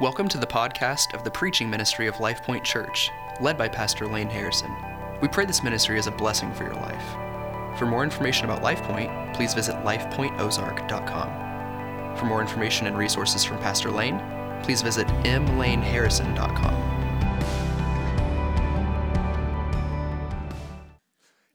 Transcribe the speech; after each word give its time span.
Welcome 0.00 0.28
to 0.28 0.38
the 0.38 0.46
podcast 0.46 1.12
of 1.12 1.24
the 1.24 1.30
preaching 1.32 1.68
ministry 1.68 2.06
of 2.06 2.20
Life 2.20 2.44
Point 2.44 2.62
Church, 2.62 3.10
led 3.40 3.58
by 3.58 3.66
Pastor 3.66 4.06
Lane 4.06 4.30
Harrison. 4.30 4.72
We 5.20 5.26
pray 5.26 5.44
this 5.44 5.64
ministry 5.64 5.98
is 5.98 6.06
a 6.06 6.12
blessing 6.12 6.54
for 6.54 6.62
your 6.62 6.76
life. 6.76 7.02
For 7.76 7.84
more 7.84 8.04
information 8.04 8.44
about 8.44 8.62
Life 8.62 8.80
Point, 8.84 9.10
please 9.34 9.54
visit 9.54 9.74
lifepointozark.com. 9.78 12.16
For 12.16 12.26
more 12.26 12.40
information 12.40 12.86
and 12.86 12.96
resources 12.96 13.42
from 13.42 13.58
Pastor 13.58 13.90
Lane, 13.90 14.22
please 14.62 14.82
visit 14.82 15.08
mlaneharrison.com. 15.08 16.74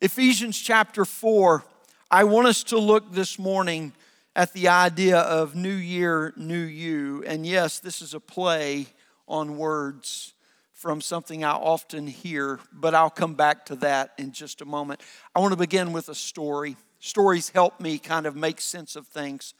Ephesians 0.01 0.59
chapter 0.59 1.05
4, 1.05 1.63
I 2.11 2.25
want 2.25 2.47
us 2.47 2.61
to 2.65 2.77
look 2.77 3.13
this 3.13 3.39
morning 3.39 3.93
at 4.35 4.53
the 4.53 4.67
idea 4.67 5.19
of 5.19 5.55
New 5.55 5.73
Year, 5.73 6.33
New 6.35 6.55
You. 6.55 7.23
And 7.25 7.45
yes, 7.45 7.79
this 7.79 8.01
is 8.01 8.13
a 8.13 8.19
play 8.19 8.87
on 9.27 9.57
words 9.57 10.33
from 10.73 10.99
something 10.99 11.43
I 11.43 11.51
often 11.51 12.07
hear, 12.07 12.59
but 12.73 12.93
I'll 12.93 13.09
come 13.09 13.35
back 13.35 13.65
to 13.67 13.75
that 13.77 14.11
in 14.17 14.31
just 14.31 14.61
a 14.61 14.65
moment. 14.65 15.01
I 15.33 15.39
want 15.39 15.53
to 15.53 15.57
begin 15.57 15.93
with 15.93 16.09
a 16.09 16.15
story. 16.15 16.75
Stories 16.99 17.49
help 17.49 17.79
me 17.79 17.99
kind 17.99 18.25
of 18.25 18.35
make 18.35 18.59
sense 18.59 18.95
of 18.95 19.07
things. 19.07 19.53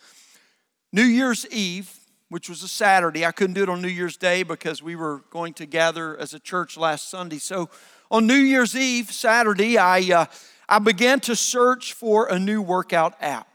New 0.92 1.04
Year's 1.04 1.48
Eve, 1.50 1.90
which 2.30 2.50
was 2.50 2.62
a 2.64 2.68
Saturday, 2.68 3.26
I 3.26 3.32
couldn't 3.32 3.54
do 3.54 3.64
it 3.64 3.70
on 3.70 3.82
New 3.82 3.88
Year's 3.88 4.18
Day 4.18 4.44
because 4.44 4.84
we 4.84 4.96
were 4.96 5.24
going 5.30 5.54
to 5.56 5.66
gather 5.66 6.18
as 6.18 6.34
a 6.34 6.40
church 6.40 6.78
last 6.78 7.10
Sunday. 7.10 7.38
So 7.38 7.70
on 8.10 8.28
New 8.28 8.34
Year's 8.34 8.76
Eve, 8.76 9.12
Saturday, 9.12 9.78
I, 9.78 10.00
uh, 10.14 10.26
I 10.68 10.80
began 10.80 11.20
to 11.22 11.36
search 11.36 11.94
for 11.94 12.28
a 12.28 12.40
new 12.40 12.62
workout 12.62 13.16
app. 13.22 13.53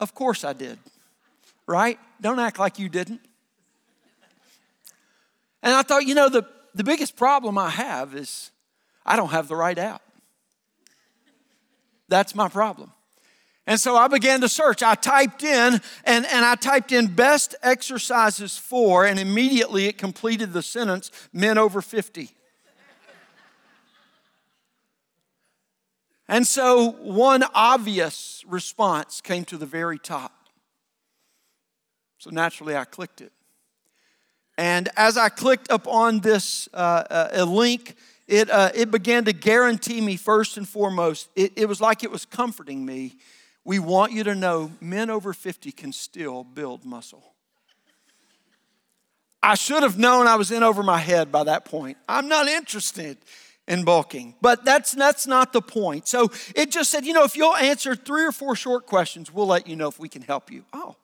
Of 0.00 0.14
course 0.14 0.44
I 0.44 0.52
did, 0.52 0.78
right? 1.66 1.98
Don't 2.20 2.38
act 2.38 2.58
like 2.58 2.78
you 2.78 2.88
didn't. 2.88 3.20
And 5.62 5.74
I 5.74 5.82
thought, 5.82 6.06
you 6.06 6.14
know, 6.14 6.28
the, 6.28 6.44
the 6.74 6.84
biggest 6.84 7.16
problem 7.16 7.58
I 7.58 7.70
have 7.70 8.14
is 8.14 8.50
I 9.04 9.16
don't 9.16 9.30
have 9.30 9.48
the 9.48 9.56
right 9.56 9.76
app. 9.76 10.02
That's 12.08 12.34
my 12.34 12.48
problem. 12.48 12.92
And 13.66 13.78
so 13.78 13.96
I 13.96 14.08
began 14.08 14.40
to 14.40 14.48
search. 14.48 14.82
I 14.82 14.94
typed 14.94 15.42
in 15.42 15.80
and, 16.04 16.26
and 16.26 16.44
I 16.44 16.54
typed 16.54 16.90
in 16.90 17.08
best 17.08 17.54
exercises 17.62 18.56
for, 18.56 19.04
and 19.04 19.18
immediately 19.18 19.86
it 19.86 19.98
completed 19.98 20.54
the 20.54 20.62
sentence 20.62 21.10
men 21.34 21.58
over 21.58 21.82
50. 21.82 22.30
And 26.28 26.46
so 26.46 26.90
one 26.90 27.42
obvious 27.54 28.44
response 28.46 29.20
came 29.20 29.44
to 29.46 29.56
the 29.56 29.66
very 29.66 29.98
top. 29.98 30.32
So 32.18 32.30
naturally, 32.30 32.76
I 32.76 32.84
clicked 32.84 33.20
it. 33.20 33.32
And 34.58 34.88
as 34.96 35.16
I 35.16 35.28
clicked 35.28 35.70
up 35.70 35.86
on 35.86 36.20
this 36.20 36.68
uh, 36.74 37.28
uh, 37.38 37.44
link, 37.44 37.94
it, 38.26 38.50
uh, 38.50 38.70
it 38.74 38.90
began 38.90 39.24
to 39.24 39.32
guarantee 39.32 40.00
me 40.00 40.16
first 40.16 40.56
and 40.56 40.68
foremost, 40.68 41.30
it, 41.36 41.52
it 41.56 41.66
was 41.66 41.80
like 41.80 42.04
it 42.04 42.10
was 42.10 42.26
comforting 42.26 42.84
me. 42.84 43.16
We 43.64 43.78
want 43.78 44.12
you 44.12 44.24
to 44.24 44.34
know 44.34 44.72
men 44.80 45.10
over 45.10 45.32
50 45.32 45.72
can 45.72 45.92
still 45.92 46.42
build 46.44 46.84
muscle. 46.84 47.22
I 49.42 49.54
should 49.54 49.84
have 49.84 49.96
known 49.96 50.26
I 50.26 50.34
was 50.34 50.50
in 50.50 50.62
over 50.62 50.82
my 50.82 50.98
head 50.98 51.30
by 51.30 51.44
that 51.44 51.64
point. 51.64 51.96
I'm 52.08 52.28
not 52.28 52.48
interested 52.48 53.16
and 53.68 53.84
bulking. 53.84 54.34
But 54.40 54.64
that's, 54.64 54.92
that's 54.92 55.26
not 55.26 55.52
the 55.52 55.62
point. 55.62 56.08
So 56.08 56.30
it 56.56 56.72
just 56.72 56.90
said, 56.90 57.04
you 57.04 57.12
know, 57.12 57.22
if 57.22 57.36
you'll 57.36 57.54
answer 57.54 57.94
three 57.94 58.24
or 58.24 58.32
four 58.32 58.56
short 58.56 58.86
questions, 58.86 59.32
we'll 59.32 59.46
let 59.46 59.68
you 59.68 59.76
know 59.76 59.88
if 59.88 60.00
we 60.00 60.08
can 60.08 60.22
help 60.22 60.50
you. 60.50 60.64
Oh, 60.72 60.96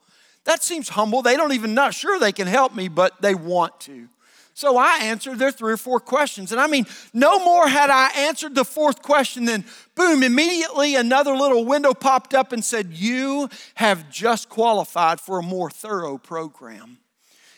that 0.44 0.62
seems 0.62 0.88
humble. 0.88 1.22
They 1.22 1.36
don't 1.36 1.52
even 1.52 1.74
not 1.74 1.94
sure 1.94 2.18
they 2.18 2.32
can 2.32 2.48
help 2.48 2.74
me, 2.74 2.88
but 2.88 3.20
they 3.22 3.34
want 3.34 3.78
to. 3.82 4.08
So 4.56 4.76
I 4.76 4.98
answered 5.02 5.40
their 5.40 5.50
three 5.50 5.72
or 5.72 5.76
four 5.76 5.98
questions. 5.98 6.52
And 6.52 6.60
I 6.60 6.68
mean, 6.68 6.86
no 7.12 7.44
more 7.44 7.68
had 7.68 7.90
I 7.90 8.10
answered 8.16 8.54
the 8.54 8.64
fourth 8.64 9.02
question 9.02 9.46
than 9.46 9.64
boom, 9.96 10.22
immediately 10.22 10.94
another 10.94 11.34
little 11.34 11.64
window 11.64 11.92
popped 11.92 12.34
up 12.34 12.52
and 12.52 12.64
said, 12.64 12.92
You 12.92 13.48
have 13.74 14.08
just 14.10 14.48
qualified 14.48 15.20
for 15.20 15.40
a 15.40 15.42
more 15.42 15.70
thorough 15.70 16.18
program. 16.18 16.98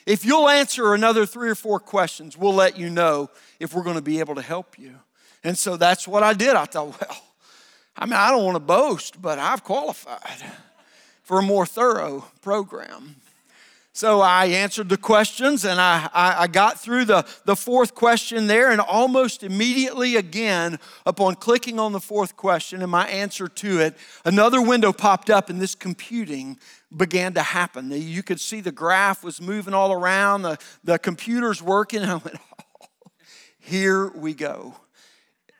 If 0.06 0.24
you'll 0.24 0.48
answer 0.48 0.94
another 0.94 1.26
three 1.26 1.50
or 1.50 1.54
four 1.54 1.80
questions, 1.80 2.36
we'll 2.36 2.54
let 2.54 2.78
you 2.78 2.88
know 2.88 3.28
if 3.60 3.74
we're 3.74 3.82
going 3.82 3.96
to 3.96 4.02
be 4.02 4.20
able 4.20 4.36
to 4.36 4.42
help 4.42 4.78
you. 4.78 4.94
And 5.44 5.56
so 5.56 5.76
that's 5.76 6.08
what 6.08 6.22
I 6.22 6.32
did. 6.32 6.56
I 6.56 6.64
thought, 6.64 7.00
well, 7.00 7.22
I 7.96 8.06
mean, 8.06 8.14
I 8.14 8.30
don't 8.30 8.44
want 8.44 8.56
to 8.56 8.60
boast, 8.60 9.20
but 9.20 9.38
I've 9.38 9.64
qualified 9.64 10.44
for 11.22 11.38
a 11.38 11.42
more 11.42 11.66
thorough 11.66 12.26
program. 12.42 13.16
So 13.96 14.20
I 14.20 14.44
answered 14.44 14.90
the 14.90 14.98
questions 14.98 15.64
and 15.64 15.80
I, 15.80 16.10
I, 16.12 16.42
I, 16.42 16.46
got 16.48 16.78
through 16.78 17.06
the, 17.06 17.26
the 17.46 17.56
fourth 17.56 17.94
question 17.94 18.46
there, 18.46 18.70
and 18.70 18.78
almost 18.78 19.42
immediately 19.42 20.16
again, 20.16 20.78
upon 21.06 21.36
clicking 21.36 21.80
on 21.80 21.92
the 21.92 22.00
fourth 22.00 22.36
question 22.36 22.82
and 22.82 22.90
my 22.90 23.08
answer 23.08 23.48
to 23.48 23.80
it, 23.80 23.96
another 24.26 24.60
window 24.60 24.92
popped 24.92 25.30
up 25.30 25.48
and 25.48 25.58
this 25.58 25.74
computing 25.74 26.58
began 26.94 27.32
to 27.32 27.42
happen. 27.42 27.90
You 27.90 28.22
could 28.22 28.38
see 28.38 28.60
the 28.60 28.70
graph 28.70 29.24
was 29.24 29.40
moving 29.40 29.72
all 29.72 29.94
around, 29.94 30.42
the, 30.42 30.58
the 30.84 30.98
computer's 30.98 31.62
working, 31.62 32.02
I 32.04 32.16
went, 32.16 32.36
oh, 32.36 32.86
here 33.58 34.08
we 34.08 34.34
go. 34.34 34.74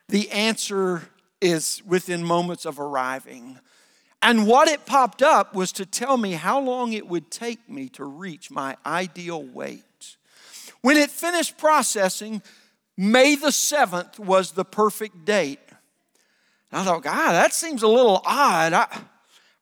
The 0.09 0.29
answer 0.31 1.09
is 1.41 1.81
within 1.85 2.23
moments 2.23 2.65
of 2.65 2.79
arriving. 2.79 3.59
And 4.21 4.47
what 4.47 4.67
it 4.67 4.85
popped 4.85 5.21
up 5.21 5.53
was 5.53 5.71
to 5.73 5.85
tell 5.85 6.17
me 6.17 6.33
how 6.33 6.59
long 6.59 6.93
it 6.93 7.07
would 7.07 7.29
take 7.29 7.69
me 7.69 7.89
to 7.89 8.05
reach 8.05 8.49
my 8.49 8.77
ideal 8.85 9.43
weight. 9.43 9.83
When 10.81 10.97
it 10.97 11.11
finished 11.11 11.57
processing, 11.57 12.41
May 12.97 13.35
the 13.35 13.49
7th 13.49 14.17
was 14.17 14.51
the 14.51 14.65
perfect 14.65 15.23
date. 15.23 15.59
And 16.71 16.81
I 16.81 16.83
thought, 16.83 17.03
God, 17.03 17.31
that 17.31 17.53
seems 17.53 17.83
a 17.83 17.87
little 17.87 18.23
odd. 18.25 18.73
I, 18.73 18.87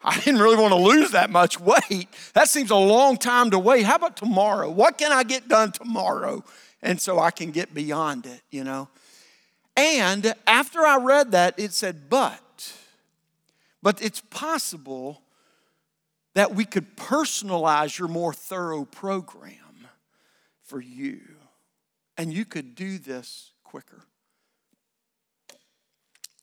I 0.01 0.19
didn't 0.21 0.39
really 0.39 0.55
want 0.55 0.71
to 0.71 0.79
lose 0.79 1.11
that 1.11 1.29
much 1.29 1.59
weight. 1.59 2.07
That 2.33 2.47
seems 2.47 2.71
a 2.71 2.75
long 2.77 3.17
time 3.17 3.51
to 3.51 3.59
wait. 3.59 3.83
How 3.83 3.95
about 3.95 4.15
tomorrow? 4.15 4.69
What 4.69 4.97
can 4.97 5.11
I 5.11 5.23
get 5.23 5.49
done 5.49 5.73
tomorrow? 5.73 6.45
And 6.81 7.01
so 7.01 7.19
I 7.19 7.31
can 7.31 7.51
get 7.51 7.73
beyond 7.73 8.25
it, 8.25 8.41
you 8.49 8.63
know? 8.63 8.87
And 9.77 10.33
after 10.47 10.85
I 10.85 10.97
read 10.97 11.31
that, 11.31 11.55
it 11.57 11.73
said, 11.73 12.09
but 12.09 12.41
but 13.85 14.01
it's 14.01 14.19
possible 14.19 15.21
that 16.33 16.55
we 16.55 16.65
could 16.65 16.97
personalize 16.97 17.99
your 17.99 18.07
more 18.07 18.33
thorough 18.33 18.83
program 18.83 19.87
for 20.63 20.81
you. 20.81 21.21
And 22.17 22.33
you 22.33 22.45
could 22.45 22.73
do 22.73 22.97
this 22.97 23.51
quicker. 23.63 24.01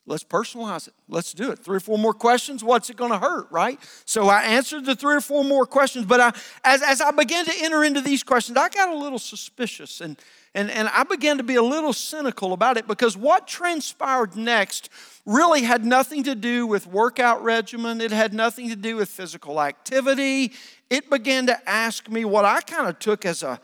Let's 0.06 0.22
personalize 0.22 0.86
it. 0.86 0.94
Let's 1.08 1.32
do 1.32 1.50
it. 1.50 1.58
Three 1.58 1.78
or 1.78 1.80
four 1.80 1.98
more 1.98 2.14
questions. 2.14 2.62
What's 2.62 2.90
it 2.90 2.96
going 2.96 3.10
to 3.10 3.18
hurt, 3.18 3.50
right? 3.50 3.80
So 4.04 4.28
I 4.28 4.42
answered 4.42 4.84
the 4.84 4.94
three 4.94 5.16
or 5.16 5.20
four 5.20 5.42
more 5.42 5.66
questions, 5.66 6.06
but 6.06 6.20
I, 6.20 6.32
as, 6.62 6.80
as 6.82 7.00
I 7.00 7.10
began 7.10 7.44
to 7.44 7.52
enter 7.58 7.82
into 7.82 8.00
these 8.00 8.22
questions, 8.22 8.56
I 8.56 8.68
got 8.68 8.88
a 8.88 8.96
little 8.96 9.18
suspicious 9.18 10.00
and, 10.00 10.16
and, 10.54 10.70
and 10.70 10.88
I 10.88 11.04
began 11.04 11.38
to 11.38 11.42
be 11.42 11.54
a 11.54 11.62
little 11.62 11.94
cynical 11.94 12.52
about 12.52 12.76
it 12.76 12.86
because 12.86 13.16
what 13.16 13.48
transpired 13.48 14.36
next 14.36 14.90
really 15.24 15.62
had 15.62 15.84
nothing 15.84 16.24
to 16.24 16.34
do 16.34 16.66
with 16.66 16.86
workout 16.86 17.42
regimen, 17.42 18.00
it 18.00 18.10
had 18.10 18.34
nothing 18.34 18.68
to 18.68 18.76
do 18.76 18.96
with 18.96 19.08
physical 19.08 19.62
activity. 19.62 20.52
It 20.90 21.08
began 21.08 21.46
to 21.46 21.68
ask 21.68 22.08
me 22.10 22.24
what 22.26 22.44
I 22.44 22.60
kind 22.60 22.86
of 22.86 22.98
took 22.98 23.24
as 23.24 23.42
a 23.42 23.60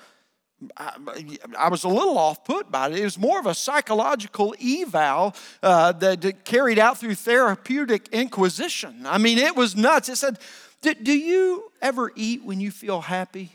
I, 0.76 1.69
was 1.69 1.84
a 1.84 1.88
little 1.88 2.19
off 2.19 2.44
put 2.44 2.71
by 2.71 2.88
it. 2.88 2.99
It 2.99 3.05
was 3.05 3.16
more 3.16 3.38
of 3.38 3.47
a 3.47 3.55
psychological 3.55 4.56
eval 4.60 5.37
uh, 5.62 5.93
that 5.93 6.44
carried 6.44 6.81
out 6.81 6.99
through 6.99 7.15
therapeutic 7.15 8.09
inquisition. 8.09 9.06
I 9.06 9.19
mean, 9.19 9.38
it 9.38 9.55
was 9.55 9.76
nuts. 9.76 10.09
It 10.09 10.16
said, 10.16 10.38
Do 10.82 11.16
you 11.16 11.70
ever 11.81 12.10
eat 12.16 12.43
when 12.44 12.60
you 12.60 12.72
feel 12.72 13.03
happy? 13.03 13.53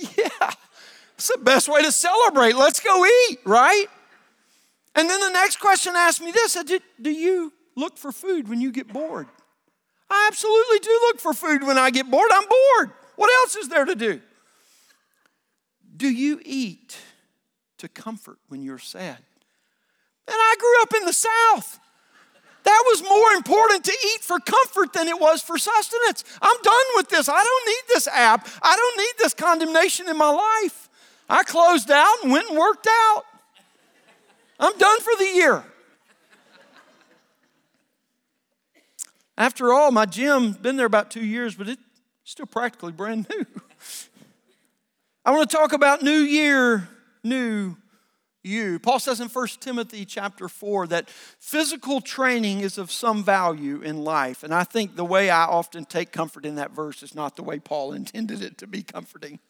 yeah, 0.18 0.50
it's 1.16 1.28
the 1.28 1.42
best 1.42 1.68
way 1.68 1.82
to 1.82 1.90
celebrate. 1.90 2.56
Let's 2.56 2.80
go 2.80 3.04
eat, 3.04 3.38
right? 3.44 3.86
And 4.94 5.08
then 5.08 5.20
the 5.20 5.30
next 5.30 5.60
question 5.60 5.94
asked 5.96 6.22
me 6.22 6.30
this 6.30 6.54
do, 6.64 6.80
do 7.00 7.10
you 7.10 7.52
look 7.74 7.98
for 7.98 8.12
food 8.12 8.48
when 8.48 8.60
you 8.60 8.70
get 8.70 8.92
bored? 8.92 9.28
I 10.10 10.28
absolutely 10.28 10.78
do 10.78 11.00
look 11.08 11.20
for 11.20 11.32
food 11.32 11.62
when 11.64 11.78
I 11.78 11.90
get 11.90 12.10
bored. 12.10 12.30
I'm 12.32 12.46
bored. 12.46 12.92
What 13.16 13.30
else 13.42 13.56
is 13.56 13.68
there 13.68 13.84
to 13.84 13.94
do? 13.94 14.20
Do 15.96 16.08
you 16.08 16.40
eat 16.44 16.96
to 17.78 17.88
comfort 17.88 18.38
when 18.48 18.62
you're 18.62 18.78
sad? 18.78 19.18
And 20.28 20.36
I 20.36 20.54
grew 20.58 20.82
up 20.82 20.94
in 21.00 21.06
the 21.06 21.12
South. 21.12 21.80
That 22.64 22.82
was 22.86 23.02
more 23.02 23.30
important 23.32 23.84
to 23.84 23.92
eat 23.92 24.22
for 24.22 24.40
comfort 24.40 24.92
than 24.92 25.08
it 25.08 25.18
was 25.18 25.40
for 25.40 25.56
sustenance. 25.56 26.24
I'm 26.42 26.62
done 26.62 26.86
with 26.96 27.08
this. 27.08 27.28
I 27.28 27.42
don't 27.42 27.66
need 27.66 27.82
this 27.94 28.08
app. 28.08 28.48
I 28.60 28.76
don't 28.76 28.98
need 28.98 29.12
this 29.18 29.34
condemnation 29.34 30.08
in 30.08 30.18
my 30.18 30.30
life. 30.30 30.85
I 31.28 31.42
closed 31.42 31.90
out 31.90 32.22
and 32.22 32.32
went 32.32 32.48
and 32.48 32.58
worked 32.58 32.86
out. 32.88 33.24
I'm 34.58 34.76
done 34.78 35.00
for 35.00 35.12
the 35.18 35.24
year. 35.24 35.64
After 39.38 39.72
all, 39.72 39.90
my 39.90 40.06
gym 40.06 40.52
been 40.52 40.76
there 40.76 40.86
about 40.86 41.10
two 41.10 41.24
years, 41.24 41.54
but 41.54 41.68
it's 41.68 41.82
still 42.24 42.46
practically 42.46 42.92
brand 42.92 43.28
new. 43.28 43.44
I 45.24 45.32
want 45.32 45.50
to 45.50 45.56
talk 45.56 45.72
about 45.72 46.02
new 46.02 46.10
year, 46.10 46.88
new 47.22 47.76
you. 48.46 48.78
Paul 48.78 48.98
says 48.98 49.20
in 49.20 49.28
1 49.28 49.48
Timothy 49.60 50.04
chapter 50.04 50.48
4 50.48 50.86
that 50.86 51.10
physical 51.10 52.00
training 52.00 52.60
is 52.60 52.78
of 52.78 52.90
some 52.90 53.24
value 53.24 53.82
in 53.82 54.04
life. 54.04 54.42
And 54.42 54.54
I 54.54 54.64
think 54.64 54.96
the 54.96 55.04
way 55.04 55.28
I 55.28 55.44
often 55.44 55.84
take 55.84 56.12
comfort 56.12 56.46
in 56.46 56.54
that 56.54 56.70
verse 56.70 57.02
is 57.02 57.14
not 57.14 57.36
the 57.36 57.42
way 57.42 57.58
Paul 57.58 57.92
intended 57.92 58.40
it 58.40 58.56
to 58.58 58.66
be 58.66 58.82
comforting. 58.82 59.40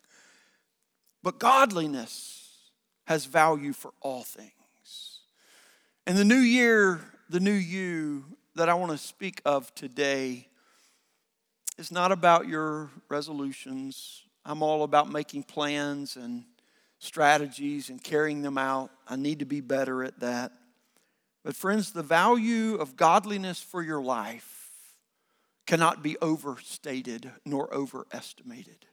But 1.26 1.40
godliness 1.40 2.70
has 3.06 3.24
value 3.24 3.72
for 3.72 3.92
all 4.00 4.22
things. 4.22 4.52
And 6.06 6.16
the 6.16 6.24
new 6.24 6.36
year, 6.36 7.00
the 7.28 7.40
new 7.40 7.50
you 7.50 8.26
that 8.54 8.68
I 8.68 8.74
want 8.74 8.92
to 8.92 8.98
speak 8.98 9.42
of 9.44 9.74
today 9.74 10.46
is 11.78 11.90
not 11.90 12.12
about 12.12 12.46
your 12.46 12.90
resolutions. 13.08 14.22
I'm 14.44 14.62
all 14.62 14.84
about 14.84 15.10
making 15.10 15.42
plans 15.42 16.14
and 16.14 16.44
strategies 17.00 17.90
and 17.90 18.00
carrying 18.00 18.42
them 18.42 18.56
out. 18.56 18.92
I 19.08 19.16
need 19.16 19.40
to 19.40 19.46
be 19.46 19.60
better 19.60 20.04
at 20.04 20.20
that. 20.20 20.52
But, 21.42 21.56
friends, 21.56 21.90
the 21.90 22.04
value 22.04 22.76
of 22.76 22.94
godliness 22.94 23.60
for 23.60 23.82
your 23.82 24.00
life 24.00 24.70
cannot 25.66 26.04
be 26.04 26.16
overstated 26.22 27.32
nor 27.44 27.74
overestimated. 27.74 28.86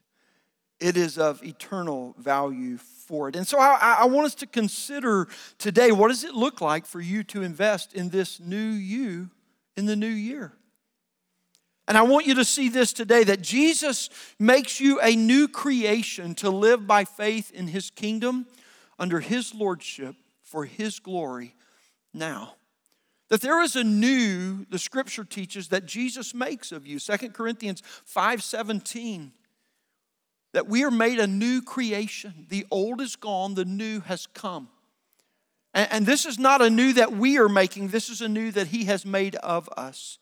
It 0.83 0.97
is 0.97 1.17
of 1.17 1.41
eternal 1.45 2.13
value 2.19 2.75
for 2.75 3.29
it. 3.29 3.37
And 3.37 3.47
so 3.47 3.57
I, 3.57 3.99
I, 4.01 4.05
want 4.05 4.25
us 4.25 4.35
to 4.35 4.45
consider 4.45 5.29
today 5.57 5.93
what 5.93 6.09
does 6.09 6.25
it 6.25 6.33
look 6.33 6.59
like 6.59 6.85
for 6.85 6.99
you 6.99 7.23
to 7.23 7.41
invest 7.41 7.93
in 7.93 8.09
this 8.09 8.37
new 8.41 8.57
you 8.57 9.29
in 9.77 9.85
the 9.85 9.95
new 9.95 10.05
year? 10.05 10.51
And 11.87 11.97
I 11.97 12.01
want 12.01 12.25
you 12.25 12.35
to 12.35 12.43
see 12.43 12.67
this 12.67 12.91
today 12.91 13.23
that 13.23 13.41
Jesus 13.41 14.09
makes 14.37 14.81
you 14.81 14.99
a 14.99 15.15
new 15.15 15.47
creation 15.47 16.35
to 16.35 16.49
live 16.49 16.85
by 16.85 17.05
faith 17.05 17.49
in 17.53 17.67
his 17.67 17.89
kingdom 17.89 18.45
under 18.99 19.21
his 19.21 19.55
lordship 19.55 20.17
for 20.41 20.65
his 20.65 20.99
glory 20.99 21.55
now. 22.13 22.55
That 23.29 23.39
there 23.39 23.61
is 23.61 23.77
a 23.77 23.85
new, 23.85 24.65
the 24.69 24.79
scripture 24.79 25.23
teaches, 25.23 25.69
that 25.69 25.85
Jesus 25.85 26.33
makes 26.33 26.73
of 26.73 26.85
you. 26.85 26.99
Second 26.99 27.33
Corinthians 27.33 27.81
5:17. 28.03 29.31
That 30.53 30.67
we 30.67 30.83
are 30.83 30.91
made 30.91 31.19
a 31.19 31.27
new 31.27 31.61
creation. 31.61 32.45
The 32.49 32.65
old 32.71 33.01
is 33.01 33.15
gone, 33.15 33.55
the 33.55 33.65
new 33.65 34.01
has 34.01 34.27
come. 34.27 34.69
And, 35.73 35.91
and 35.91 36.05
this 36.05 36.25
is 36.25 36.39
not 36.39 36.61
a 36.61 36.69
new 36.69 36.93
that 36.93 37.13
we 37.13 37.37
are 37.37 37.49
making, 37.49 37.89
this 37.89 38.09
is 38.09 38.21
a 38.21 38.29
new 38.29 38.51
that 38.51 38.67
he 38.67 38.85
has 38.85 39.05
made 39.05 39.35
of 39.35 39.67
us 39.75 40.19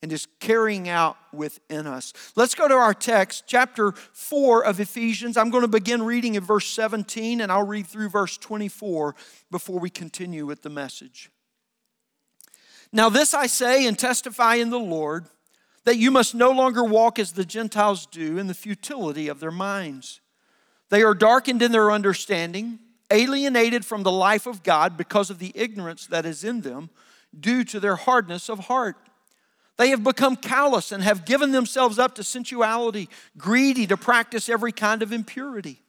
and 0.00 0.12
is 0.12 0.26
carrying 0.38 0.88
out 0.88 1.16
within 1.32 1.86
us. 1.86 2.12
Let's 2.36 2.54
go 2.54 2.68
to 2.68 2.74
our 2.74 2.94
text, 2.94 3.44
chapter 3.46 3.92
4 3.92 4.64
of 4.64 4.78
Ephesians. 4.78 5.36
I'm 5.36 5.50
going 5.50 5.62
to 5.62 5.68
begin 5.68 6.02
reading 6.02 6.36
in 6.36 6.44
verse 6.44 6.68
17 6.68 7.40
and 7.40 7.50
I'll 7.50 7.66
read 7.66 7.86
through 7.86 8.10
verse 8.10 8.38
24 8.38 9.16
before 9.50 9.80
we 9.80 9.90
continue 9.90 10.46
with 10.46 10.62
the 10.62 10.70
message. 10.70 11.30
Now, 12.92 13.08
this 13.08 13.34
I 13.34 13.46
say 13.48 13.86
and 13.86 13.98
testify 13.98 14.54
in 14.54 14.70
the 14.70 14.78
Lord 14.78 15.26
that 15.84 15.96
you 15.96 16.10
must 16.10 16.34
no 16.34 16.50
longer 16.50 16.84
walk 16.84 17.18
as 17.18 17.32
the 17.32 17.44
Gentiles 17.44 18.06
do 18.06 18.38
in 18.38 18.46
the 18.46 18.54
futility 18.54 19.28
of 19.28 19.40
their 19.40 19.50
minds. 19.50 20.20
They 20.90 21.02
are 21.02 21.14
darkened 21.14 21.62
in 21.62 21.72
their 21.72 21.90
understanding, 21.90 22.78
alienated 23.10 23.84
from 23.84 24.02
the 24.02 24.12
life 24.12 24.46
of 24.46 24.62
God 24.62 24.96
because 24.96 25.30
of 25.30 25.38
the 25.38 25.52
ignorance 25.54 26.06
that 26.06 26.26
is 26.26 26.44
in 26.44 26.62
them 26.62 26.90
due 27.38 27.64
to 27.64 27.80
their 27.80 27.96
hardness 27.96 28.48
of 28.48 28.60
heart. 28.60 28.96
They 29.76 29.90
have 29.90 30.02
become 30.02 30.36
callous 30.36 30.90
and 30.90 31.02
have 31.02 31.24
given 31.24 31.52
themselves 31.52 31.98
up 31.98 32.14
to 32.16 32.24
sensuality, 32.24 33.08
greedy 33.36 33.86
to 33.86 33.96
practice 33.96 34.48
every 34.48 34.72
kind 34.72 35.02
of 35.02 35.12
impurity. 35.12 35.82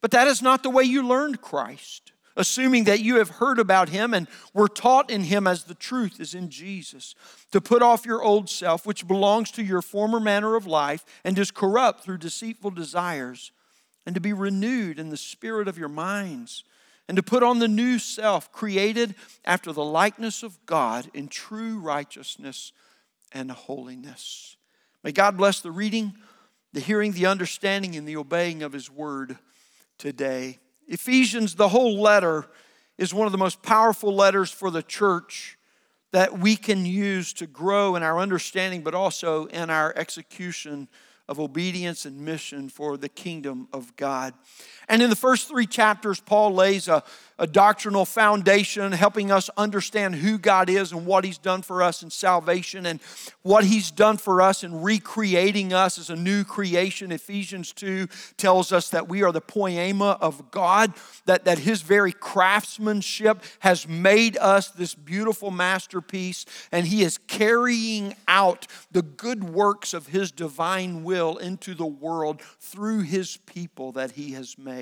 But 0.00 0.10
that 0.10 0.26
is 0.26 0.42
not 0.42 0.62
the 0.62 0.70
way 0.70 0.82
you 0.82 1.06
learned 1.06 1.40
Christ, 1.40 2.12
assuming 2.40 2.84
that 2.84 3.00
you 3.00 3.16
have 3.16 3.28
heard 3.28 3.58
about 3.58 3.90
him 3.90 4.12
and 4.12 4.26
were 4.52 4.68
taught 4.68 5.10
in 5.10 5.22
him 5.22 5.46
as 5.46 5.64
the 5.64 5.74
truth 5.74 6.18
is 6.18 6.34
in 6.34 6.50
Jesus, 6.50 7.14
to 7.52 7.60
put 7.60 7.82
off 7.82 8.06
your 8.06 8.22
old 8.22 8.48
self, 8.48 8.86
which 8.86 9.06
belongs 9.06 9.50
to 9.52 9.62
your 9.62 9.82
former 9.82 10.18
manner 10.18 10.56
of 10.56 10.66
life 10.66 11.04
and 11.22 11.38
is 11.38 11.50
corrupt 11.50 12.02
through 12.02 12.18
deceitful 12.18 12.70
desires, 12.72 13.52
and 14.06 14.14
to 14.14 14.20
be 14.20 14.32
renewed 14.32 14.98
in 14.98 15.10
the 15.10 15.16
spirit 15.16 15.68
of 15.68 15.78
your 15.78 15.88
minds 15.88 16.64
and 17.10 17.16
to 17.16 17.24
put 17.24 17.42
on 17.42 17.58
the 17.58 17.66
new 17.66 17.98
self, 17.98 18.52
created 18.52 19.16
after 19.44 19.72
the 19.72 19.84
likeness 19.84 20.44
of 20.44 20.64
God 20.64 21.10
in 21.12 21.26
true 21.26 21.80
righteousness 21.80 22.70
and 23.32 23.50
holiness. 23.50 24.56
May 25.02 25.10
God 25.10 25.36
bless 25.36 25.60
the 25.60 25.72
reading, 25.72 26.14
the 26.72 26.78
hearing, 26.78 27.10
the 27.10 27.26
understanding, 27.26 27.96
and 27.96 28.06
the 28.06 28.16
obeying 28.16 28.62
of 28.62 28.72
His 28.72 28.88
word 28.88 29.38
today. 29.98 30.60
Ephesians, 30.90 31.54
the 31.54 31.68
whole 31.68 31.98
letter, 31.98 32.46
is 32.98 33.14
one 33.14 33.26
of 33.26 33.32
the 33.32 33.38
most 33.38 33.62
powerful 33.62 34.14
letters 34.14 34.50
for 34.50 34.70
the 34.70 34.82
church 34.82 35.56
that 36.12 36.38
we 36.38 36.56
can 36.56 36.84
use 36.84 37.32
to 37.32 37.46
grow 37.46 37.94
in 37.94 38.02
our 38.02 38.18
understanding, 38.18 38.82
but 38.82 38.94
also 38.94 39.46
in 39.46 39.70
our 39.70 39.94
execution 39.96 40.88
of 41.28 41.38
obedience 41.38 42.04
and 42.04 42.18
mission 42.18 42.68
for 42.68 42.96
the 42.96 43.08
kingdom 43.08 43.68
of 43.72 43.94
God. 43.94 44.34
And 44.90 45.02
in 45.02 45.08
the 45.08 45.14
first 45.16 45.46
three 45.46 45.66
chapters, 45.66 46.18
Paul 46.18 46.52
lays 46.52 46.88
a, 46.88 47.04
a 47.38 47.46
doctrinal 47.46 48.04
foundation, 48.04 48.90
helping 48.90 49.30
us 49.30 49.48
understand 49.56 50.16
who 50.16 50.36
God 50.36 50.68
is 50.68 50.90
and 50.90 51.06
what 51.06 51.24
He's 51.24 51.38
done 51.38 51.62
for 51.62 51.80
us 51.80 52.02
in 52.02 52.10
salvation 52.10 52.84
and 52.86 53.00
what 53.42 53.62
He's 53.62 53.92
done 53.92 54.16
for 54.16 54.42
us 54.42 54.64
in 54.64 54.82
recreating 54.82 55.72
us 55.72 55.96
as 55.96 56.10
a 56.10 56.16
new 56.16 56.42
creation. 56.42 57.12
Ephesians 57.12 57.72
2 57.72 58.08
tells 58.36 58.72
us 58.72 58.90
that 58.90 59.08
we 59.08 59.22
are 59.22 59.30
the 59.30 59.40
poiema 59.40 60.18
of 60.20 60.50
God, 60.50 60.92
that, 61.24 61.44
that 61.44 61.60
His 61.60 61.82
very 61.82 62.12
craftsmanship 62.12 63.44
has 63.60 63.86
made 63.86 64.36
us 64.38 64.72
this 64.72 64.96
beautiful 64.96 65.52
masterpiece, 65.52 66.46
and 66.72 66.84
He 66.84 67.04
is 67.04 67.16
carrying 67.28 68.16
out 68.26 68.66
the 68.90 69.02
good 69.02 69.44
works 69.44 69.94
of 69.94 70.08
His 70.08 70.32
divine 70.32 71.04
will 71.04 71.36
into 71.36 71.74
the 71.74 71.86
world 71.86 72.42
through 72.58 73.02
His 73.02 73.36
people 73.46 73.92
that 73.92 74.10
He 74.10 74.32
has 74.32 74.58
made. 74.58 74.79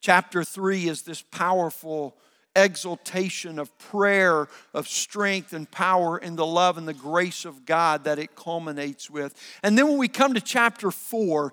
Chapter 0.00 0.44
3 0.44 0.88
is 0.88 1.02
this 1.02 1.22
powerful 1.22 2.16
exaltation 2.54 3.58
of 3.58 3.76
prayer, 3.78 4.48
of 4.74 4.88
strength 4.88 5.52
and 5.52 5.70
power 5.70 6.18
in 6.18 6.36
the 6.36 6.46
love 6.46 6.78
and 6.78 6.86
the 6.86 6.94
grace 6.94 7.44
of 7.44 7.64
God 7.64 8.04
that 8.04 8.18
it 8.18 8.34
culminates 8.34 9.10
with. 9.10 9.34
And 9.62 9.76
then 9.76 9.88
when 9.88 9.98
we 9.98 10.08
come 10.08 10.34
to 10.34 10.40
chapter 10.40 10.90
4, 10.90 11.52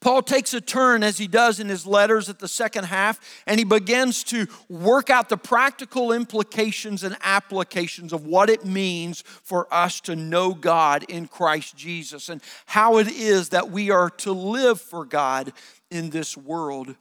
Paul 0.00 0.22
takes 0.22 0.54
a 0.54 0.60
turn 0.60 1.02
as 1.02 1.18
he 1.18 1.26
does 1.26 1.60
in 1.60 1.68
his 1.68 1.86
letters 1.86 2.28
at 2.28 2.38
the 2.38 2.48
second 2.48 2.84
half, 2.84 3.18
and 3.46 3.58
he 3.58 3.64
begins 3.64 4.24
to 4.24 4.46
work 4.68 5.10
out 5.10 5.28
the 5.28 5.36
practical 5.36 6.12
implications 6.12 7.02
and 7.02 7.16
applications 7.22 8.12
of 8.12 8.26
what 8.26 8.50
it 8.50 8.64
means 8.64 9.22
for 9.42 9.72
us 9.72 10.00
to 10.02 10.16
know 10.16 10.54
God 10.54 11.04
in 11.08 11.26
Christ 11.28 11.76
Jesus 11.76 12.28
and 12.28 12.42
how 12.66 12.98
it 12.98 13.08
is 13.08 13.50
that 13.50 13.70
we 13.70 13.90
are 13.90 14.10
to 14.10 14.32
live 14.32 14.80
for 14.80 15.04
God 15.04 15.52
in 15.90 16.10
this 16.10 16.36
world. 16.36 16.94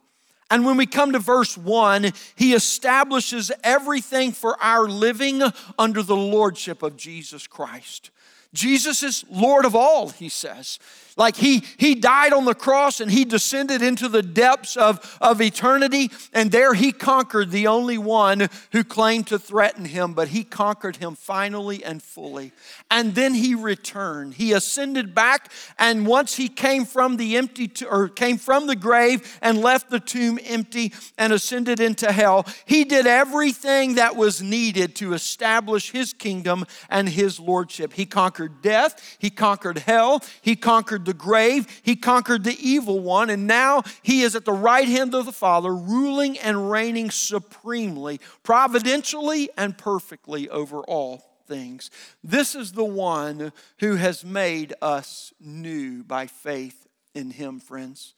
And 0.51 0.63
when 0.63 0.77
we 0.77 0.85
come 0.85 1.11
to 1.13 1.19
verse 1.19 1.57
1, 1.57 2.11
he 2.35 2.53
establishes 2.53 3.51
everything 3.63 4.31
for 4.31 4.61
our 4.61 4.87
living 4.87 5.41
under 5.79 6.03
the 6.03 6.15
lordship 6.15 6.83
of 6.83 6.95
Jesus 6.95 7.47
Christ. 7.47 8.11
Jesus 8.53 9.03
is 9.03 9.25
Lord 9.29 9.65
of 9.65 9.75
all, 9.75 10.09
he 10.09 10.29
says. 10.29 10.79
Like 11.17 11.37
he, 11.37 11.63
he 11.77 11.95
died 11.95 12.33
on 12.33 12.43
the 12.43 12.53
cross 12.53 12.99
and 12.99 13.09
he 13.09 13.23
descended 13.23 13.81
into 13.81 14.09
the 14.09 14.21
depths 14.21 14.75
of, 14.75 15.17
of 15.21 15.41
eternity, 15.41 16.11
and 16.33 16.51
there 16.51 16.73
he 16.73 16.91
conquered 16.91 17.51
the 17.51 17.67
only 17.67 17.97
one 17.97 18.49
who 18.73 18.83
claimed 18.83 19.27
to 19.27 19.39
threaten 19.39 19.85
him, 19.85 20.13
but 20.13 20.29
he 20.29 20.43
conquered 20.43 20.97
him 20.97 21.15
finally 21.15 21.85
and 21.85 22.03
fully. 22.03 22.51
And 22.91 23.15
then 23.15 23.33
he 23.33 23.55
returned. 23.55 24.33
He 24.33 24.51
ascended 24.51 25.15
back, 25.15 25.53
and 25.79 26.05
once 26.05 26.35
he 26.35 26.49
came 26.49 26.83
from 26.83 27.15
the 27.15 27.37
empty 27.37 27.71
or 27.89 28.09
came 28.09 28.37
from 28.37 28.67
the 28.67 28.75
grave 28.75 29.37
and 29.41 29.61
left 29.61 29.89
the 29.89 30.01
tomb 30.01 30.37
empty 30.43 30.91
and 31.17 31.31
ascended 31.31 31.79
into 31.79 32.11
hell, 32.11 32.45
he 32.65 32.83
did 32.83 33.07
everything 33.07 33.95
that 33.95 34.17
was 34.17 34.41
needed 34.41 34.95
to 34.95 35.13
establish 35.13 35.91
his 35.91 36.11
kingdom 36.11 36.65
and 36.89 37.07
his 37.07 37.39
lordship. 37.39 37.93
He 37.93 38.05
conquered 38.05 38.61
death, 38.61 39.15
he 39.17 39.29
conquered 39.29 39.77
hell, 39.79 40.21
he 40.41 40.57
conquered 40.57 41.04
the 41.05 41.13
grave, 41.13 41.67
he 41.83 41.95
conquered 41.95 42.43
the 42.43 42.57
evil 42.59 42.99
one, 42.99 43.29
and 43.29 43.47
now 43.47 43.83
he 44.01 44.21
is 44.21 44.35
at 44.35 44.45
the 44.45 44.53
right 44.53 44.87
hand 44.87 45.13
of 45.13 45.25
the 45.25 45.31
Father, 45.31 45.73
ruling 45.73 46.37
and 46.39 46.69
reigning 46.69 47.11
supremely, 47.11 48.19
providentially, 48.43 49.49
and 49.57 49.77
perfectly 49.77 50.49
over 50.49 50.81
all 50.81 51.23
things. 51.47 51.91
This 52.23 52.55
is 52.55 52.71
the 52.71 52.85
one 52.85 53.51
who 53.79 53.95
has 53.95 54.25
made 54.25 54.73
us 54.81 55.33
new 55.39 56.03
by 56.03 56.27
faith 56.27 56.87
in 57.13 57.31
him, 57.31 57.59
friends. 57.59 58.15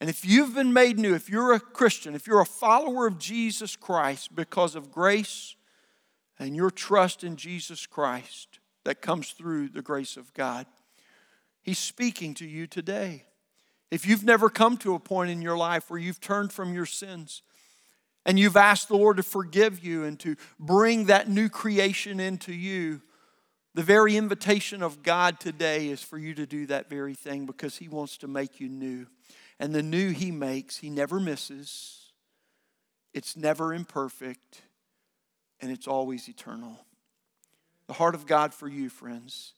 And 0.00 0.08
if 0.08 0.24
you've 0.24 0.54
been 0.54 0.72
made 0.72 0.98
new, 0.98 1.14
if 1.14 1.28
you're 1.28 1.52
a 1.52 1.60
Christian, 1.60 2.14
if 2.14 2.26
you're 2.26 2.40
a 2.40 2.46
follower 2.46 3.06
of 3.06 3.18
Jesus 3.18 3.74
Christ 3.74 4.34
because 4.34 4.74
of 4.76 4.92
grace 4.92 5.56
and 6.38 6.54
your 6.54 6.70
trust 6.70 7.24
in 7.24 7.36
Jesus 7.36 7.84
Christ 7.84 8.60
that 8.84 9.02
comes 9.02 9.32
through 9.32 9.70
the 9.70 9.82
grace 9.82 10.16
of 10.16 10.32
God, 10.34 10.66
He's 11.62 11.78
speaking 11.78 12.34
to 12.34 12.46
you 12.46 12.66
today. 12.66 13.24
If 13.90 14.06
you've 14.06 14.24
never 14.24 14.50
come 14.50 14.76
to 14.78 14.94
a 14.94 14.98
point 14.98 15.30
in 15.30 15.42
your 15.42 15.56
life 15.56 15.90
where 15.90 15.98
you've 15.98 16.20
turned 16.20 16.52
from 16.52 16.74
your 16.74 16.86
sins 16.86 17.42
and 18.26 18.38
you've 18.38 18.56
asked 18.56 18.88
the 18.88 18.96
Lord 18.96 19.16
to 19.16 19.22
forgive 19.22 19.82
you 19.82 20.04
and 20.04 20.18
to 20.20 20.36
bring 20.58 21.06
that 21.06 21.28
new 21.28 21.48
creation 21.48 22.20
into 22.20 22.52
you, 22.52 23.00
the 23.74 23.82
very 23.82 24.16
invitation 24.16 24.82
of 24.82 25.02
God 25.02 25.40
today 25.40 25.88
is 25.88 26.02
for 26.02 26.18
you 26.18 26.34
to 26.34 26.46
do 26.46 26.66
that 26.66 26.90
very 26.90 27.14
thing 27.14 27.46
because 27.46 27.76
He 27.76 27.88
wants 27.88 28.18
to 28.18 28.28
make 28.28 28.60
you 28.60 28.68
new. 28.68 29.06
And 29.58 29.74
the 29.74 29.82
new 29.82 30.10
He 30.10 30.30
makes, 30.30 30.78
He 30.78 30.90
never 30.90 31.20
misses, 31.20 32.12
it's 33.14 33.36
never 33.36 33.72
imperfect, 33.72 34.62
and 35.60 35.70
it's 35.70 35.86
always 35.86 36.28
eternal. 36.28 36.84
The 37.86 37.94
heart 37.94 38.14
of 38.14 38.26
God 38.26 38.52
for 38.52 38.68
you, 38.68 38.90
friends, 38.90 39.54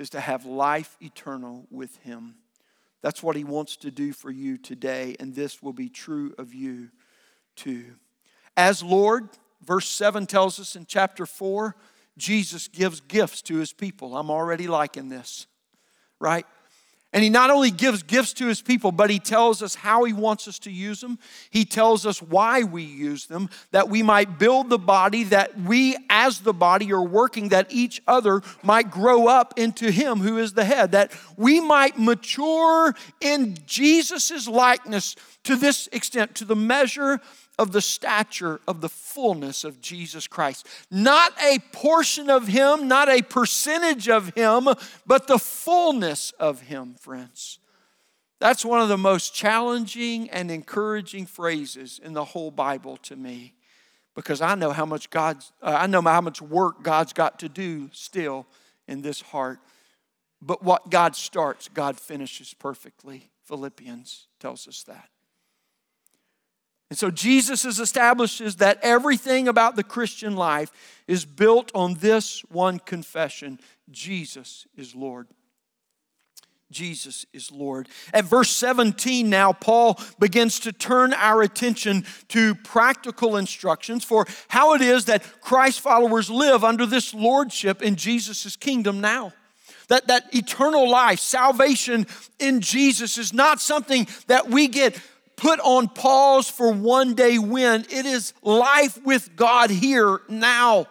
is 0.00 0.10
to 0.10 0.20
have 0.20 0.46
life 0.46 0.96
eternal 1.00 1.66
with 1.70 1.96
Him. 1.98 2.36
That's 3.02 3.22
what 3.22 3.36
He 3.36 3.44
wants 3.44 3.76
to 3.78 3.90
do 3.90 4.12
for 4.12 4.30
you 4.30 4.56
today, 4.56 5.16
and 5.20 5.34
this 5.34 5.62
will 5.62 5.72
be 5.72 5.88
true 5.88 6.34
of 6.38 6.54
you 6.54 6.90
too. 7.56 7.84
As 8.56 8.82
Lord, 8.82 9.28
verse 9.64 9.88
7 9.88 10.26
tells 10.26 10.58
us 10.58 10.76
in 10.76 10.86
chapter 10.86 11.26
4, 11.26 11.76
Jesus 12.16 12.68
gives 12.68 13.00
gifts 13.00 13.42
to 13.42 13.56
His 13.56 13.72
people. 13.72 14.16
I'm 14.16 14.30
already 14.30 14.66
liking 14.66 15.08
this, 15.08 15.46
right? 16.18 16.46
And 17.12 17.24
he 17.24 17.30
not 17.30 17.50
only 17.50 17.72
gives 17.72 18.04
gifts 18.04 18.32
to 18.34 18.46
his 18.46 18.62
people, 18.62 18.92
but 18.92 19.10
he 19.10 19.18
tells 19.18 19.62
us 19.62 19.74
how 19.74 20.04
he 20.04 20.12
wants 20.12 20.46
us 20.46 20.60
to 20.60 20.70
use 20.70 21.00
them. 21.00 21.18
He 21.50 21.64
tells 21.64 22.06
us 22.06 22.22
why 22.22 22.62
we 22.62 22.84
use 22.84 23.26
them, 23.26 23.50
that 23.72 23.88
we 23.88 24.04
might 24.04 24.38
build 24.38 24.70
the 24.70 24.78
body, 24.78 25.24
that 25.24 25.58
we 25.60 25.96
as 26.08 26.40
the 26.40 26.52
body 26.52 26.92
are 26.92 27.02
working, 27.02 27.48
that 27.48 27.66
each 27.70 28.00
other 28.06 28.42
might 28.62 28.92
grow 28.92 29.26
up 29.26 29.54
into 29.58 29.90
him 29.90 30.20
who 30.20 30.38
is 30.38 30.52
the 30.52 30.64
head, 30.64 30.92
that 30.92 31.12
we 31.36 31.58
might 31.60 31.98
mature 31.98 32.94
in 33.20 33.56
Jesus' 33.66 34.46
likeness 34.46 35.16
to 35.42 35.56
this 35.56 35.88
extent, 35.92 36.36
to 36.36 36.44
the 36.44 36.56
measure 36.56 37.20
of 37.60 37.72
the 37.72 37.82
stature 37.82 38.58
of 38.66 38.80
the 38.80 38.88
fullness 38.88 39.64
of 39.64 39.82
Jesus 39.82 40.26
Christ. 40.26 40.66
Not 40.90 41.34
a 41.42 41.58
portion 41.72 42.30
of 42.30 42.48
Him, 42.48 42.88
not 42.88 43.10
a 43.10 43.20
percentage 43.20 44.08
of 44.08 44.34
Him, 44.34 44.66
but 45.06 45.26
the 45.26 45.38
fullness 45.38 46.32
of 46.40 46.62
Him, 46.62 46.94
friends. 46.94 47.58
That's 48.38 48.64
one 48.64 48.80
of 48.80 48.88
the 48.88 48.96
most 48.96 49.34
challenging 49.34 50.30
and 50.30 50.50
encouraging 50.50 51.26
phrases 51.26 52.00
in 52.02 52.14
the 52.14 52.24
whole 52.24 52.50
Bible 52.50 52.96
to 53.02 53.14
me 53.14 53.52
because 54.14 54.40
I 54.40 54.54
know 54.54 54.70
how 54.70 54.86
much 54.86 55.10
God's, 55.10 55.52
uh, 55.60 55.76
I 55.78 55.86
know 55.86 56.00
how 56.00 56.22
much 56.22 56.40
work 56.40 56.82
God's 56.82 57.12
got 57.12 57.38
to 57.40 57.48
do 57.50 57.90
still 57.92 58.46
in 58.88 59.02
this 59.02 59.20
heart. 59.20 59.58
But 60.40 60.62
what 60.64 60.88
God 60.88 61.14
starts, 61.14 61.68
God 61.68 62.00
finishes 62.00 62.54
perfectly. 62.54 63.28
Philippians 63.44 64.28
tells 64.38 64.66
us 64.66 64.82
that. 64.84 65.10
And 66.90 66.98
so 66.98 67.10
Jesus 67.10 67.64
establishes 67.64 68.56
that 68.56 68.80
everything 68.82 69.46
about 69.46 69.76
the 69.76 69.84
Christian 69.84 70.34
life 70.34 70.72
is 71.06 71.24
built 71.24 71.70
on 71.72 71.94
this 71.94 72.40
one 72.50 72.80
confession 72.80 73.60
Jesus 73.90 74.66
is 74.76 74.94
Lord. 74.94 75.28
Jesus 76.70 77.26
is 77.32 77.50
Lord. 77.50 77.88
At 78.14 78.24
verse 78.24 78.50
17, 78.50 79.28
now, 79.28 79.52
Paul 79.52 79.98
begins 80.20 80.60
to 80.60 80.72
turn 80.72 81.12
our 81.14 81.42
attention 81.42 82.04
to 82.28 82.54
practical 82.54 83.36
instructions 83.36 84.04
for 84.04 84.26
how 84.48 84.74
it 84.74 84.80
is 84.80 85.06
that 85.06 85.40
Christ 85.40 85.80
followers 85.80 86.30
live 86.30 86.62
under 86.62 86.86
this 86.86 87.12
lordship 87.12 87.82
in 87.82 87.96
Jesus' 87.96 88.54
kingdom 88.56 89.00
now. 89.00 89.32
That, 89.88 90.06
that 90.06 90.32
eternal 90.32 90.88
life, 90.88 91.18
salvation 91.18 92.06
in 92.38 92.60
Jesus, 92.60 93.18
is 93.18 93.32
not 93.32 93.60
something 93.60 94.06
that 94.28 94.48
we 94.48 94.68
get 94.68 94.96
put 95.40 95.58
on 95.60 95.88
pause 95.88 96.50
for 96.50 96.70
one 96.70 97.14
day 97.14 97.38
when 97.38 97.86
it 97.90 98.04
is 98.04 98.34
life 98.42 99.02
with 99.04 99.34
God 99.36 99.70
here 99.70 100.20
now. 100.28 100.86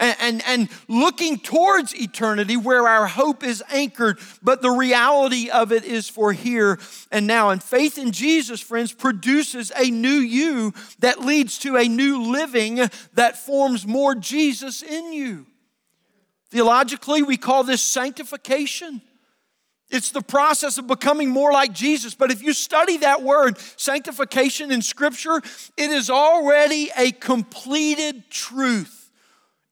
And, 0.00 0.16
and, 0.20 0.42
and, 0.46 0.68
looking 0.86 1.40
towards 1.40 1.92
eternity 1.92 2.56
where 2.56 2.86
our 2.86 3.08
hope 3.08 3.42
is 3.42 3.64
anchored, 3.72 4.20
but 4.40 4.62
the 4.62 4.70
reality 4.70 5.50
of 5.50 5.72
it 5.72 5.82
is 5.82 6.08
for 6.08 6.32
here 6.32 6.78
and 7.10 7.26
now. 7.26 7.50
And 7.50 7.60
faith 7.60 7.98
in 7.98 8.12
Jesus, 8.12 8.60
friends, 8.60 8.92
produces 8.92 9.72
a 9.76 9.90
new 9.90 10.08
you 10.08 10.72
that 11.00 11.22
leads 11.22 11.58
to 11.60 11.76
a 11.76 11.88
new 11.88 12.30
living 12.30 12.76
that 13.14 13.38
forms 13.38 13.88
more 13.88 14.14
Jesus 14.14 14.82
in 14.82 15.12
you. 15.12 15.46
Theologically, 16.50 17.24
we 17.24 17.36
call 17.36 17.64
this 17.64 17.82
sanctification. 17.82 19.02
It's 19.90 20.10
the 20.10 20.22
process 20.22 20.76
of 20.76 20.86
becoming 20.86 21.30
more 21.30 21.52
like 21.52 21.72
Jesus. 21.72 22.14
But 22.14 22.30
if 22.30 22.42
you 22.42 22.52
study 22.52 22.98
that 22.98 23.22
word, 23.22 23.58
sanctification 23.76 24.70
in 24.70 24.82
Scripture, 24.82 25.40
it 25.76 25.90
is 25.90 26.10
already 26.10 26.90
a 26.96 27.12
completed 27.12 28.30
truth 28.30 29.10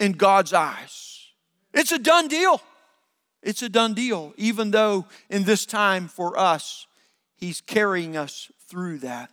in 0.01 0.13
God's 0.13 0.53
eyes. 0.53 1.29
It's 1.75 1.93
a 1.93 1.99
done 1.99 2.29
deal. 2.29 2.63
It's 3.43 3.63
a 3.63 3.69
done 3.69 3.95
deal, 3.95 4.33
even 4.37 4.71
though 4.71 5.07
in 5.29 5.45
this 5.45 5.67
time 5.67 6.09
for 6.09 6.39
us, 6.39 6.87
He's 7.37 7.61
carrying 7.61 8.17
us 8.17 8.51
through 8.69 8.99
that. 8.99 9.31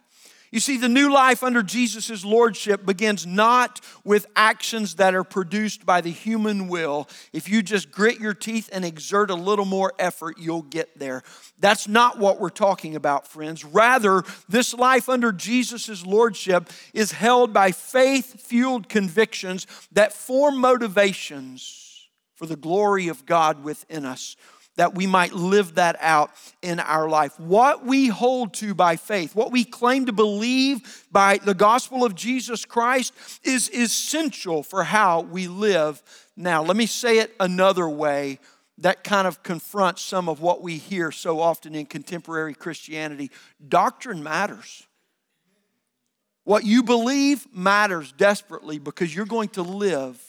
You 0.54 0.60
see, 0.60 0.78
the 0.78 0.88
new 0.88 1.12
life 1.12 1.42
under 1.42 1.64
Jesus' 1.64 2.24
lordship 2.24 2.86
begins 2.86 3.26
not 3.26 3.82
with 4.04 4.28
actions 4.36 4.98
that 4.98 5.16
are 5.16 5.24
produced 5.24 5.84
by 5.84 6.00
the 6.00 6.12
human 6.12 6.68
will. 6.68 7.10
If 7.34 7.50
you 7.50 7.64
just 7.64 7.90
grit 7.90 8.20
your 8.20 8.36
teeth 8.36 8.70
and 8.72 8.86
exert 8.86 9.32
a 9.32 9.34
little 9.34 9.66
more 9.66 9.94
effort, 9.98 10.38
you'll 10.38 10.62
get 10.62 11.00
there. 11.00 11.24
That's 11.58 11.88
not 11.88 12.20
what 12.20 12.40
we're 12.40 12.50
talking 12.50 12.96
about, 12.96 13.28
friends. 13.28 13.66
Rather, 13.66 14.22
this 14.48 14.76
life 14.76 15.10
under 15.10 15.32
Jesus' 15.32 16.06
lordship 16.06 16.70
is 16.94 17.14
held 17.14 17.52
by 17.52 17.72
faith 17.72 18.40
fueled 18.40 18.88
convictions 18.88 19.66
that 19.92 20.14
form 20.14 20.60
motivations 20.60 22.10
for 22.36 22.46
the 22.46 22.56
glory 22.56 23.08
of 23.08 23.26
God 23.26 23.64
within 23.64 24.06
us 24.06 24.36
that 24.75 24.96
we 24.96 25.06
might 25.06 25.34
live 25.34 25.75
that 25.75 25.98
out 26.00 26.32
in 26.62 26.80
our 26.80 27.08
life. 27.08 27.39
What 27.39 27.86
we 27.86 28.08
hold 28.08 28.53
to 28.56 28.74
by 28.74 28.96
faith, 28.96 29.36
what 29.36 29.51
we 29.51 29.63
claim 29.63 30.08
to 30.08 30.13
believe 30.13 31.06
by 31.12 31.38
the 31.38 31.53
gospel 31.53 32.03
of 32.03 32.15
Jesus 32.15 32.65
Christ, 32.65 33.13
is 33.44 33.70
essential 33.70 34.63
for 34.63 34.84
how 34.84 35.22
we 35.22 35.48
live 35.48 36.01
now. 36.36 36.63
Let 36.63 36.75
me 36.75 36.88
say 36.88 37.20
it 37.20 37.36
another 37.39 37.88
way 37.88 38.39
that 38.80 39.03
kind 39.03 39.27
of 39.27 39.44
confronts 39.44 40.01
some 40.01 40.27
of 40.27 40.42
what 40.42 40.62
we 40.63 40.77
hear 40.77 41.12
so 41.12 41.39
often 41.39 41.75
in 41.75 41.86
contemporary 41.86 42.56
Christianity. 42.56 43.30
Doctrine 43.68 44.24
matters. 44.24 44.88
What 46.44 46.65
you 46.65 46.84
believe 46.84 47.48
matters 47.53 48.12
desperately 48.12 48.80
because 48.80 49.15
you're 49.15 49.25
going 49.25 49.50
to 49.50 49.62
live 49.62 50.20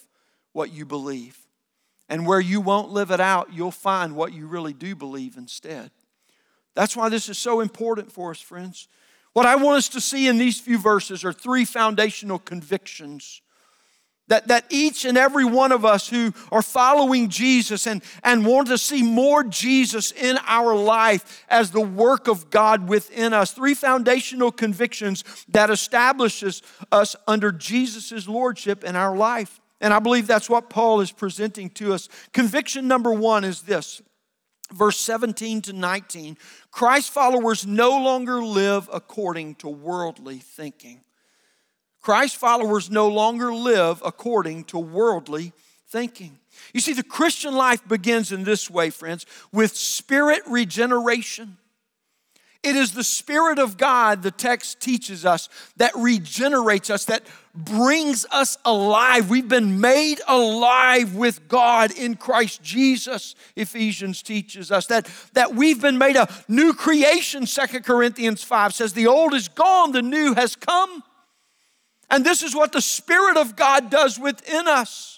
what 0.53 0.71
you 0.71 0.85
believe. 0.85 1.37
And 2.07 2.27
where 2.27 2.39
you 2.39 2.61
won't 2.61 2.91
live 2.91 3.09
it 3.11 3.19
out, 3.19 3.51
you'll 3.51 3.71
find 3.71 4.15
what 4.15 4.33
you 4.33 4.47
really 4.47 4.73
do 4.73 4.95
believe 4.95 5.37
instead. 5.37 5.91
That's 6.75 6.95
why 6.95 7.09
this 7.09 7.29
is 7.29 7.37
so 7.37 7.61
important 7.61 8.11
for 8.11 8.31
us, 8.31 8.39
friends. 8.39 8.87
What 9.33 9.45
I 9.45 9.55
want 9.55 9.77
us 9.77 9.89
to 9.89 10.01
see 10.01 10.27
in 10.27 10.37
these 10.37 10.59
few 10.59 10.77
verses 10.77 11.25
are 11.25 11.33
three 11.33 11.65
foundational 11.65 12.39
convictions 12.39 13.41
that, 14.27 14.47
that 14.47 14.65
each 14.69 15.05
and 15.05 15.17
every 15.17 15.45
one 15.45 15.71
of 15.71 15.85
us 15.85 16.09
who 16.09 16.33
are 16.51 16.61
following 16.61 17.29
Jesus 17.29 17.85
and, 17.85 18.01
and 18.23 18.45
want 18.45 18.67
to 18.69 18.77
see 18.77 19.03
more 19.03 19.43
Jesus 19.43 20.11
in 20.11 20.39
our 20.47 20.75
life 20.75 21.43
as 21.47 21.71
the 21.71 21.81
work 21.81 22.27
of 22.27 22.49
God 22.49 22.89
within 22.89 23.33
us. 23.33 23.51
Three 23.51 23.75
foundational 23.75 24.51
convictions 24.51 25.23
that 25.49 25.69
establishes 25.69 26.63
us 26.91 27.15
under 27.27 27.51
Jesus' 27.51 28.27
lordship 28.27 28.83
in 28.83 28.95
our 28.95 29.15
life. 29.15 29.61
And 29.85 29.93
I 29.93 29.99
believe 29.99 30.25
that's 30.25 30.49
what 30.49 30.67
Paul 30.67 30.99
is 31.01 31.11
presenting 31.11 31.69
to 31.69 31.93
us. 31.93 32.09
Conviction 32.33 32.87
number 32.87 33.13
one 33.13 33.43
is 33.43 33.61
this 33.61 34.01
verse 34.73 34.97
17 34.99 35.61
to 35.61 35.73
19 35.73 36.39
Christ 36.71 37.11
followers 37.11 37.67
no 37.67 37.91
longer 37.91 38.43
live 38.43 38.89
according 38.91 39.53
to 39.55 39.69
worldly 39.69 40.39
thinking. 40.39 41.01
Christ 42.01 42.37
followers 42.37 42.89
no 42.89 43.07
longer 43.09 43.53
live 43.53 44.01
according 44.03 44.63
to 44.63 44.79
worldly 44.79 45.53
thinking. 45.87 46.39
You 46.73 46.79
see, 46.79 46.93
the 46.93 47.03
Christian 47.03 47.53
life 47.53 47.87
begins 47.87 48.31
in 48.31 48.43
this 48.43 48.71
way, 48.71 48.89
friends, 48.89 49.27
with 49.51 49.77
spirit 49.77 50.41
regeneration. 50.47 51.59
It 52.65 52.75
is 52.75 52.93
the 52.93 53.03
Spirit 53.03 53.59
of 53.59 53.77
God, 53.77 54.23
the 54.23 54.31
text 54.31 54.79
teaches 54.79 55.23
us, 55.23 55.49
that 55.77 55.91
regenerates 55.95 56.89
us, 56.89 57.05
that 57.05 57.21
brings 57.53 58.25
us 58.31 58.57
alive. 58.65 59.29
We've 59.29 59.47
been 59.47 59.79
made 59.79 60.19
alive 60.27 61.13
with 61.13 61.47
God 61.47 61.91
in 61.95 62.15
Christ 62.15 62.63
Jesus, 62.63 63.35
Ephesians 63.55 64.23
teaches 64.23 64.71
us. 64.71 64.87
That, 64.87 65.07
that 65.33 65.53
we've 65.53 65.79
been 65.79 65.99
made 65.99 66.15
a 66.15 66.27
new 66.47 66.73
creation, 66.73 67.45
Second 67.45 67.85
Corinthians 67.85 68.43
5 68.43 68.73
says, 68.73 68.93
The 68.93 69.05
old 69.05 69.35
is 69.35 69.47
gone, 69.47 69.91
the 69.91 70.01
new 70.01 70.33
has 70.33 70.55
come. 70.55 71.03
And 72.09 72.25
this 72.25 72.41
is 72.41 72.55
what 72.55 72.71
the 72.71 72.81
Spirit 72.81 73.37
of 73.37 73.55
God 73.55 73.91
does 73.91 74.17
within 74.17 74.67
us. 74.67 75.14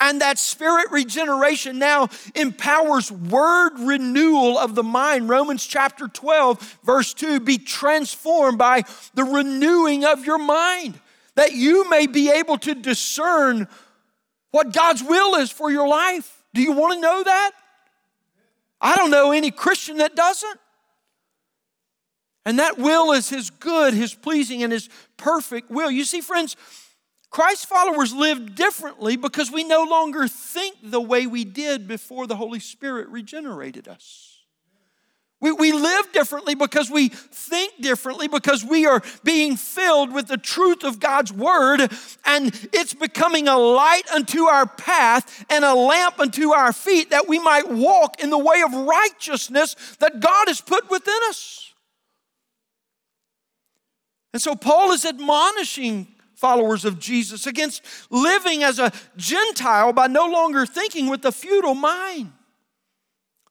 And 0.00 0.20
that 0.20 0.38
spirit 0.38 0.90
regeneration 0.92 1.78
now 1.78 2.08
empowers 2.36 3.10
word 3.10 3.72
renewal 3.80 4.56
of 4.56 4.76
the 4.76 4.84
mind. 4.84 5.28
Romans 5.28 5.66
chapter 5.66 6.06
12, 6.06 6.78
verse 6.84 7.12
2 7.14 7.40
be 7.40 7.58
transformed 7.58 8.58
by 8.58 8.84
the 9.14 9.24
renewing 9.24 10.04
of 10.04 10.24
your 10.24 10.38
mind, 10.38 11.00
that 11.34 11.52
you 11.52 11.88
may 11.90 12.06
be 12.06 12.30
able 12.30 12.58
to 12.58 12.74
discern 12.74 13.66
what 14.52 14.72
God's 14.72 15.02
will 15.02 15.34
is 15.34 15.50
for 15.50 15.70
your 15.70 15.88
life. 15.88 16.44
Do 16.54 16.62
you 16.62 16.72
want 16.72 16.94
to 16.94 17.00
know 17.00 17.24
that? 17.24 17.50
I 18.80 18.94
don't 18.94 19.10
know 19.10 19.32
any 19.32 19.50
Christian 19.50 19.98
that 19.98 20.14
doesn't. 20.14 20.60
And 22.44 22.60
that 22.60 22.78
will 22.78 23.12
is 23.12 23.28
His 23.28 23.50
good, 23.50 23.94
His 23.94 24.14
pleasing, 24.14 24.62
and 24.62 24.72
His 24.72 24.88
perfect 25.16 25.70
will. 25.70 25.90
You 25.90 26.04
see, 26.04 26.20
friends, 26.20 26.56
Christ 27.30 27.66
followers 27.66 28.14
live 28.14 28.54
differently 28.54 29.16
because 29.16 29.50
we 29.50 29.64
no 29.64 29.84
longer 29.84 30.26
think 30.26 30.76
the 30.82 31.00
way 31.00 31.26
we 31.26 31.44
did 31.44 31.86
before 31.86 32.26
the 32.26 32.36
Holy 32.36 32.60
Spirit 32.60 33.08
regenerated 33.08 33.86
us. 33.86 34.38
We, 35.40 35.52
we 35.52 35.72
live 35.72 36.12
differently 36.12 36.56
because 36.56 36.90
we 36.90 37.10
think 37.10 37.80
differently, 37.80 38.26
because 38.26 38.64
we 38.64 38.86
are 38.86 39.02
being 39.22 39.56
filled 39.56 40.12
with 40.12 40.26
the 40.26 40.36
truth 40.36 40.82
of 40.82 40.98
God's 40.98 41.32
word, 41.32 41.92
and 42.24 42.68
it's 42.72 42.92
becoming 42.94 43.46
a 43.46 43.56
light 43.56 44.02
unto 44.12 44.44
our 44.44 44.66
path 44.66 45.44
and 45.48 45.64
a 45.64 45.74
lamp 45.74 46.18
unto 46.18 46.50
our 46.50 46.72
feet 46.72 47.10
that 47.10 47.28
we 47.28 47.38
might 47.38 47.70
walk 47.70 48.20
in 48.20 48.30
the 48.30 48.38
way 48.38 48.62
of 48.62 48.74
righteousness 48.74 49.76
that 50.00 50.18
God 50.18 50.48
has 50.48 50.60
put 50.60 50.90
within 50.90 51.20
us. 51.28 51.72
And 54.32 54.42
so 54.42 54.56
Paul 54.56 54.90
is 54.90 55.04
admonishing 55.04 56.08
followers 56.38 56.84
of 56.84 57.00
Jesus 57.00 57.46
against 57.46 57.84
living 58.10 58.62
as 58.62 58.78
a 58.78 58.92
Gentile 59.16 59.92
by 59.92 60.06
no 60.06 60.26
longer 60.26 60.64
thinking 60.64 61.08
with 61.08 61.24
a 61.24 61.32
futile 61.32 61.74
mind. 61.74 62.32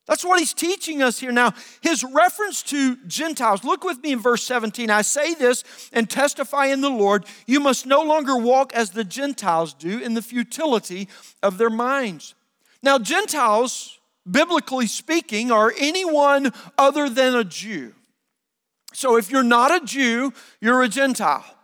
That's 0.07 0.23
what 0.23 0.39
he's 0.39 0.53
teaching 0.53 1.03
us 1.03 1.19
here. 1.19 1.33
Now, 1.33 1.53
his 1.81 2.01
reference 2.01 2.63
to 2.63 2.95
Gentiles, 3.07 3.65
look 3.65 3.83
with 3.83 4.01
me 4.01 4.13
in 4.13 4.19
verse 4.19 4.43
17. 4.43 4.89
I 4.89 5.01
say 5.01 5.33
this 5.33 5.65
and 5.91 6.09
testify 6.09 6.67
in 6.67 6.79
the 6.79 6.89
Lord, 6.89 7.25
you 7.45 7.59
must 7.59 7.85
no 7.85 8.01
longer 8.03 8.37
walk 8.37 8.73
as 8.73 8.91
the 8.91 9.03
Gentiles 9.03 9.73
do 9.73 9.99
in 9.99 10.13
the 10.13 10.21
futility 10.21 11.09
of 11.43 11.57
their 11.57 11.69
minds. 11.69 12.35
Now, 12.81 12.99
Gentiles, 12.99 13.99
biblically 14.29 14.87
speaking, 14.87 15.51
are 15.51 15.73
anyone 15.77 16.53
other 16.77 17.09
than 17.09 17.35
a 17.35 17.43
Jew. 17.43 17.93
So 18.93 19.17
if 19.17 19.29
you're 19.29 19.43
not 19.43 19.75
a 19.75 19.85
Jew, 19.85 20.31
you're 20.61 20.83
a 20.83 20.87
Gentile. 20.87 21.56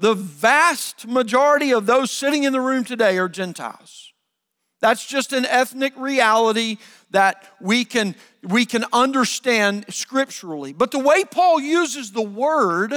The 0.00 0.14
vast 0.14 1.06
majority 1.06 1.74
of 1.74 1.84
those 1.84 2.10
sitting 2.10 2.44
in 2.44 2.54
the 2.54 2.60
room 2.60 2.84
today 2.84 3.18
are 3.18 3.28
Gentiles. 3.28 4.14
That's 4.80 5.04
just 5.04 5.34
an 5.34 5.44
ethnic 5.44 5.92
reality 5.98 6.78
that 7.10 7.46
we 7.60 7.84
can, 7.84 8.14
we 8.42 8.64
can 8.64 8.86
understand 8.94 9.84
scripturally. 9.90 10.72
But 10.72 10.90
the 10.90 10.98
way 10.98 11.24
Paul 11.24 11.60
uses 11.60 12.12
the 12.12 12.22
word 12.22 12.94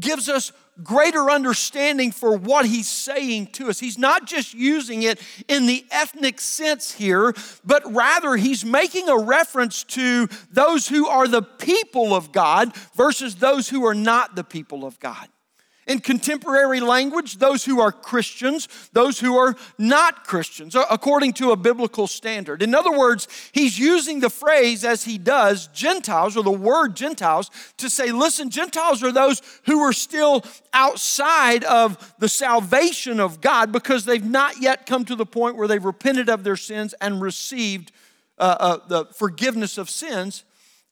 gives 0.00 0.30
us 0.30 0.50
greater 0.82 1.30
understanding 1.30 2.10
for 2.10 2.34
what 2.34 2.64
he's 2.64 2.88
saying 2.88 3.48
to 3.48 3.68
us. 3.68 3.78
He's 3.78 3.98
not 3.98 4.26
just 4.26 4.54
using 4.54 5.02
it 5.02 5.20
in 5.46 5.66
the 5.66 5.84
ethnic 5.90 6.40
sense 6.40 6.92
here, 6.92 7.34
but 7.66 7.82
rather 7.92 8.36
he's 8.36 8.64
making 8.64 9.10
a 9.10 9.18
reference 9.18 9.84
to 9.84 10.28
those 10.50 10.88
who 10.88 11.06
are 11.06 11.28
the 11.28 11.42
people 11.42 12.14
of 12.14 12.32
God 12.32 12.74
versus 12.94 13.34
those 13.34 13.68
who 13.68 13.84
are 13.84 13.94
not 13.94 14.36
the 14.36 14.44
people 14.44 14.86
of 14.86 14.98
God. 15.00 15.28
In 15.86 16.00
contemporary 16.00 16.80
language, 16.80 17.38
those 17.38 17.64
who 17.64 17.80
are 17.80 17.92
Christians, 17.92 18.68
those 18.92 19.20
who 19.20 19.36
are 19.36 19.54
not 19.78 20.24
Christians, 20.24 20.74
according 20.74 21.34
to 21.34 21.52
a 21.52 21.56
biblical 21.56 22.08
standard. 22.08 22.60
In 22.60 22.74
other 22.74 22.90
words, 22.90 23.28
he's 23.52 23.78
using 23.78 24.18
the 24.18 24.30
phrase 24.30 24.84
as 24.84 25.04
he 25.04 25.16
does, 25.16 25.68
Gentiles, 25.68 26.36
or 26.36 26.42
the 26.42 26.50
word 26.50 26.96
Gentiles, 26.96 27.52
to 27.76 27.88
say, 27.88 28.10
listen, 28.10 28.50
Gentiles 28.50 29.04
are 29.04 29.12
those 29.12 29.40
who 29.66 29.78
are 29.80 29.92
still 29.92 30.44
outside 30.72 31.62
of 31.62 32.14
the 32.18 32.28
salvation 32.28 33.20
of 33.20 33.40
God 33.40 33.70
because 33.70 34.04
they've 34.04 34.24
not 34.24 34.60
yet 34.60 34.86
come 34.86 35.04
to 35.04 35.14
the 35.14 35.26
point 35.26 35.56
where 35.56 35.68
they've 35.68 35.84
repented 35.84 36.28
of 36.28 36.42
their 36.42 36.56
sins 36.56 36.94
and 37.00 37.20
received 37.22 37.92
uh, 38.38 38.56
uh, 38.58 38.78
the 38.88 39.04
forgiveness 39.14 39.78
of 39.78 39.88
sins 39.88 40.44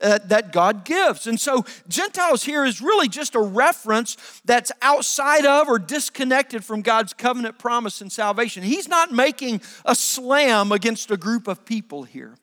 uh, 0.05 0.19
that 0.27 0.53
God 0.53 0.85
gives. 0.85 1.27
And 1.27 1.41
so, 1.41 1.65
Gentiles 1.89 2.45
here 2.45 2.65
is 2.65 2.81
really 2.81 3.09
just 3.09 3.35
a 3.35 3.41
reference 3.41 4.17
that's 4.45 4.71
outside 4.83 5.47
of 5.47 5.67
or 5.67 5.79
disconnected 5.79 6.65
from 6.65 6.83
God's 6.83 7.15
covenant 7.15 7.59
promise 7.59 8.01
and 8.01 8.13
salvation. 8.13 8.63
He's 8.63 8.87
not 8.87 9.11
making 9.11 9.63
a 9.85 9.95
slam 9.95 10.71
against 10.73 11.11
a 11.11 11.17
group 11.17 11.49
of 11.49 11.65
people 11.65 12.05
here, 12.05 12.37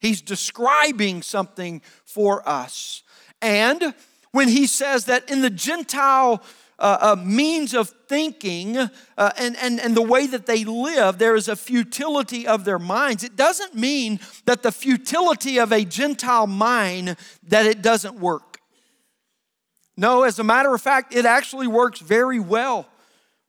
He's 0.00 0.20
describing 0.20 1.22
something 1.22 1.80
for 2.04 2.46
us. 2.46 3.02
And 3.40 3.94
when 4.32 4.48
he 4.48 4.66
says 4.66 5.06
that 5.06 5.30
in 5.30 5.40
the 5.40 5.50
Gentile 5.50 6.42
uh, 6.78 7.16
means 7.18 7.74
of 7.74 7.90
thinking 8.08 8.76
uh, 8.76 8.88
and, 9.38 9.56
and, 9.56 9.80
and 9.80 9.96
the 9.96 10.02
way 10.02 10.26
that 10.26 10.46
they 10.46 10.64
live, 10.64 11.18
there 11.18 11.34
is 11.34 11.48
a 11.48 11.56
futility 11.56 12.46
of 12.46 12.64
their 12.64 12.78
minds. 12.78 13.24
It 13.24 13.36
doesn't 13.36 13.74
mean 13.74 14.20
that 14.44 14.62
the 14.62 14.72
futility 14.72 15.58
of 15.58 15.72
a 15.72 15.84
Gentile 15.84 16.46
mind 16.46 17.16
that 17.48 17.66
it 17.66 17.82
doesn't 17.82 18.18
work. 18.18 18.60
No, 19.96 20.24
as 20.24 20.38
a 20.38 20.44
matter 20.44 20.74
of 20.74 20.82
fact, 20.82 21.14
it 21.14 21.24
actually 21.24 21.66
works 21.66 22.00
very 22.00 22.38
well. 22.38 22.86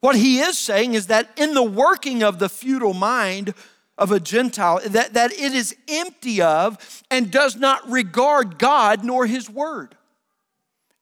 What 0.00 0.16
he 0.16 0.38
is 0.38 0.56
saying 0.56 0.94
is 0.94 1.08
that 1.08 1.28
in 1.36 1.52
the 1.52 1.62
working 1.62 2.22
of 2.22 2.38
the 2.38 2.48
futile 2.48 2.94
mind 2.94 3.52
of 3.98 4.12
a 4.12 4.20
Gentile, 4.20 4.80
that, 4.86 5.12
that 5.14 5.32
it 5.32 5.52
is 5.52 5.76
empty 5.88 6.40
of 6.40 7.02
and 7.10 7.30
does 7.30 7.56
not 7.56 7.90
regard 7.90 8.58
God 8.58 9.04
nor 9.04 9.26
his 9.26 9.50
word 9.50 9.97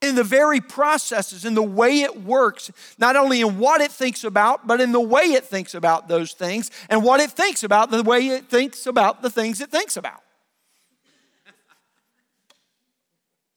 in 0.03 0.15
the 0.15 0.25
very 0.25 0.61
processes, 0.61 1.45
in 1.45 1.55
the 1.55 1.63
way 1.63 2.03
it 2.03 2.23
works, 2.23 2.71
not 2.99 3.17
only 3.17 3.41
in 3.41 3.59
what 3.59 3.81
it 3.81 3.91
thinks 3.91 4.25
about, 4.25 4.67
but 4.67 4.81
in 4.81 4.93
the 4.93 5.01
way 5.01 5.23
it 5.33 5.45
thinks 5.45 5.75
about 5.75 6.07
those 6.09 6.33
things, 6.33 6.71
and 6.91 7.03
what 7.03 7.21
it 7.21 7.31
thinks 7.31 7.63
about, 7.63 7.91
the 7.91 8.03
way 8.03 8.29
it 8.29 8.49
thinks 8.49 8.87
about 8.87 9.23
the 9.23 9.31
things 9.31 9.61
it 9.61 9.71
thinks 9.71 9.97
about. 9.97 10.21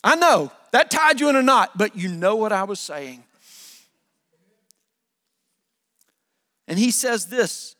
I 0.04 0.16
know 0.16 0.52
that 0.72 0.90
tied 0.90 1.20
you 1.20 1.30
in 1.30 1.36
a 1.36 1.44
knot, 1.44 1.78
but 1.78 1.96
you 1.96 2.10
know 2.10 2.36
what 2.36 2.54
I 2.54 2.64
was 2.64 2.80
saying. 2.80 3.24
And 6.68 6.80
he 6.80 6.92
says 6.92 7.26
this 7.26 7.76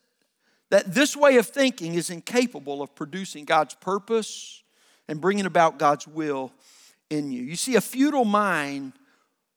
that 0.70 0.94
this 0.94 1.16
way 1.16 1.38
of 1.38 1.48
thinking 1.48 1.96
is 1.96 2.10
incapable 2.10 2.82
of 2.82 2.94
producing 2.94 3.46
God's 3.46 3.74
purpose 3.76 4.62
and 5.08 5.20
bringing 5.20 5.48
about 5.48 5.80
God's 5.80 6.08
will 6.08 6.52
in 7.10 7.32
you. 7.32 7.44
You 7.44 7.56
see, 7.56 7.76
a 7.76 7.82
futile 7.82 8.26
mind 8.26 8.94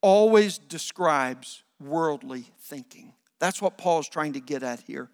always 0.01 0.59
describes 0.59 1.63
worldly 1.81 2.47
thinking. 2.61 3.13
That's 3.39 3.61
what 3.61 3.79
Paul's 3.79 4.09
trying 4.09 4.35
to 4.35 4.41
get 4.41 4.63
at 4.63 4.81
here. 4.81 5.11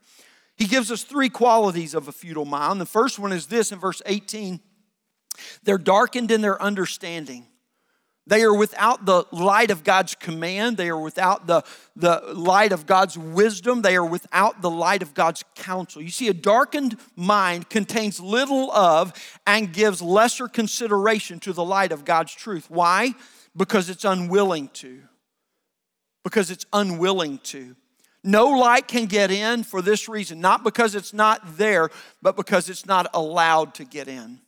He 0.57 0.67
gives 0.67 0.91
us 0.91 1.05
three 1.05 1.29
qualities 1.29 1.95
of 1.95 2.09
a 2.09 2.13
futile 2.13 2.45
mind. 2.45 2.81
The 2.81 2.87
first 2.87 3.19
one 3.19 3.33
is 3.33 3.47
this 3.47 3.73
in 3.73 3.79
verse 3.79 4.03
18 4.07 4.61
they're 5.63 5.79
darkened 5.79 6.33
in 6.33 6.41
their 6.41 6.61
understanding. 6.61 7.47
They 8.29 8.43
are 8.43 8.55
without 8.55 9.07
the 9.07 9.25
light 9.33 9.71
of 9.71 9.85
God's 9.85 10.15
command. 10.15 10.77
They 10.77 10.91
are 10.91 11.01
without 11.01 11.47
the, 11.47 11.65
the 11.97 12.21
light 12.35 12.73
of 12.73 12.85
God's 12.87 13.17
wisdom. 13.17 13.81
They 13.81 13.97
are 13.97 14.05
without 14.05 14.61
the 14.61 14.69
light 14.69 15.03
of 15.03 15.15
God's 15.15 15.45
counsel. 15.55 16.03
You 16.03 16.11
see, 16.11 16.29
a 16.29 16.35
darkened 16.35 16.99
mind 17.17 17.71
contains 17.71 18.21
little 18.21 18.71
of 18.73 19.15
and 19.47 19.73
gives 19.73 20.03
lesser 20.03 20.47
consideration 20.47 21.41
to 21.41 21.55
the 21.55 21.65
light 21.65 21.91
of 21.91 22.05
God's 22.05 22.35
truth. 22.35 22.71
Why? 22.71 23.15
Because 23.57 23.89
it's 23.89 24.05
unwilling 24.05 24.69
to. 24.75 25.01
Because 26.23 26.51
it's 26.51 26.67
unwilling 26.71 27.39
to. 27.45 27.77
No 28.23 28.49
light 28.49 28.89
can 28.89 29.07
get 29.07 29.31
in 29.31 29.63
for 29.63 29.81
this 29.81 30.07
reason, 30.07 30.39
not 30.39 30.65
because 30.65 30.95
it's 30.95 31.15
not 31.15 31.57
there, 31.57 31.89
but 32.21 32.37
because 32.37 32.69
it's 32.69 32.85
not 32.85 33.07
allowed 33.15 33.73
to 33.77 33.85
get 33.85 34.07
in. 34.07 34.41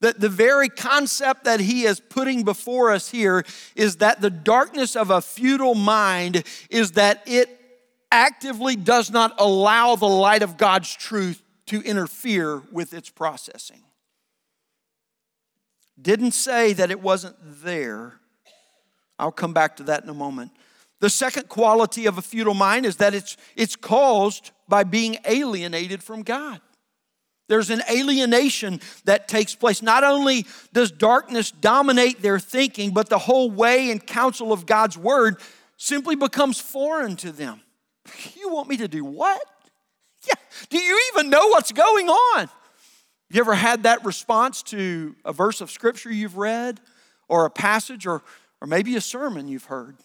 That 0.00 0.20
the 0.20 0.28
very 0.28 0.68
concept 0.68 1.44
that 1.44 1.60
he 1.60 1.84
is 1.84 2.00
putting 2.00 2.44
before 2.44 2.92
us 2.92 3.08
here 3.08 3.44
is 3.74 3.96
that 3.96 4.20
the 4.20 4.30
darkness 4.30 4.94
of 4.94 5.10
a 5.10 5.22
futile 5.22 5.74
mind 5.74 6.44
is 6.68 6.92
that 6.92 7.22
it 7.26 7.48
actively 8.12 8.76
does 8.76 9.10
not 9.10 9.34
allow 9.38 9.96
the 9.96 10.06
light 10.06 10.42
of 10.42 10.56
God's 10.56 10.94
truth 10.94 11.42
to 11.66 11.80
interfere 11.80 12.62
with 12.70 12.94
its 12.94 13.10
processing. 13.10 13.82
Didn't 16.00 16.32
say 16.32 16.72
that 16.74 16.90
it 16.90 17.00
wasn't 17.00 17.36
there. 17.62 18.20
I'll 19.18 19.32
come 19.32 19.54
back 19.54 19.76
to 19.76 19.82
that 19.84 20.02
in 20.02 20.10
a 20.10 20.14
moment. 20.14 20.52
The 21.00 21.10
second 21.10 21.48
quality 21.48 22.06
of 22.06 22.18
a 22.18 22.22
futile 22.22 22.54
mind 22.54 22.86
is 22.86 22.96
that 22.96 23.14
it's, 23.14 23.36
it's 23.54 23.76
caused 23.76 24.50
by 24.68 24.84
being 24.84 25.18
alienated 25.24 26.02
from 26.02 26.22
God. 26.22 26.60
There's 27.48 27.70
an 27.70 27.82
alienation 27.90 28.80
that 29.04 29.28
takes 29.28 29.54
place. 29.54 29.82
Not 29.82 30.02
only 30.02 30.46
does 30.72 30.90
darkness 30.90 31.50
dominate 31.50 32.20
their 32.20 32.38
thinking, 32.38 32.90
but 32.92 33.08
the 33.08 33.18
whole 33.18 33.50
way 33.50 33.90
and 33.90 34.04
counsel 34.04 34.52
of 34.52 34.66
God's 34.66 34.98
word 34.98 35.36
simply 35.76 36.16
becomes 36.16 36.60
foreign 36.60 37.16
to 37.16 37.32
them. 37.32 37.60
You 38.36 38.52
want 38.52 38.68
me 38.68 38.76
to 38.78 38.88
do 38.88 39.04
what? 39.04 39.40
Yeah, 40.26 40.34
Do 40.70 40.78
you 40.78 41.00
even 41.12 41.30
know 41.30 41.46
what's 41.48 41.70
going 41.70 42.08
on? 42.08 42.48
You 43.30 43.40
ever 43.40 43.54
had 43.54 43.84
that 43.84 44.04
response 44.04 44.62
to 44.64 45.14
a 45.24 45.32
verse 45.32 45.60
of 45.60 45.70
scripture 45.70 46.12
you've 46.12 46.36
read, 46.36 46.80
or 47.28 47.44
a 47.44 47.50
passage, 47.50 48.06
or, 48.06 48.22
or 48.60 48.66
maybe 48.66 48.96
a 48.96 49.00
sermon 49.00 49.46
you've 49.46 49.64
heard? 49.64 49.96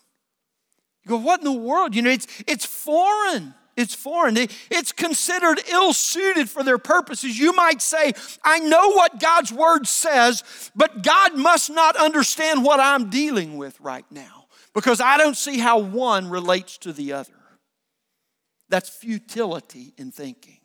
You 1.03 1.09
go, 1.09 1.17
what 1.17 1.39
in 1.39 1.45
the 1.45 1.51
world? 1.51 1.95
You 1.95 2.03
know, 2.03 2.11
it's, 2.11 2.27
it's 2.47 2.65
foreign. 2.65 3.55
It's 3.77 3.95
foreign. 3.95 4.37
It's 4.37 4.91
considered 4.91 5.61
ill 5.69 5.93
suited 5.93 6.49
for 6.49 6.63
their 6.63 6.77
purposes. 6.77 7.39
You 7.39 7.53
might 7.53 7.81
say, 7.81 8.13
I 8.43 8.59
know 8.59 8.91
what 8.91 9.19
God's 9.19 9.51
word 9.51 9.87
says, 9.87 10.71
but 10.75 11.03
God 11.03 11.37
must 11.37 11.69
not 11.69 11.95
understand 11.95 12.63
what 12.63 12.79
I'm 12.79 13.09
dealing 13.09 13.57
with 13.57 13.79
right 13.79 14.05
now 14.11 14.45
because 14.73 15.01
I 15.01 15.17
don't 15.17 15.37
see 15.37 15.59
how 15.59 15.79
one 15.79 16.29
relates 16.29 16.77
to 16.79 16.93
the 16.93 17.13
other. 17.13 17.31
That's 18.69 18.89
futility 18.89 19.93
in 19.97 20.11
thinking. 20.11 20.59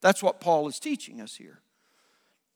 That's 0.00 0.22
what 0.22 0.40
Paul 0.40 0.68
is 0.68 0.78
teaching 0.78 1.20
us 1.20 1.36
here. 1.36 1.60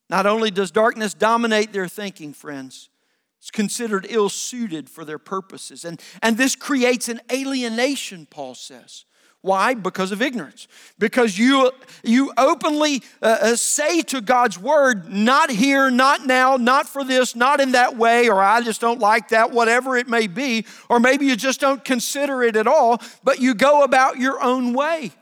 Not 0.09 0.27
only 0.27 0.51
does 0.51 0.71
darkness 0.71 1.15
dominate 1.15 1.73
their 1.73 1.89
thinking, 1.89 2.33
friends, 2.33 2.91
it's 3.39 3.51
considered 3.51 4.07
ill 4.09 4.31
suited 4.31 4.89
for 4.89 5.05
their 5.05 5.19
purposes. 5.19 5.85
And, 5.85 6.01
and 6.23 6.39
this 6.39 6.57
creates 6.57 7.11
an 7.11 7.21
alienation, 7.31 8.27
Paul 8.31 8.55
says. 8.55 9.05
Why? 9.45 9.75
Because 9.75 10.11
of 10.11 10.23
ignorance. 10.23 10.69
Because 10.99 11.37
you, 11.39 11.71
you 12.03 12.33
openly 12.39 13.03
uh, 13.21 13.37
uh, 13.43 13.57
say 13.57 14.01
to 14.01 14.23
God's 14.23 14.59
word, 14.59 15.13
not 15.13 15.51
here, 15.51 15.91
not 15.91 16.25
now, 16.25 16.57
not 16.57 16.89
for 16.89 17.05
this, 17.05 17.37
not 17.37 17.61
in 17.61 17.73
that 17.73 17.95
way, 17.95 18.31
or 18.31 18.41
I 18.41 18.63
just 18.63 18.81
don't 18.81 19.01
like 19.01 19.29
that, 19.29 19.51
whatever 19.51 19.99
it 19.99 20.09
may 20.09 20.29
be, 20.29 20.65
or 20.89 20.99
maybe 20.99 21.27
you 21.27 21.37
just 21.37 21.61
don't 21.61 21.85
consider 21.85 22.43
it 22.43 22.57
at 22.57 22.67
all, 22.67 23.03
but 23.23 23.39
you 23.39 23.53
go 23.53 23.83
about 23.83 24.17
your 24.17 24.43
own 24.43 24.73
way. 24.73 25.13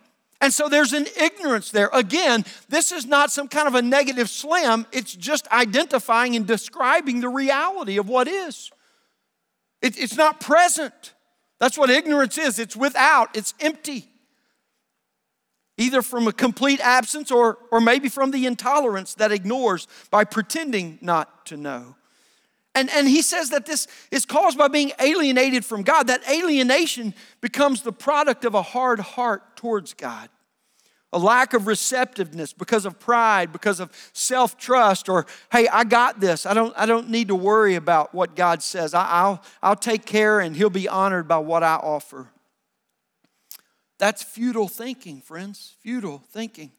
And 0.41 0.55
so 0.55 0.69
there's 0.69 0.93
an 0.93 1.07
ignorance 1.21 1.73
there. 1.73 1.91
Again, 1.93 2.45
this 2.69 2.93
is 2.93 3.07
not 3.07 3.33
some 3.33 3.49
kind 3.49 3.67
of 3.67 3.75
a 3.75 3.83
negative 3.83 4.31
slam, 4.31 4.87
it's 4.93 5.17
just 5.17 5.49
identifying 5.49 6.37
and 6.37 6.47
describing 6.47 7.23
the 7.23 7.29
reality 7.29 7.99
of 7.99 8.09
what 8.09 8.29
is. 8.29 8.71
It, 9.81 9.99
it's 9.99 10.17
not 10.17 10.39
present. 10.39 11.15
That's 11.59 11.77
what 11.77 11.91
ignorance 11.91 12.39
is. 12.39 12.61
It's 12.61 12.77
without, 12.77 13.37
it's 13.37 13.53
empty 13.59 14.12
either 15.79 16.03
from 16.03 16.29
a 16.29 16.33
complete 16.33 16.81
absence 16.81 17.31
or, 17.31 17.59
or 17.71 17.81
maybe 17.81 18.09
from 18.09 18.31
the 18.31 18.47
intolerance 18.47 19.15
that 19.15 19.33
ignores 19.33 19.89
by 20.11 20.25
pretending 20.25 20.99
not 21.01 21.47
to 21.47 21.57
know. 21.57 21.97
And, 22.75 22.89
and 22.91 23.07
he 23.07 23.21
says 23.21 23.51
that 23.51 23.67
this 23.67 23.87
is 24.11 24.25
caused 24.25 24.57
by 24.57 24.69
being 24.69 24.93
alienated 24.99 25.65
from 25.65 25.83
God. 25.83 26.07
That 26.07 26.27
alienation 26.29 27.15
becomes 27.41 27.83
the 27.83 27.93
product 27.93 28.45
of 28.45 28.55
a 28.55 28.63
hard 28.63 28.99
heart 29.01 29.57
towards 29.57 29.93
God, 29.93 30.31
a 31.13 31.19
lack 31.19 31.53
of 31.53 31.67
receptiveness 31.67 32.55
because 32.55 32.87
of 32.87 32.99
pride, 32.99 33.53
because 33.53 33.79
of 33.79 33.93
self 34.15 34.57
trust, 34.57 35.11
or 35.11 35.27
hey, 35.51 35.69
I 35.69 35.85
got 35.85 36.21
this. 36.21 36.47
I 36.47 36.55
don't, 36.55 36.73
I 36.77 36.87
don't 36.87 37.11
need 37.11 37.29
to 37.29 37.35
worry 37.35 37.75
about 37.75 38.15
what 38.15 38.37
God 38.37 38.63
says. 38.63 38.95
I, 38.95 39.07
I'll, 39.07 39.43
I'll 39.63 39.77
take 39.77 40.07
care 40.07 40.41
and 40.41 40.57
He'll 40.57 40.71
be 40.71 40.89
honored 40.89 41.29
by 41.29 41.39
what 41.39 41.63
I 41.63 41.75
offer. 41.75 42.29
That's 44.03 44.25
futile 44.25 44.67
thinking, 44.67 45.21
friends. 45.21 45.77
Futile 45.81 46.25
thinking. 46.33 46.73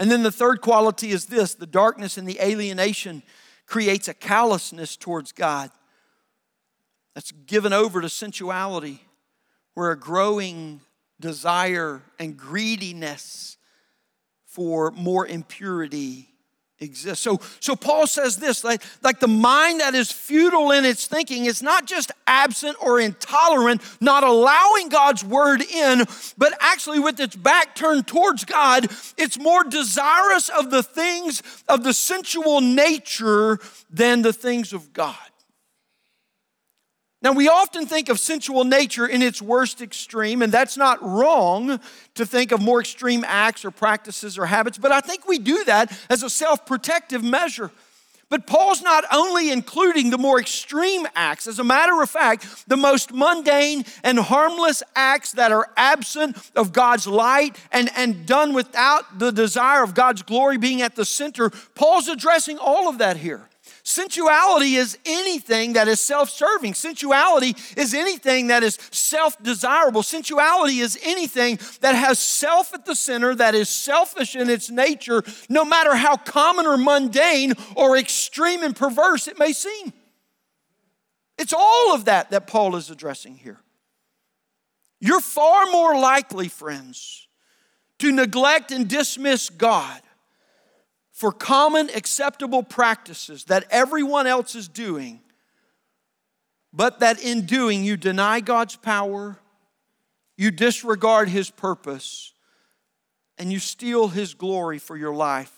And 0.00 0.10
then 0.10 0.24
the 0.24 0.32
third 0.32 0.60
quality 0.60 1.12
is 1.12 1.26
this 1.26 1.54
the 1.54 1.64
darkness 1.64 2.18
and 2.18 2.26
the 2.26 2.40
alienation 2.40 3.22
creates 3.66 4.08
a 4.08 4.14
callousness 4.14 4.96
towards 4.96 5.30
God 5.30 5.70
that's 7.14 7.30
given 7.30 7.72
over 7.72 8.00
to 8.00 8.08
sensuality, 8.08 8.98
where 9.74 9.92
a 9.92 9.96
growing 9.96 10.80
desire 11.20 12.02
and 12.18 12.36
greediness 12.36 13.56
for 14.44 14.90
more 14.90 15.28
impurity 15.28 16.29
exists. 16.80 17.22
So, 17.22 17.40
so 17.60 17.76
Paul 17.76 18.06
says 18.06 18.36
this 18.36 18.64
like, 18.64 18.82
like 19.02 19.20
the 19.20 19.28
mind 19.28 19.80
that 19.80 19.94
is 19.94 20.10
futile 20.10 20.70
in 20.72 20.84
its 20.84 21.06
thinking 21.06 21.44
is 21.44 21.62
not 21.62 21.86
just 21.86 22.10
absent 22.26 22.76
or 22.80 23.00
intolerant, 23.00 23.82
not 24.00 24.24
allowing 24.24 24.88
God's 24.88 25.24
word 25.24 25.62
in, 25.62 26.04
but 26.38 26.54
actually 26.60 26.98
with 26.98 27.20
its 27.20 27.36
back 27.36 27.74
turned 27.74 28.06
towards 28.06 28.44
God, 28.44 28.90
it's 29.16 29.38
more 29.38 29.64
desirous 29.64 30.48
of 30.48 30.70
the 30.70 30.82
things 30.82 31.42
of 31.68 31.84
the 31.84 31.92
sensual 31.92 32.60
nature 32.60 33.58
than 33.90 34.22
the 34.22 34.32
things 34.32 34.72
of 34.72 34.92
God. 34.92 35.16
Now, 37.22 37.32
we 37.32 37.48
often 37.48 37.84
think 37.84 38.08
of 38.08 38.18
sensual 38.18 38.64
nature 38.64 39.06
in 39.06 39.20
its 39.20 39.42
worst 39.42 39.82
extreme, 39.82 40.40
and 40.40 40.50
that's 40.50 40.78
not 40.78 41.02
wrong 41.02 41.78
to 42.14 42.24
think 42.24 42.50
of 42.50 42.62
more 42.62 42.80
extreme 42.80 43.24
acts 43.26 43.62
or 43.64 43.70
practices 43.70 44.38
or 44.38 44.46
habits, 44.46 44.78
but 44.78 44.90
I 44.90 45.00
think 45.00 45.28
we 45.28 45.38
do 45.38 45.62
that 45.64 45.92
as 46.08 46.22
a 46.22 46.30
self 46.30 46.64
protective 46.64 47.22
measure. 47.22 47.70
But 48.30 48.46
Paul's 48.46 48.80
not 48.80 49.04
only 49.12 49.50
including 49.50 50.10
the 50.10 50.16
more 50.16 50.40
extreme 50.40 51.06
acts, 51.16 51.48
as 51.48 51.58
a 51.58 51.64
matter 51.64 52.00
of 52.00 52.08
fact, 52.08 52.68
the 52.68 52.76
most 52.76 53.12
mundane 53.12 53.84
and 54.04 54.20
harmless 54.20 54.84
acts 54.94 55.32
that 55.32 55.50
are 55.50 55.68
absent 55.76 56.36
of 56.54 56.72
God's 56.72 57.08
light 57.08 57.58
and, 57.72 57.90
and 57.96 58.26
done 58.26 58.54
without 58.54 59.18
the 59.18 59.32
desire 59.32 59.82
of 59.82 59.94
God's 59.94 60.22
glory 60.22 60.58
being 60.58 60.80
at 60.80 60.94
the 60.94 61.04
center. 61.04 61.50
Paul's 61.74 62.06
addressing 62.06 62.56
all 62.58 62.88
of 62.88 62.98
that 62.98 63.16
here. 63.16 63.48
Sensuality 63.90 64.76
is 64.76 64.96
anything 65.04 65.72
that 65.72 65.88
is 65.88 66.00
self 66.00 66.30
serving. 66.30 66.74
Sensuality 66.74 67.56
is 67.76 67.92
anything 67.92 68.46
that 68.46 68.62
is 68.62 68.78
self 68.92 69.42
desirable. 69.42 70.02
Sensuality 70.02 70.80
is 70.80 70.96
anything 71.02 71.58
that 71.80 71.96
has 71.96 72.20
self 72.20 72.72
at 72.72 72.86
the 72.86 72.94
center, 72.94 73.34
that 73.34 73.56
is 73.56 73.68
selfish 73.68 74.36
in 74.36 74.48
its 74.48 74.70
nature, 74.70 75.24
no 75.48 75.64
matter 75.64 75.96
how 75.96 76.16
common 76.16 76.66
or 76.66 76.76
mundane 76.76 77.54
or 77.74 77.96
extreme 77.96 78.62
and 78.62 78.76
perverse 78.76 79.26
it 79.26 79.40
may 79.40 79.52
seem. 79.52 79.92
It's 81.36 81.52
all 81.52 81.92
of 81.92 82.04
that 82.04 82.30
that 82.30 82.46
Paul 82.46 82.76
is 82.76 82.90
addressing 82.90 83.38
here. 83.38 83.58
You're 85.00 85.20
far 85.20 85.66
more 85.66 85.98
likely, 85.98 86.46
friends, 86.46 87.26
to 87.98 88.12
neglect 88.12 88.70
and 88.70 88.86
dismiss 88.86 89.50
God 89.50 90.00
for 91.20 91.32
common 91.32 91.90
acceptable 91.90 92.62
practices 92.62 93.44
that 93.44 93.66
everyone 93.68 94.26
else 94.26 94.54
is 94.54 94.68
doing, 94.68 95.20
but 96.72 97.00
that 97.00 97.22
in 97.22 97.44
doing 97.44 97.84
you 97.84 97.94
deny 97.98 98.40
God's 98.40 98.76
power, 98.76 99.36
you 100.38 100.50
disregard 100.50 101.28
His 101.28 101.50
purpose, 101.50 102.32
and 103.36 103.52
you 103.52 103.58
steal 103.58 104.08
His 104.08 104.32
glory 104.32 104.78
for 104.78 104.96
your 104.96 105.14
life 105.14 105.52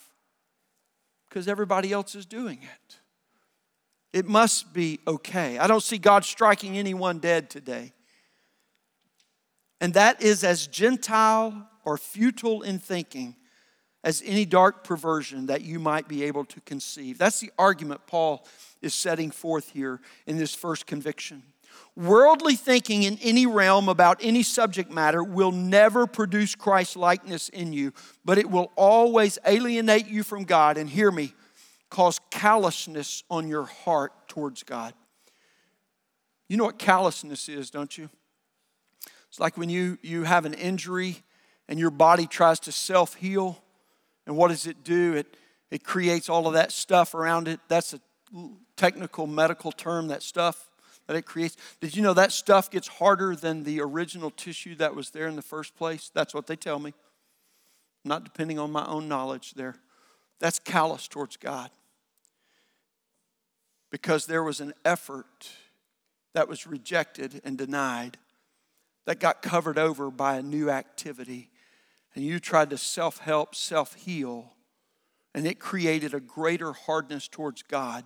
because 1.29 1.46
everybody 1.46 1.92
else 1.92 2.16
is 2.16 2.27
doing 2.27 2.59
it. 2.61 2.98
It 4.12 4.27
must 4.27 4.75
be 4.75 4.98
okay. 5.07 5.59
I 5.59 5.68
don't 5.68 5.81
see 5.81 5.98
God 5.98 6.25
striking 6.25 6.77
anyone 6.77 7.20
dead 7.20 7.48
today. 7.48 7.92
And 9.81 9.94
that 9.94 10.22
is 10.22 10.42
as 10.42 10.66
Gentile 10.66 11.68
or 11.85 11.98
futile 11.98 12.62
in 12.62 12.81
thinking 12.81 13.37
as 14.05 14.23
any 14.25 14.45
dark 14.45 14.85
perversion 14.85 15.47
that 15.47 15.62
you 15.62 15.79
might 15.79 16.09
be 16.09 16.25
able 16.25 16.45
to 16.47 16.61
conceive. 16.62 17.19
That's 17.19 17.41
the 17.41 17.53
argument 17.59 18.07
Paul 18.07 18.45
is 18.81 18.95
setting 18.95 19.31
forth 19.31 19.71
here 19.71 20.01
in 20.27 20.37
this 20.37 20.55
first 20.55 20.87
conviction. 20.87 21.43
Worldly 21.95 22.57
thinking 22.57 23.03
in 23.03 23.19
any 23.23 23.47
realm 23.47 23.88
about 23.88 24.19
any 24.23 24.43
subject 24.43 24.91
matter 24.91 25.23
will 25.23 25.53
never 25.53 26.07
produce 26.07 26.55
Christ 26.55 26.97
likeness 26.97 27.49
in 27.51 27.73
you, 27.73 27.93
but 28.25 28.38
it 28.38 28.51
will 28.51 28.73
always 28.77 29.38
alienate 29.47 30.07
you 30.07 30.23
from 30.23 30.45
God. 30.45 30.79
And 30.79 30.88
hear 30.88 31.11
me, 31.11 31.35
cause 31.91 32.19
callousness 32.31 33.23
on 33.31 33.47
your 33.47 33.65
heart 33.65 34.12
towards 34.27 34.62
God. 34.62 34.95
You 36.49 36.57
know 36.57 36.65
what 36.65 36.79
callousness 36.79 37.49
is, 37.49 37.71
don't 37.71 37.97
you? 37.97 38.11
It's 39.29 39.41
like 39.41 39.57
when 39.57 39.71
you, 39.71 39.99
you 40.03 40.25
have 40.25 40.45
an 40.45 40.55
injury 40.55 41.23
and 41.69 41.79
your 41.79 41.91
body 41.91 42.27
tries 42.27 42.61
to 42.61 42.73
self 42.73 43.15
heal 43.15 43.62
and 44.27 44.37
what 44.37 44.49
does 44.49 44.67
it 44.67 44.85
do? 44.85 45.15
It, 45.15 45.37
it 45.71 45.85
creates 45.85 46.29
all 46.29 46.47
of 46.47 46.55
that 46.55 46.73
stuff 46.73 47.15
around 47.15 47.49
it. 47.49 47.61
That's 47.69 47.95
a 47.95 48.01
technical 48.77 49.27
medical 49.27 49.73
term, 49.73 50.09
that 50.09 50.23
stuff 50.23 50.71
that 51.07 51.17
it 51.17 51.23
creates. 51.23 51.57
Did 51.81 51.97
you 51.97 52.03
know 52.03 52.15
that 52.15 52.33
stuff 52.33 52.71
gets 52.71 52.89
harder 52.89 53.35
than 53.35 53.65
the 53.65 53.81
original 53.81 54.31
tissue 54.31 54.75
that 54.77 54.95
was 54.95 55.11
there 55.11 55.27
in 55.27 55.37
the 55.37 55.43
first 55.43 55.77
place? 55.77 56.11
That's 56.15 56.35
what 56.35 56.47
they 56.47 56.57
tell 56.57 56.79
me. 56.79 56.95
I'm 58.05 58.09
not 58.09 58.25
depending 58.25 58.59
on 58.59 58.73
my 58.73 58.87
own 58.87 59.09
knowledge 59.09 59.55
there. 59.55 59.77
That's 60.41 60.59
callous 60.59 61.09
towards 61.09 61.37
God. 61.37 61.71
Because 63.91 64.27
there 64.27 64.43
was 64.43 64.61
an 64.61 64.73
effort 64.85 65.51
that 66.35 66.49
was 66.49 66.67
rejected 66.67 67.41
and 67.45 67.59
denied 67.59 68.17
that 69.07 69.21
got 69.21 69.43
covered 69.43 69.79
over 69.79 70.11
by 70.11 70.37
a 70.37 70.43
new 70.43 70.71
activity 70.71 71.51
and 72.14 72.25
you 72.25 72.38
tried 72.38 72.70
to 72.70 72.79
self 72.79 73.18
help, 73.18 73.55
self 73.55 73.94
heal, 73.94 74.55
and 75.35 75.46
it 75.46 75.59
created 75.59 76.14
a 76.14 76.20
greater 76.20 76.72
hardness 76.72 77.29
towards 77.29 77.62
God 77.62 78.05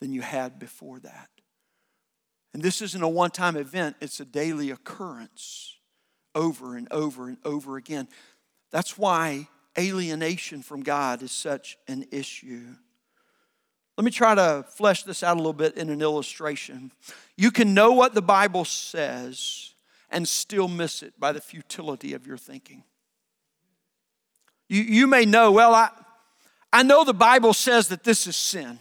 than 0.00 0.12
you 0.12 0.22
had 0.22 0.58
before 0.58 0.98
that. 1.00 1.28
And 2.52 2.62
this 2.62 2.80
isn't 2.82 3.02
a 3.02 3.08
one 3.08 3.30
time 3.30 3.56
event, 3.56 3.96
it's 4.00 4.20
a 4.20 4.24
daily 4.24 4.70
occurrence 4.70 5.76
over 6.34 6.76
and 6.76 6.88
over 6.90 7.28
and 7.28 7.38
over 7.44 7.76
again. 7.76 8.08
That's 8.70 8.98
why 8.98 9.48
alienation 9.78 10.62
from 10.62 10.82
God 10.82 11.22
is 11.22 11.32
such 11.32 11.76
an 11.88 12.06
issue. 12.10 12.74
Let 13.96 14.04
me 14.04 14.10
try 14.10 14.34
to 14.34 14.64
flesh 14.68 15.04
this 15.04 15.22
out 15.22 15.36
a 15.36 15.38
little 15.38 15.54
bit 15.54 15.76
in 15.76 15.88
an 15.88 16.02
illustration. 16.02 16.92
You 17.36 17.50
can 17.50 17.72
know 17.72 17.92
what 17.92 18.14
the 18.14 18.22
Bible 18.22 18.66
says 18.66 19.72
and 20.10 20.28
still 20.28 20.68
miss 20.68 21.02
it 21.02 21.18
by 21.18 21.32
the 21.32 21.40
futility 21.40 22.12
of 22.12 22.26
your 22.26 22.36
thinking. 22.36 22.84
You, 24.68 24.82
you 24.82 25.06
may 25.06 25.24
know, 25.24 25.52
well, 25.52 25.74
I, 25.74 25.90
I 26.72 26.82
know 26.82 27.04
the 27.04 27.14
Bible 27.14 27.54
says 27.54 27.88
that 27.88 28.04
this 28.04 28.26
is 28.26 28.36
sin. 28.36 28.78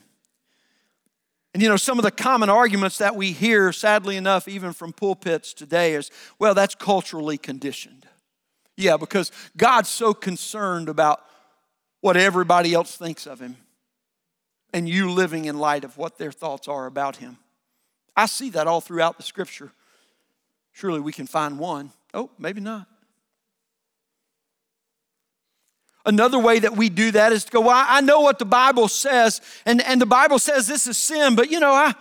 And 1.53 1.63
you 1.63 1.69
know, 1.69 1.77
some 1.77 1.97
of 1.97 2.03
the 2.03 2.11
common 2.11 2.49
arguments 2.49 2.97
that 2.97 3.15
we 3.15 3.31
hear, 3.31 3.71
sadly 3.71 4.17
enough, 4.17 4.47
even 4.47 4.73
from 4.73 4.91
pulpits 4.91 5.53
today, 5.53 5.93
is 5.93 6.11
well, 6.37 6.53
that's 6.53 6.75
culturally 6.75 7.37
conditioned. 7.37 8.05
Yeah, 8.75 8.97
because 8.97 9.31
God's 9.55 9.87
so 9.87 10.13
concerned 10.13 10.89
about 10.89 11.21
what 12.01 12.17
everybody 12.17 12.73
else 12.73 12.97
thinks 12.97 13.25
of 13.25 13.39
Him 13.39 13.55
and 14.73 14.89
you 14.89 15.09
living 15.09 15.45
in 15.45 15.57
light 15.57 15.85
of 15.85 15.97
what 15.97 16.17
their 16.17 16.33
thoughts 16.33 16.67
are 16.67 16.87
about 16.87 17.15
Him. 17.15 17.37
I 18.17 18.25
see 18.25 18.49
that 18.49 18.67
all 18.67 18.81
throughout 18.81 19.15
the 19.15 19.23
scripture. 19.23 19.71
Surely 20.73 20.99
we 20.99 21.13
can 21.13 21.25
find 21.25 21.57
one. 21.57 21.91
Oh, 22.13 22.31
maybe 22.37 22.59
not. 22.59 22.85
Another 26.05 26.37
way 26.37 26.59
that 26.59 26.77
we 26.77 26.89
do 26.89 27.11
that 27.11 27.31
is 27.31 27.45
to 27.45 27.51
go, 27.51 27.61
well, 27.61 27.85
I 27.87 28.01
know 28.01 28.21
what 28.21 28.37
the 28.37 28.45
Bible 28.45 28.87
says, 28.87 29.41
and, 29.65 29.81
and 29.81 29.99
the 29.99 30.05
Bible 30.05 30.37
says 30.37 30.67
this 30.67 30.85
is 30.85 30.97
sin, 30.97 31.35
but 31.35 31.49
you 31.49 31.59
know, 31.59 31.71
I, 31.71 31.93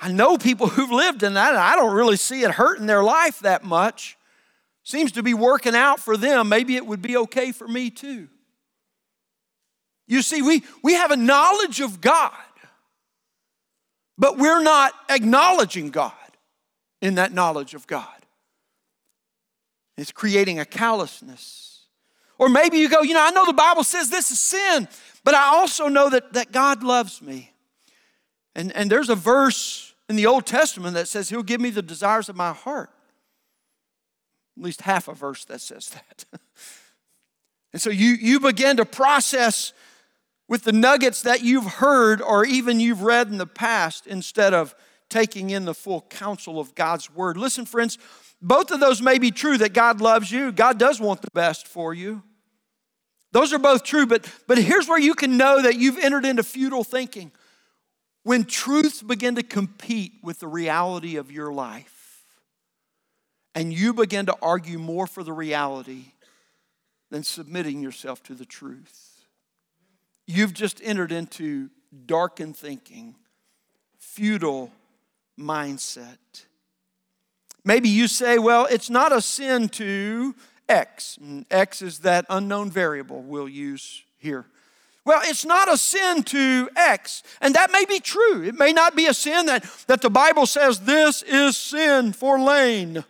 I 0.00 0.10
know 0.10 0.38
people 0.38 0.66
who've 0.68 0.90
lived 0.90 1.22
in 1.22 1.34
that, 1.34 1.50
and 1.50 1.58
I 1.58 1.76
don't 1.76 1.94
really 1.94 2.16
see 2.16 2.42
it 2.42 2.52
hurting 2.52 2.86
their 2.86 3.04
life 3.04 3.40
that 3.40 3.64
much. 3.64 4.16
Seems 4.84 5.12
to 5.12 5.22
be 5.22 5.34
working 5.34 5.76
out 5.76 6.00
for 6.00 6.16
them. 6.16 6.48
Maybe 6.48 6.74
it 6.74 6.84
would 6.84 7.02
be 7.02 7.16
okay 7.18 7.52
for 7.52 7.68
me 7.68 7.90
too. 7.90 8.28
You 10.08 10.22
see, 10.22 10.42
we, 10.42 10.64
we 10.82 10.94
have 10.94 11.10
a 11.10 11.16
knowledge 11.16 11.80
of 11.80 12.00
God, 12.00 12.32
but 14.18 14.38
we're 14.38 14.62
not 14.62 14.92
acknowledging 15.08 15.90
God 15.90 16.12
in 17.00 17.14
that 17.16 17.32
knowledge 17.32 17.74
of 17.74 17.86
God. 17.86 18.06
It's 19.96 20.10
creating 20.10 20.58
a 20.58 20.64
callousness 20.64 21.71
or 22.42 22.48
maybe 22.48 22.78
you 22.78 22.88
go, 22.88 23.02
you 23.02 23.14
know, 23.14 23.24
I 23.24 23.30
know 23.30 23.46
the 23.46 23.52
Bible 23.52 23.84
says 23.84 24.10
this 24.10 24.32
is 24.32 24.40
sin, 24.40 24.88
but 25.22 25.32
I 25.32 25.44
also 25.44 25.86
know 25.86 26.10
that, 26.10 26.32
that 26.32 26.50
God 26.50 26.82
loves 26.82 27.22
me. 27.22 27.52
And, 28.56 28.72
and 28.74 28.90
there's 28.90 29.10
a 29.10 29.14
verse 29.14 29.94
in 30.08 30.16
the 30.16 30.26
Old 30.26 30.44
Testament 30.44 30.94
that 30.94 31.06
says 31.06 31.28
He'll 31.28 31.44
give 31.44 31.60
me 31.60 31.70
the 31.70 31.82
desires 31.82 32.28
of 32.28 32.34
my 32.34 32.52
heart. 32.52 32.90
At 34.58 34.64
least 34.64 34.80
half 34.80 35.06
a 35.06 35.14
verse 35.14 35.44
that 35.44 35.60
says 35.60 35.90
that. 35.90 36.24
and 37.72 37.80
so 37.80 37.90
you, 37.90 38.08
you 38.20 38.40
begin 38.40 38.76
to 38.78 38.84
process 38.84 39.72
with 40.48 40.64
the 40.64 40.72
nuggets 40.72 41.22
that 41.22 41.42
you've 41.44 41.74
heard 41.74 42.20
or 42.20 42.44
even 42.44 42.80
you've 42.80 43.02
read 43.02 43.28
in 43.28 43.38
the 43.38 43.46
past 43.46 44.08
instead 44.08 44.52
of 44.52 44.74
taking 45.08 45.50
in 45.50 45.64
the 45.64 45.74
full 45.74 46.00
counsel 46.10 46.58
of 46.58 46.74
God's 46.74 47.08
word. 47.08 47.36
Listen, 47.36 47.66
friends, 47.66 47.98
both 48.40 48.72
of 48.72 48.80
those 48.80 49.00
may 49.00 49.20
be 49.20 49.30
true 49.30 49.58
that 49.58 49.74
God 49.74 50.00
loves 50.00 50.32
you, 50.32 50.50
God 50.50 50.76
does 50.76 51.00
want 51.00 51.22
the 51.22 51.30
best 51.32 51.68
for 51.68 51.94
you. 51.94 52.24
Those 53.32 53.52
are 53.52 53.58
both 53.58 53.82
true, 53.82 54.06
but, 54.06 54.30
but 54.46 54.58
here's 54.58 54.88
where 54.88 55.00
you 55.00 55.14
can 55.14 55.36
know 55.36 55.62
that 55.62 55.76
you've 55.76 55.98
entered 55.98 56.24
into 56.24 56.42
futile 56.42 56.84
thinking. 56.84 57.32
When 58.24 58.44
truths 58.44 59.02
begin 59.02 59.34
to 59.34 59.42
compete 59.42 60.12
with 60.22 60.38
the 60.38 60.46
reality 60.46 61.16
of 61.16 61.32
your 61.32 61.52
life, 61.52 62.24
and 63.54 63.72
you 63.72 63.92
begin 63.92 64.26
to 64.26 64.36
argue 64.40 64.78
more 64.78 65.06
for 65.06 65.22
the 65.22 65.32
reality 65.32 66.12
than 67.10 67.22
submitting 67.22 67.82
yourself 67.82 68.22
to 68.24 68.34
the 68.34 68.46
truth, 68.46 69.24
you've 70.26 70.54
just 70.54 70.80
entered 70.84 71.10
into 71.10 71.70
darkened 72.06 72.56
thinking, 72.56 73.14
futile 73.98 74.70
mindset. 75.38 76.18
Maybe 77.64 77.88
you 77.88 78.08
say, 78.08 78.38
well, 78.38 78.66
it's 78.70 78.90
not 78.90 79.12
a 79.12 79.20
sin 79.20 79.68
to 79.70 80.34
X. 80.72 81.18
And 81.20 81.44
X 81.50 81.82
is 81.82 82.00
that 82.00 82.24
unknown 82.30 82.70
variable 82.70 83.22
we'll 83.22 83.48
use 83.48 84.02
here. 84.18 84.46
Well, 85.04 85.20
it's 85.24 85.44
not 85.44 85.72
a 85.72 85.76
sin 85.76 86.22
to 86.24 86.70
X, 86.76 87.24
and 87.40 87.54
that 87.56 87.72
may 87.72 87.84
be 87.84 87.98
true. 87.98 88.44
It 88.44 88.54
may 88.54 88.72
not 88.72 88.94
be 88.94 89.06
a 89.06 89.14
sin 89.14 89.46
that, 89.46 89.64
that 89.88 90.00
the 90.00 90.10
Bible 90.10 90.46
says 90.46 90.80
this 90.80 91.22
is 91.24 91.56
sin 91.56 92.12
for 92.12 92.40
Lane. 92.40 93.04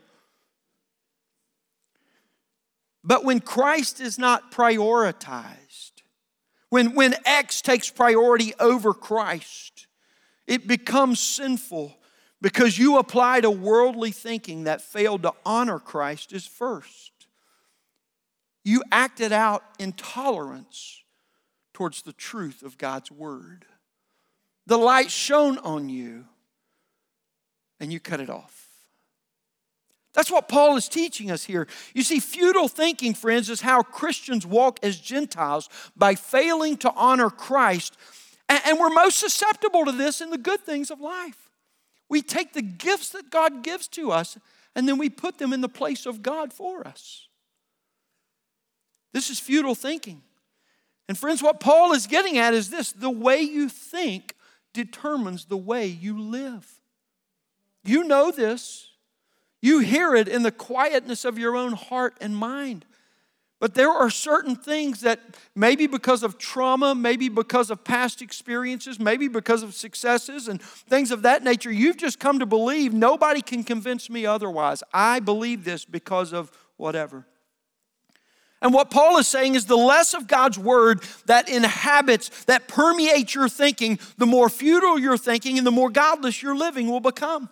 But 3.04 3.24
when 3.24 3.40
Christ 3.40 4.00
is 4.00 4.18
not 4.18 4.50
prioritized, 4.50 6.02
when, 6.70 6.94
when 6.94 7.14
X 7.26 7.60
takes 7.60 7.90
priority 7.90 8.54
over 8.58 8.94
Christ, 8.94 9.86
it 10.46 10.66
becomes 10.66 11.20
sinful 11.20 11.98
because 12.40 12.78
you 12.78 12.96
applied 12.96 13.44
a 13.44 13.50
worldly 13.50 14.12
thinking 14.12 14.64
that 14.64 14.80
failed 14.80 15.24
to 15.24 15.34
honor 15.44 15.78
Christ 15.78 16.32
as 16.32 16.46
first 16.46 17.11
you 18.64 18.82
acted 18.92 19.32
out 19.32 19.64
intolerance 19.78 21.02
towards 21.72 22.02
the 22.02 22.12
truth 22.12 22.62
of 22.62 22.78
God's 22.78 23.10
word. 23.10 23.64
The 24.66 24.78
light 24.78 25.10
shone 25.10 25.58
on 25.58 25.88
you, 25.88 26.26
and 27.80 27.92
you 27.92 27.98
cut 27.98 28.20
it 28.20 28.30
off. 28.30 28.68
That's 30.14 30.30
what 30.30 30.48
Paul 30.48 30.76
is 30.76 30.88
teaching 30.88 31.30
us 31.30 31.44
here. 31.44 31.66
You 31.94 32.02
see, 32.02 32.20
futile 32.20 32.68
thinking, 32.68 33.14
friends, 33.14 33.48
is 33.48 33.62
how 33.62 33.82
Christians 33.82 34.46
walk 34.46 34.78
as 34.82 34.98
Gentiles 34.98 35.68
by 35.96 36.14
failing 36.14 36.76
to 36.78 36.92
honor 36.94 37.30
Christ. 37.30 37.96
And 38.48 38.78
we're 38.78 38.90
most 38.90 39.18
susceptible 39.18 39.86
to 39.86 39.92
this 39.92 40.20
in 40.20 40.30
the 40.30 40.38
good 40.38 40.60
things 40.60 40.90
of 40.90 41.00
life. 41.00 41.50
We 42.10 42.20
take 42.20 42.52
the 42.52 42.62
gifts 42.62 43.08
that 43.10 43.30
God 43.30 43.64
gives 43.64 43.88
to 43.88 44.12
us 44.12 44.36
and 44.74 44.86
then 44.86 44.98
we 44.98 45.08
put 45.08 45.38
them 45.38 45.52
in 45.52 45.62
the 45.62 45.68
place 45.68 46.04
of 46.04 46.22
God 46.22 46.52
for 46.52 46.86
us. 46.86 47.28
This 49.12 49.30
is 49.30 49.38
futile 49.38 49.74
thinking. 49.74 50.22
And 51.08 51.18
friends, 51.18 51.42
what 51.42 51.60
Paul 51.60 51.92
is 51.92 52.06
getting 52.06 52.38
at 52.38 52.54
is 52.54 52.70
this 52.70 52.92
the 52.92 53.10
way 53.10 53.40
you 53.40 53.68
think 53.68 54.34
determines 54.72 55.46
the 55.46 55.56
way 55.56 55.86
you 55.86 56.20
live. 56.20 56.80
You 57.84 58.04
know 58.04 58.30
this. 58.30 58.88
You 59.60 59.80
hear 59.80 60.14
it 60.14 60.28
in 60.28 60.42
the 60.42 60.50
quietness 60.50 61.24
of 61.24 61.38
your 61.38 61.56
own 61.56 61.72
heart 61.72 62.16
and 62.20 62.36
mind. 62.36 62.84
But 63.60 63.74
there 63.74 63.90
are 63.90 64.10
certain 64.10 64.56
things 64.56 65.02
that 65.02 65.20
maybe 65.54 65.86
because 65.86 66.24
of 66.24 66.36
trauma, 66.36 66.96
maybe 66.96 67.28
because 67.28 67.70
of 67.70 67.84
past 67.84 68.20
experiences, 68.20 68.98
maybe 68.98 69.28
because 69.28 69.62
of 69.62 69.72
successes 69.74 70.48
and 70.48 70.60
things 70.60 71.12
of 71.12 71.22
that 71.22 71.44
nature, 71.44 71.70
you've 71.70 71.96
just 71.96 72.18
come 72.18 72.40
to 72.40 72.46
believe 72.46 72.92
nobody 72.92 73.40
can 73.40 73.62
convince 73.62 74.10
me 74.10 74.26
otherwise. 74.26 74.82
I 74.92 75.20
believe 75.20 75.62
this 75.62 75.84
because 75.84 76.32
of 76.32 76.50
whatever. 76.76 77.24
And 78.62 78.72
what 78.72 78.90
Paul 78.90 79.18
is 79.18 79.26
saying 79.28 79.56
is 79.56 79.66
the 79.66 79.76
less 79.76 80.14
of 80.14 80.26
God's 80.26 80.58
word 80.58 81.02
that 81.26 81.48
inhabits, 81.48 82.44
that 82.44 82.68
permeates 82.68 83.34
your 83.34 83.48
thinking, 83.48 83.98
the 84.16 84.26
more 84.26 84.48
futile 84.48 84.98
your 84.98 85.18
thinking 85.18 85.58
and 85.58 85.66
the 85.66 85.72
more 85.72 85.90
godless 85.90 86.42
your 86.42 86.56
living 86.56 86.88
will 86.88 87.00
become 87.00 87.50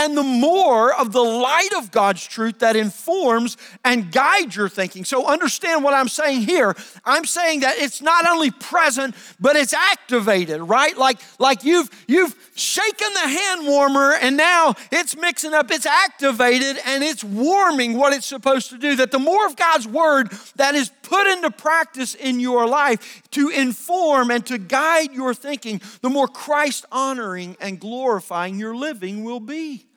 and 0.00 0.16
the 0.16 0.22
more 0.22 0.94
of 0.94 1.12
the 1.12 1.20
light 1.22 1.68
of 1.76 1.90
God's 1.90 2.26
truth 2.26 2.60
that 2.60 2.74
informs 2.74 3.58
and 3.84 4.10
guides 4.10 4.56
your 4.56 4.68
thinking. 4.68 5.04
So, 5.04 5.26
understand 5.26 5.84
what 5.84 5.92
I'm 5.92 6.08
saying 6.08 6.42
here. 6.42 6.74
I'm 7.04 7.26
saying 7.26 7.60
that 7.60 7.76
it's 7.76 8.00
not 8.00 8.26
only 8.26 8.50
present, 8.50 9.14
but 9.38 9.56
it's 9.56 9.74
activated, 9.74 10.62
right? 10.62 10.96
Like, 10.96 11.18
like 11.38 11.64
you've, 11.64 11.90
you've 12.08 12.34
shaken 12.54 13.08
the 13.12 13.28
hand 13.28 13.66
warmer 13.66 14.14
and 14.14 14.38
now 14.38 14.74
it's 14.90 15.16
mixing 15.16 15.52
up, 15.52 15.70
it's 15.70 15.86
activated 15.86 16.78
and 16.86 17.04
it's 17.04 17.22
warming 17.22 17.98
what 17.98 18.14
it's 18.14 18.26
supposed 18.26 18.70
to 18.70 18.78
do. 18.78 18.96
That 18.96 19.10
the 19.10 19.18
more 19.18 19.44
of 19.44 19.54
God's 19.56 19.86
word 19.86 20.32
that 20.56 20.74
is 20.74 20.90
put 21.02 21.26
into 21.26 21.50
practice 21.50 22.14
in 22.14 22.40
your 22.40 22.66
life 22.66 23.22
to 23.32 23.50
inform 23.50 24.30
and 24.30 24.46
to 24.46 24.56
guide 24.56 25.12
your 25.12 25.34
thinking, 25.34 25.82
the 26.00 26.08
more 26.08 26.28
Christ 26.28 26.86
honoring 26.90 27.58
and 27.60 27.78
glorifying 27.78 28.58
your 28.58 28.74
living 28.74 29.24
will 29.24 29.40
be. 29.40 29.89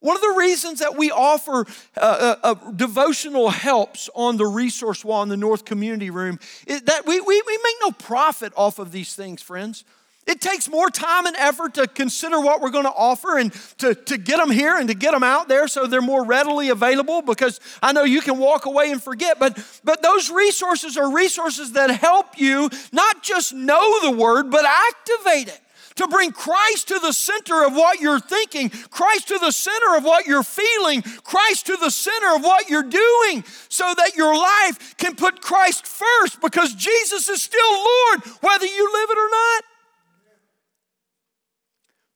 One 0.00 0.16
of 0.16 0.22
the 0.22 0.34
reasons 0.36 0.80
that 0.80 0.96
we 0.96 1.10
offer 1.10 1.66
uh, 1.96 2.00
uh, 2.00 2.36
uh, 2.42 2.70
devotional 2.72 3.50
helps 3.50 4.08
on 4.14 4.38
the 4.38 4.46
resource 4.46 5.04
wall 5.04 5.22
in 5.22 5.28
the 5.28 5.36
North 5.36 5.66
Community 5.66 6.08
Room 6.08 6.38
is 6.66 6.82
that 6.82 7.06
we, 7.06 7.20
we, 7.20 7.42
we 7.46 7.58
make 7.62 7.76
no 7.82 7.90
profit 7.92 8.52
off 8.56 8.78
of 8.78 8.92
these 8.92 9.14
things, 9.14 9.42
friends. 9.42 9.84
It 10.26 10.40
takes 10.40 10.68
more 10.68 10.90
time 10.90 11.26
and 11.26 11.36
effort 11.36 11.74
to 11.74 11.86
consider 11.86 12.40
what 12.40 12.60
we're 12.60 12.70
going 12.70 12.84
to 12.84 12.92
offer 12.92 13.36
and 13.36 13.52
to, 13.78 13.94
to 13.94 14.16
get 14.16 14.36
them 14.38 14.50
here 14.50 14.76
and 14.76 14.88
to 14.88 14.94
get 14.94 15.12
them 15.12 15.22
out 15.22 15.48
there 15.48 15.66
so 15.66 15.86
they're 15.86 16.00
more 16.00 16.24
readily 16.24 16.68
available 16.68 17.20
because 17.20 17.58
I 17.82 17.92
know 17.92 18.04
you 18.04 18.20
can 18.20 18.38
walk 18.38 18.64
away 18.64 18.92
and 18.92 19.02
forget. 19.02 19.38
But, 19.38 19.58
but 19.82 20.02
those 20.02 20.30
resources 20.30 20.96
are 20.96 21.12
resources 21.12 21.72
that 21.72 21.90
help 21.90 22.38
you 22.38 22.70
not 22.92 23.22
just 23.22 23.52
know 23.52 24.00
the 24.02 24.16
word, 24.16 24.50
but 24.50 24.64
activate 24.64 25.48
it 25.48 25.60
to 25.96 26.08
bring 26.08 26.32
Christ 26.32 26.88
to 26.88 26.98
the 26.98 27.12
center 27.12 27.64
of 27.64 27.74
what 27.74 28.00
you're 28.00 28.20
thinking, 28.20 28.70
Christ 28.70 29.28
to 29.28 29.38
the 29.38 29.50
center 29.50 29.96
of 29.96 30.04
what 30.04 30.26
you're 30.26 30.42
feeling, 30.42 31.02
Christ 31.02 31.66
to 31.66 31.76
the 31.76 31.90
center 31.90 32.36
of 32.36 32.42
what 32.42 32.68
you're 32.68 32.82
doing, 32.82 33.44
so 33.68 33.92
that 33.96 34.16
your 34.16 34.36
life 34.36 34.96
can 34.96 35.16
put 35.16 35.40
Christ 35.40 35.86
first 35.86 36.40
because 36.40 36.74
Jesus 36.74 37.28
is 37.28 37.42
still 37.42 37.72
Lord, 37.72 38.20
whether 38.40 38.66
you 38.66 38.92
live 38.92 39.10
it 39.10 39.18
or 39.18 39.30
not. 39.30 39.64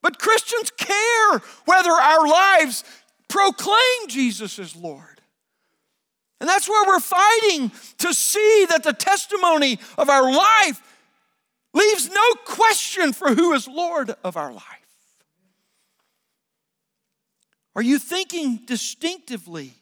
But 0.02 0.18
Christians 0.18 0.70
care 0.76 1.40
whether 1.64 1.90
our 1.90 2.28
lives 2.28 2.84
proclaim 3.28 4.08
Jesus 4.08 4.58
as 4.58 4.76
Lord. 4.76 5.22
And 6.40 6.48
that's 6.48 6.68
where 6.68 6.86
we're 6.86 7.00
fighting 7.00 7.72
to 7.98 8.12
see 8.12 8.66
that 8.68 8.82
the 8.84 8.92
testimony 8.92 9.78
of 9.96 10.10
our 10.10 10.30
life 10.30 10.82
leaves 11.74 12.08
no 12.08 12.34
question 12.46 13.12
for 13.12 13.34
who 13.34 13.52
is 13.52 13.68
Lord 13.68 14.14
of 14.24 14.36
our 14.36 14.52
life. 14.52 14.62
Are 17.76 17.82
you 17.82 17.98
thinking 17.98 18.60
distinctively 18.64 19.74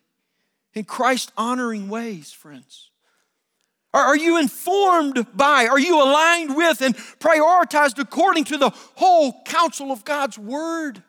in 0.74 0.84
Christ 0.84 1.30
honoring 1.36 1.88
ways, 1.88 2.32
friends? 2.32 2.90
Are 3.94 4.16
you 4.16 4.38
informed 4.38 5.26
by, 5.34 5.66
are 5.66 5.78
you 5.78 6.02
aligned 6.02 6.56
with, 6.56 6.80
and 6.80 6.96
prioritized 6.96 7.98
according 7.98 8.44
to 8.44 8.56
the 8.56 8.70
whole 8.94 9.42
counsel 9.44 9.92
of 9.92 10.02
God's 10.02 10.38
Word? 10.38 11.02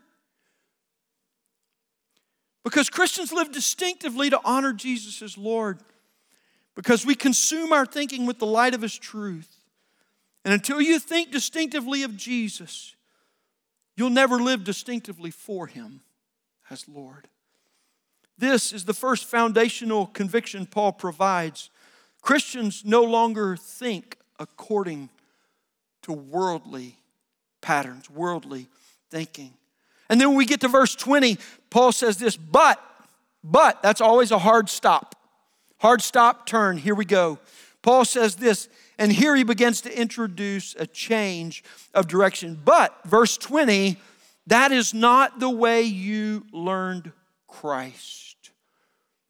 Because 2.65 2.89
Christians 2.89 3.31
live 3.31 3.53
distinctively 3.53 4.29
to 4.29 4.39
honor 4.43 4.73
Jesus 4.73 5.21
as 5.21 5.37
Lord, 5.37 5.79
because 6.75 7.05
we 7.05 7.15
consume 7.15 7.71
our 7.71 7.85
thinking 7.85 8.25
with 8.25 8.39
the 8.39 8.45
light 8.45 8.73
of 8.73 8.81
His 8.81 8.97
truth. 8.97 9.62
And 10.45 10.53
until 10.53 10.81
you 10.81 10.99
think 10.99 11.31
distinctively 11.31 12.03
of 12.03 12.17
Jesus, 12.17 12.95
you'll 13.95 14.09
never 14.09 14.37
live 14.37 14.63
distinctively 14.63 15.31
for 15.31 15.67
Him 15.67 16.01
as 16.69 16.87
Lord. 16.87 17.27
This 18.37 18.73
is 18.73 18.85
the 18.85 18.93
first 18.93 19.25
foundational 19.25 20.07
conviction 20.07 20.65
Paul 20.65 20.91
provides. 20.91 21.69
Christians 22.21 22.83
no 22.83 23.03
longer 23.03 23.55
think 23.55 24.17
according 24.39 25.09
to 26.01 26.11
worldly 26.11 26.97
patterns, 27.61 28.09
worldly 28.09 28.67
thinking. 29.09 29.53
And 30.09 30.19
then 30.19 30.29
when 30.29 30.37
we 30.37 30.45
get 30.45 30.61
to 30.61 30.67
verse 30.67 30.95
20, 30.95 31.37
Paul 31.69 31.91
says 31.91 32.17
this, 32.17 32.35
but, 32.35 32.81
but, 33.43 33.81
that's 33.81 34.01
always 34.01 34.31
a 34.31 34.39
hard 34.39 34.69
stop. 34.69 35.15
Hard 35.79 36.01
stop, 36.01 36.45
turn, 36.45 36.77
here 36.77 36.95
we 36.95 37.05
go. 37.05 37.39
Paul 37.81 38.05
says 38.05 38.35
this, 38.35 38.69
and 38.97 39.11
here 39.11 39.35
he 39.35 39.43
begins 39.43 39.81
to 39.81 39.99
introduce 39.99 40.75
a 40.77 40.87
change 40.87 41.63
of 41.93 42.07
direction. 42.07 42.59
But, 42.63 42.97
verse 43.05 43.37
20, 43.37 43.97
that 44.47 44.71
is 44.71 44.93
not 44.93 45.39
the 45.39 45.49
way 45.49 45.83
you 45.83 46.45
learned 46.51 47.11
Christ. 47.47 48.51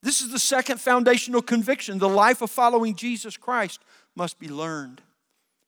This 0.02 0.21
is 0.21 0.32
the 0.32 0.39
second 0.39 0.82
foundational 0.82 1.41
conviction. 1.41 1.97
The 1.97 2.10
life 2.10 2.41
of 2.41 2.52
following 2.52 2.95
Jesus 2.95 3.38
Christ 3.38 3.80
must 4.15 4.39
be 4.39 4.49
learned. 4.49 5.02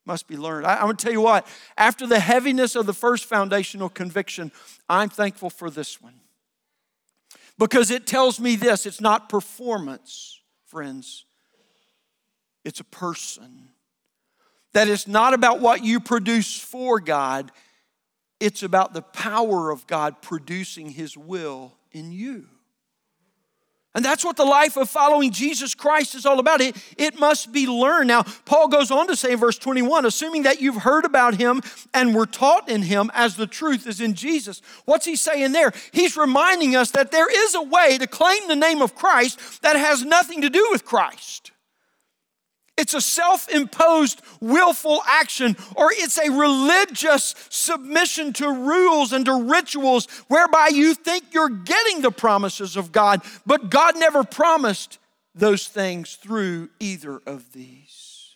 Must 0.05 0.27
be 0.27 0.37
learned. 0.37 0.67
I, 0.67 0.75
am 0.75 0.83
going 0.83 0.97
to 0.97 1.03
tell 1.03 1.13
you 1.13 1.21
what, 1.21 1.47
after 1.77 2.05
the 2.05 2.19
heaviness 2.19 2.75
of 2.75 2.85
the 2.85 2.93
first 2.93 3.25
foundational 3.25 3.89
conviction, 3.89 4.51
I'm 4.89 5.09
thankful 5.09 5.49
for 5.49 5.69
this 5.69 6.01
one. 6.01 6.19
Because 7.57 7.89
it 7.89 8.05
tells 8.05 8.39
me 8.39 8.55
this 8.55 8.85
it's 8.85 9.01
not 9.01 9.29
performance, 9.29 10.41
friends, 10.65 11.25
it's 12.63 12.79
a 12.79 12.85
person. 12.85 13.69
That 14.75 14.89
it's 14.89 15.07
not 15.07 15.33
about 15.33 15.61
what 15.61 15.85
you 15.85 16.01
produce 16.01 16.59
for 16.59 16.99
God, 16.99 17.49
it's 18.41 18.61
about 18.61 18.93
the 18.93 19.01
power 19.01 19.71
of 19.71 19.87
God 19.87 20.21
producing 20.21 20.89
His 20.89 21.17
will 21.17 21.73
in 21.93 22.11
you. 22.11 22.47
And 23.93 24.03
that's 24.03 24.25
what 24.25 24.35
the 24.35 24.43
life 24.43 24.75
of 24.75 24.89
following 24.89 25.31
Jesus 25.31 25.73
Christ 25.73 26.15
is 26.15 26.25
all 26.25 26.39
about. 26.39 26.59
It, 26.59 26.75
it 26.97 27.17
must 27.17 27.53
be 27.53 27.65
learned. 27.65 28.09
Now, 28.09 28.23
Paul 28.43 28.67
goes 28.67 28.91
on 28.91 29.07
to 29.07 29.15
say 29.15 29.31
in 29.31 29.39
verse 29.39 29.57
21 29.57 30.05
assuming 30.05 30.43
that 30.43 30.59
you've 30.59 30.83
heard 30.83 31.05
about 31.05 31.35
him 31.35 31.61
and 31.93 32.13
were 32.13 32.25
taught 32.25 32.67
in 32.67 32.81
him 32.81 33.09
as 33.13 33.37
the 33.37 33.47
truth 33.47 33.87
is 33.87 34.01
in 34.01 34.13
Jesus. 34.13 34.61
What's 34.83 35.05
he 35.05 35.15
saying 35.15 35.53
there? 35.53 35.71
He's 35.93 36.17
reminding 36.17 36.75
us 36.75 36.91
that 36.91 37.11
there 37.11 37.31
is 37.31 37.55
a 37.55 37.61
way 37.61 37.97
to 37.97 38.07
claim 38.07 38.49
the 38.49 38.57
name 38.57 38.81
of 38.81 38.93
Christ 38.93 39.61
that 39.61 39.77
has 39.77 40.03
nothing 40.03 40.41
to 40.41 40.49
do 40.49 40.67
with 40.71 40.83
Christ. 40.83 41.51
It's 42.77 42.93
a 42.93 43.01
self 43.01 43.49
imposed 43.49 44.21
willful 44.41 45.01
action, 45.07 45.55
or 45.75 45.91
it's 45.93 46.17
a 46.17 46.29
religious 46.29 47.33
submission 47.49 48.33
to 48.33 48.51
rules 48.51 49.13
and 49.13 49.25
to 49.25 49.33
rituals 49.33 50.07
whereby 50.27 50.69
you 50.73 50.93
think 50.93 51.33
you're 51.33 51.49
getting 51.49 52.01
the 52.01 52.11
promises 52.11 52.75
of 52.75 52.91
God, 52.91 53.21
but 53.45 53.69
God 53.69 53.97
never 53.97 54.23
promised 54.23 54.99
those 55.33 55.67
things 55.67 56.15
through 56.15 56.69
either 56.79 57.21
of 57.25 57.53
these. 57.53 58.35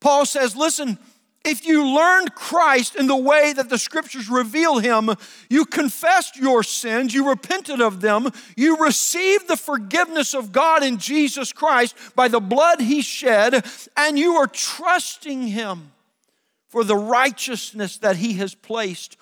Paul 0.00 0.26
says, 0.26 0.56
listen, 0.56 0.98
if 1.44 1.66
you 1.66 1.86
learned 1.86 2.34
Christ 2.34 2.96
in 2.96 3.06
the 3.06 3.16
way 3.16 3.52
that 3.54 3.70
the 3.70 3.78
scriptures 3.78 4.28
reveal 4.28 4.78
him, 4.78 5.10
you 5.48 5.64
confessed 5.64 6.36
your 6.36 6.62
sins, 6.62 7.14
you 7.14 7.28
repented 7.28 7.80
of 7.80 8.00
them, 8.00 8.30
you 8.56 8.76
received 8.76 9.48
the 9.48 9.56
forgiveness 9.56 10.34
of 10.34 10.52
God 10.52 10.82
in 10.82 10.98
Jesus 10.98 11.52
Christ 11.52 11.96
by 12.14 12.28
the 12.28 12.40
blood 12.40 12.80
he 12.80 13.00
shed, 13.00 13.64
and 13.96 14.18
you 14.18 14.34
are 14.34 14.46
trusting 14.46 15.48
him 15.48 15.92
for 16.68 16.84
the 16.84 16.96
righteousness 16.96 17.96
that 17.98 18.16
he 18.16 18.34
has 18.34 18.54
placed 18.54 19.16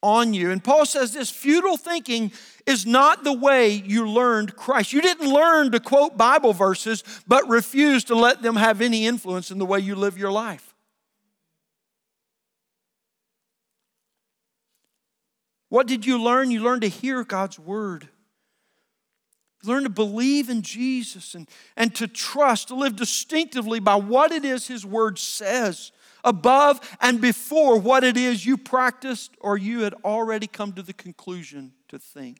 on 0.00 0.32
you. 0.32 0.50
And 0.50 0.62
Paul 0.62 0.86
says 0.86 1.12
this 1.12 1.30
futile 1.30 1.76
thinking 1.76 2.30
is 2.66 2.86
not 2.86 3.24
the 3.24 3.32
way 3.32 3.70
you 3.70 4.08
learned 4.08 4.54
Christ. 4.54 4.92
You 4.92 5.00
didn't 5.00 5.32
learn 5.32 5.72
to 5.72 5.80
quote 5.80 6.16
Bible 6.16 6.52
verses, 6.52 7.02
but 7.26 7.48
refuse 7.48 8.04
to 8.04 8.14
let 8.14 8.42
them 8.42 8.56
have 8.56 8.80
any 8.80 9.06
influence 9.06 9.50
in 9.50 9.58
the 9.58 9.66
way 9.66 9.80
you 9.80 9.96
live 9.96 10.16
your 10.16 10.32
life. 10.32 10.73
What 15.74 15.88
did 15.88 16.06
you 16.06 16.22
learn? 16.22 16.52
You 16.52 16.62
learned 16.62 16.82
to 16.82 16.88
hear 16.88 17.24
God's 17.24 17.58
word. 17.58 18.06
You 19.60 19.70
learned 19.70 19.86
to 19.86 19.90
believe 19.90 20.48
in 20.48 20.62
Jesus 20.62 21.34
and, 21.34 21.48
and 21.76 21.92
to 21.96 22.06
trust, 22.06 22.68
to 22.68 22.76
live 22.76 22.94
distinctively 22.94 23.80
by 23.80 23.96
what 23.96 24.30
it 24.30 24.44
is 24.44 24.68
His 24.68 24.86
word 24.86 25.18
says, 25.18 25.90
above 26.22 26.96
and 27.00 27.20
before 27.20 27.76
what 27.76 28.04
it 28.04 28.16
is 28.16 28.46
you 28.46 28.56
practiced 28.56 29.32
or 29.40 29.58
you 29.58 29.80
had 29.80 29.94
already 30.04 30.46
come 30.46 30.72
to 30.74 30.82
the 30.82 30.92
conclusion 30.92 31.72
to 31.88 31.98
think. 31.98 32.38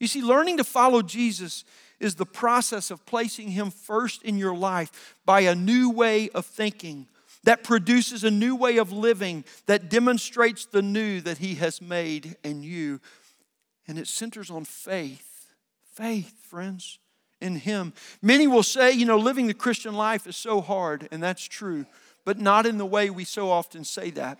You 0.00 0.06
see, 0.06 0.22
learning 0.22 0.56
to 0.56 0.64
follow 0.64 1.02
Jesus 1.02 1.66
is 2.00 2.14
the 2.14 2.24
process 2.24 2.90
of 2.90 3.04
placing 3.04 3.48
Him 3.48 3.70
first 3.70 4.22
in 4.22 4.38
your 4.38 4.56
life 4.56 5.16
by 5.26 5.42
a 5.42 5.54
new 5.54 5.90
way 5.90 6.30
of 6.30 6.46
thinking 6.46 7.08
that 7.44 7.64
produces 7.64 8.24
a 8.24 8.30
new 8.30 8.54
way 8.54 8.76
of 8.76 8.92
living 8.92 9.44
that 9.66 9.88
demonstrates 9.88 10.64
the 10.66 10.82
new 10.82 11.20
that 11.20 11.38
He 11.38 11.56
has 11.56 11.82
made 11.82 12.36
in 12.44 12.62
you. 12.62 13.00
And 13.88 13.98
it 13.98 14.08
centers 14.08 14.50
on 14.50 14.64
faith. 14.64 15.28
Faith, 15.94 16.32
friends, 16.48 16.98
in 17.40 17.56
Him. 17.56 17.92
Many 18.22 18.46
will 18.46 18.62
say, 18.62 18.92
you 18.92 19.04
know, 19.04 19.18
living 19.18 19.46
the 19.46 19.54
Christian 19.54 19.94
life 19.94 20.26
is 20.26 20.36
so 20.36 20.60
hard, 20.60 21.08
and 21.10 21.22
that's 21.22 21.44
true, 21.44 21.84
but 22.24 22.38
not 22.38 22.64
in 22.64 22.78
the 22.78 22.86
way 22.86 23.10
we 23.10 23.24
so 23.24 23.50
often 23.50 23.84
say 23.84 24.10
that. 24.10 24.38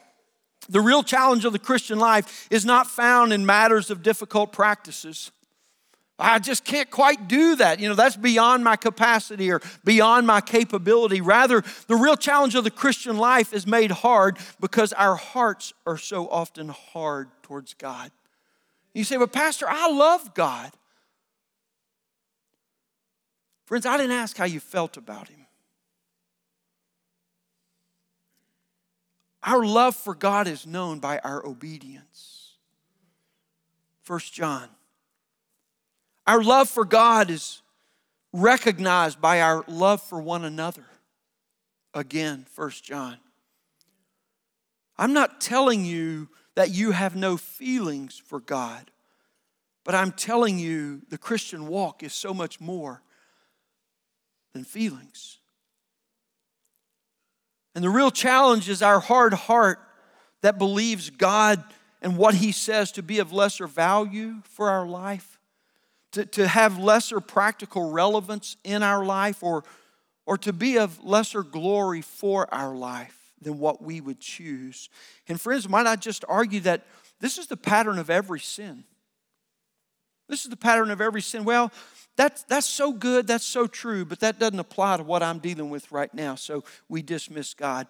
The 0.69 0.81
real 0.81 1.03
challenge 1.03 1.45
of 1.45 1.53
the 1.53 1.59
Christian 1.59 1.99
life 1.99 2.47
is 2.51 2.65
not 2.65 2.87
found 2.87 3.33
in 3.33 3.45
matters 3.45 3.91
of 3.91 4.03
difficult 4.03 4.53
practices. 4.53 5.33
I 6.19 6.39
just 6.39 6.65
can't 6.65 6.91
quite 6.91 7.27
do 7.27 7.57
that. 7.57 7.81
You 7.81 7.89
know, 7.89 7.95
that's 7.95 8.17
beyond 8.17 8.63
my 8.63 8.77
capacity 8.77 9.51
or 9.51 9.61
beyond 9.85 10.27
my 10.27 10.41
capability. 10.41 11.21
Rather, 11.21 11.65
the 11.89 11.97
real 11.97 12.17
challenge 12.17 12.55
of 12.55 12.65
the 12.65 12.71
Christian 12.71 13.17
life 13.17 13.53
is 13.53 13.67
made 13.67 13.91
hard 13.91 14.39
because 14.61 14.93
our 14.93 15.17
hearts 15.17 15.73
are 15.87 15.99
so 15.99 16.29
often 16.29 16.69
hard 16.69 17.29
towards 17.43 17.75
God. 17.75 18.11
You 18.95 19.05
say, 19.05 19.17
but 19.17 19.33
Pastor, 19.33 19.67
I 19.69 19.91
love 19.91 20.35
God. 20.35 20.71
Friends, 23.65 23.87
I 23.87 23.97
didn't 23.97 24.13
ask 24.13 24.37
how 24.37 24.45
you 24.45 24.61
felt 24.61 24.97
about 24.97 25.29
Him. 25.29 25.47
Our 29.43 29.65
love 29.65 29.97
for 29.97 30.15
God 30.15 30.47
is 30.47 30.67
known 30.67 31.01
by 31.01 31.19
our 31.19 31.45
obedience. 31.45 32.53
First 34.03 34.33
John 34.33 34.69
our 36.27 36.43
love 36.43 36.69
for 36.69 36.85
God 36.85 37.31
is 37.31 37.63
recognized 38.33 39.21
by 39.21 39.41
our 39.41 39.65
love 39.67 40.03
for 40.03 40.21
one 40.21 40.45
another. 40.45 40.85
Again, 41.95 42.47
First 42.55 42.85
John. 42.85 43.19
I'm 44.97 45.13
not 45.13 45.41
telling 45.41 45.85
you 45.85 46.29
that 46.55 46.71
you 46.71 46.93
have 46.93 47.17
no 47.17 47.37
feelings 47.37 48.23
for 48.25 48.41
God, 48.41 48.91
but 49.85 49.95
I'm 49.95 50.13
telling 50.13 50.59
you 50.59 51.03
the 51.09 51.19
Christian 51.19 51.67
walk 51.67 52.03
is 52.03 52.13
so 52.13 52.33
much 52.33 52.61
more 52.61 53.03
than 54.53 54.65
feelings. 54.65 55.39
And 57.75 57.83
the 57.83 57.91
real 57.91 58.11
challenge 58.11 58.69
is 58.69 58.83
our 58.83 59.01
hard 59.01 59.33
heart 59.33 59.81
that 60.43 60.59
believes 60.59 61.11
God 61.11 61.63
and 62.03 62.17
what 62.17 62.35
He 62.35 62.53
says 62.53 62.93
to 62.93 63.03
be 63.03 63.19
of 63.19 63.33
lesser 63.33 63.67
value 63.67 64.43
for 64.45 64.69
our 64.69 64.87
life, 64.87 65.32
to, 66.13 66.27
to 66.27 66.47
have 66.47 66.79
lesser 66.79 67.21
practical 67.21 67.91
relevance 67.91 68.57
in 68.65 68.83
our 68.83 69.05
life, 69.05 69.43
or, 69.43 69.65
or 70.27 70.39
to 70.39 70.53
be 70.53 70.79
of 70.79 71.03
lesser 71.03 71.43
glory 71.43 72.03
for 72.03 72.53
our 72.55 72.75
life 72.75 73.19
than 73.41 73.59
what 73.59 73.83
we 73.83 74.01
would 74.01 74.21
choose. 74.21 74.89
And 75.29 75.41
friends, 75.41 75.69
might 75.69 75.87
I 75.87 75.97
just 75.97 76.25
argue 76.29 76.61
that 76.61 76.87
this 77.21 77.39
is 77.39 77.47
the 77.47 77.57
pattern 77.57 77.99
of 77.99 78.11
every 78.11 78.41
sin? 78.41 78.85
This 80.29 80.45
is 80.45 80.51
the 80.51 80.57
pattern 80.57 80.91
of 80.91 81.01
every 81.01 81.21
sin. 81.21 81.45
Well, 81.45 81.73
that's, 82.17 82.43
that's 82.45 82.67
so 82.67 82.93
good, 82.93 83.27
that's 83.27 83.45
so 83.45 83.67
true, 83.67 84.05
but 84.05 84.21
that 84.21 84.39
doesn't 84.39 84.59
apply 84.59 84.99
to 84.99 85.03
what 85.03 85.23
I'm 85.23 85.39
dealing 85.39 85.71
with 85.71 85.91
right 85.91 86.13
now, 86.13 86.35
so 86.35 86.63
we 86.89 87.03
dismiss 87.03 87.55
God. 87.55 87.87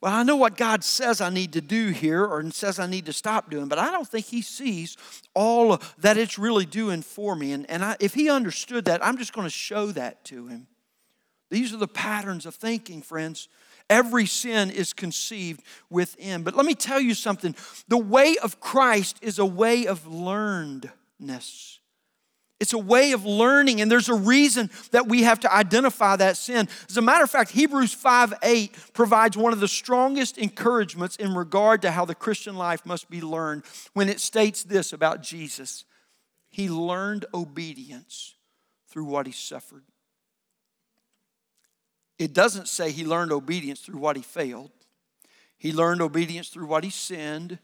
Well, 0.00 0.12
I 0.12 0.22
know 0.22 0.36
what 0.36 0.56
God 0.56 0.84
says 0.84 1.20
I 1.20 1.30
need 1.30 1.54
to 1.54 1.60
do 1.60 1.88
here 1.88 2.24
or 2.24 2.48
says 2.50 2.78
I 2.78 2.86
need 2.86 3.06
to 3.06 3.12
stop 3.12 3.50
doing, 3.50 3.66
but 3.66 3.78
I 3.78 3.90
don't 3.90 4.06
think 4.06 4.26
He 4.26 4.42
sees 4.42 4.96
all 5.34 5.80
that 5.98 6.18
it's 6.18 6.38
really 6.38 6.66
doing 6.66 7.02
for 7.02 7.34
me. 7.34 7.52
And, 7.52 7.68
and 7.70 7.84
I, 7.84 7.96
if 7.98 8.12
He 8.12 8.28
understood 8.28 8.84
that, 8.86 9.04
I'm 9.04 9.16
just 9.16 9.32
going 9.32 9.46
to 9.46 9.50
show 9.50 9.86
that 9.92 10.24
to 10.26 10.48
Him. 10.48 10.66
These 11.50 11.72
are 11.72 11.78
the 11.78 11.88
patterns 11.88 12.44
of 12.44 12.54
thinking, 12.54 13.02
friends. 13.02 13.48
Every 13.88 14.26
sin 14.26 14.70
is 14.70 14.92
conceived 14.92 15.62
within. 15.88 16.42
But 16.42 16.56
let 16.56 16.66
me 16.66 16.74
tell 16.74 17.00
you 17.00 17.14
something 17.14 17.54
the 17.88 17.96
way 17.96 18.36
of 18.42 18.60
Christ 18.60 19.18
is 19.22 19.38
a 19.38 19.46
way 19.46 19.86
of 19.86 20.04
learnedness. 20.04 21.78
It's 22.58 22.72
a 22.72 22.78
way 22.78 23.12
of 23.12 23.26
learning, 23.26 23.82
and 23.82 23.90
there's 23.90 24.08
a 24.08 24.14
reason 24.14 24.70
that 24.90 25.06
we 25.06 25.24
have 25.24 25.40
to 25.40 25.54
identify 25.54 26.16
that 26.16 26.38
sin. 26.38 26.68
As 26.88 26.96
a 26.96 27.02
matter 27.02 27.22
of 27.22 27.30
fact, 27.30 27.50
Hebrews 27.50 27.92
5 27.92 28.32
8 28.42 28.74
provides 28.94 29.36
one 29.36 29.52
of 29.52 29.60
the 29.60 29.68
strongest 29.68 30.38
encouragements 30.38 31.16
in 31.16 31.34
regard 31.34 31.82
to 31.82 31.90
how 31.90 32.06
the 32.06 32.14
Christian 32.14 32.56
life 32.56 32.86
must 32.86 33.10
be 33.10 33.20
learned 33.20 33.64
when 33.92 34.08
it 34.08 34.20
states 34.20 34.62
this 34.62 34.94
about 34.94 35.22
Jesus 35.22 35.84
He 36.48 36.70
learned 36.70 37.26
obedience 37.34 38.34
through 38.88 39.04
what 39.04 39.26
He 39.26 39.32
suffered. 39.32 39.84
It 42.18 42.32
doesn't 42.32 42.68
say 42.68 42.90
He 42.90 43.04
learned 43.04 43.32
obedience 43.32 43.80
through 43.80 44.00
what 44.00 44.16
He 44.16 44.22
failed, 44.22 44.70
He 45.58 45.74
learned 45.74 46.00
obedience 46.00 46.48
through 46.48 46.68
what 46.68 46.84
He 46.84 46.90
sinned. 46.90 47.58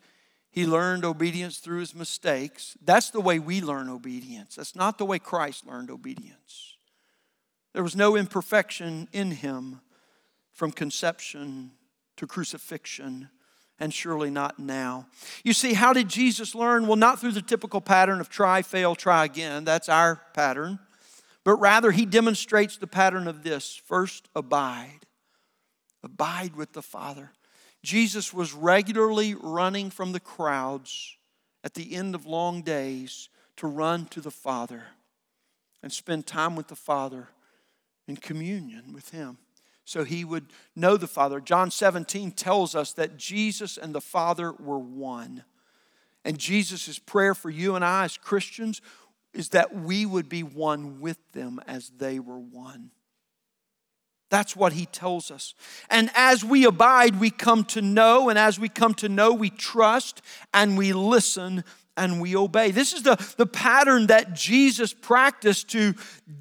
He 0.53 0.67
learned 0.67 1.05
obedience 1.05 1.59
through 1.59 1.81
his 1.81 1.95
mistakes. 1.95 2.77
That's 2.85 3.09
the 3.09 3.23
way 3.23 3.39
we 3.39 3.63
learn 3.63 3.89
obedience. 3.89 4.57
That's 4.57 4.77
not 4.77 4.99
the 4.99 5.07
way 5.07 5.19
Christ 5.19 5.67
learned 5.67 5.91
obedience. 5.91 6.77
There 7.73 7.83
was 7.83 7.97
no 7.97 8.17
imperfection 8.17 9.09
in 9.13 9.31
him 9.31 9.81
from 10.53 10.71
conception 10.71 11.71
to 12.19 12.27
crucifixion, 12.27 13.31
and 13.81 13.95
surely 13.95 14.31
not 14.31 14.59
now. 14.59 15.07
You 15.43 15.55
see, 15.55 15.73
how 15.73 15.95
did 15.95 16.11
Jesus 16.11 16.55
learn? 16.55 16.87
Well, 16.87 16.97
not 16.97 17.19
through 17.19 17.33
the 17.33 17.41
typical 17.41 17.81
pattern 17.81 18.21
of 18.21 18.29
try, 18.29 18.61
fail, 18.61 18.95
try 18.95 19.25
again. 19.25 19.65
That's 19.65 19.89
our 19.89 20.21
pattern. 20.35 20.79
But 21.45 21.57
rather, 21.57 21.93
he 21.93 22.05
demonstrates 22.05 22.77
the 22.77 22.87
pattern 22.87 23.27
of 23.27 23.43
this 23.43 23.75
first, 23.75 24.29
abide. 24.37 25.07
Abide 26.05 26.57
with 26.57 26.75
the 26.75 26.83
Father. 26.83 27.31
Jesus 27.83 28.33
was 28.33 28.53
regularly 28.53 29.35
running 29.35 29.91
from 29.91 30.13
the 30.13 30.21
crowds 30.21 31.17
at 31.65 31.75
the 31.75 31.95
end 31.95 32.15
of 32.15 32.27
long 32.27 32.63
days 32.63 33.29
to 33.57 33.67
run 33.67 34.07
to 34.07 34.21
the 34.21 34.31
Father 34.31 34.85
and 35.83 35.93
spend 35.93 36.27
time 36.27 36.55
with 36.57 36.69
the 36.69 36.77
Father 36.77 37.29
in 38.07 38.17
communion 38.17 38.93
with 38.93 39.11
Him 39.11 39.39
so 39.85 40.05
he 40.05 40.25
would 40.25 40.47
know 40.77 40.97
the 40.97 41.07
Father. 41.07 41.41
John 41.41 41.71
17 41.71 42.33
tells 42.33 42.75
us 42.75 42.93
that 42.95 43.17
Jesus 43.17 43.77
and 43.77 43.95
the 43.95 44.01
Father 44.01 44.53
were 44.53 44.79
one. 44.79 45.45
And 46.25 46.39
Jesus' 46.39 46.99
prayer 46.99 47.35
for 47.35 47.51
you 47.51 47.75
and 47.75 47.85
I 47.85 48.05
as 48.05 48.17
Christians 48.17 48.81
is 49.35 49.51
that 49.51 49.75
we 49.75 50.07
would 50.07 50.29
be 50.29 50.43
one 50.43 51.01
with 51.01 51.19
them 51.33 51.61
as 51.67 51.91
they 51.99 52.21
were 52.21 52.39
one. 52.39 52.91
That's 54.33 54.57
what 54.57 54.73
he 54.73 54.87
tells 54.87 55.31
us. 55.31 55.53
And 55.91 56.11
as 56.15 56.43
we 56.43 56.65
abide, 56.65 57.21
we 57.21 57.29
come 57.29 57.65
to 57.67 57.83
know, 57.83 58.31
and 58.31 58.39
as 58.39 58.59
we 58.59 58.71
come 58.71 58.95
to 58.95 59.09
know, 59.11 59.35
we 59.35 59.51
trust 59.51 60.23
and 60.55 60.79
we 60.79 60.95
listen 60.95 61.65
and 61.99 62.19
we 62.19 62.35
obey. 62.35 62.71
This 62.71 62.95
is 62.95 63.03
the, 63.03 63.17
the 63.37 63.45
pattern 63.45 64.07
that 64.07 64.33
Jesus 64.33 64.95
practiced 64.95 65.69
to 65.73 65.93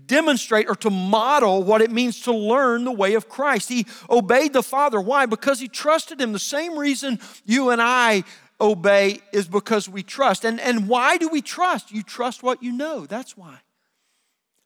demonstrate 0.06 0.70
or 0.70 0.76
to 0.76 0.90
model 0.90 1.64
what 1.64 1.82
it 1.82 1.92
means 1.92 2.22
to 2.22 2.32
learn 2.32 2.86
the 2.86 2.94
way 2.94 3.16
of 3.16 3.28
Christ. 3.28 3.68
He 3.68 3.86
obeyed 4.10 4.54
the 4.54 4.64
Father. 4.64 5.02
Why? 5.02 5.26
Because 5.26 5.60
he 5.60 5.68
trusted 5.68 6.22
him. 6.22 6.32
The 6.32 6.40
same 6.40 6.80
reason 6.80 7.20
you 7.44 7.72
and 7.72 7.82
I 7.82 8.24
obey 8.62 9.20
is 9.34 9.50
because 9.50 9.90
we 9.90 10.02
trust. 10.02 10.46
And, 10.46 10.62
and 10.62 10.88
why 10.88 11.18
do 11.18 11.28
we 11.28 11.42
trust? 11.42 11.92
You 11.92 12.04
trust 12.04 12.42
what 12.42 12.64
you 12.64 12.72
know. 12.72 13.06
That's 13.06 13.36
why. 13.36 13.60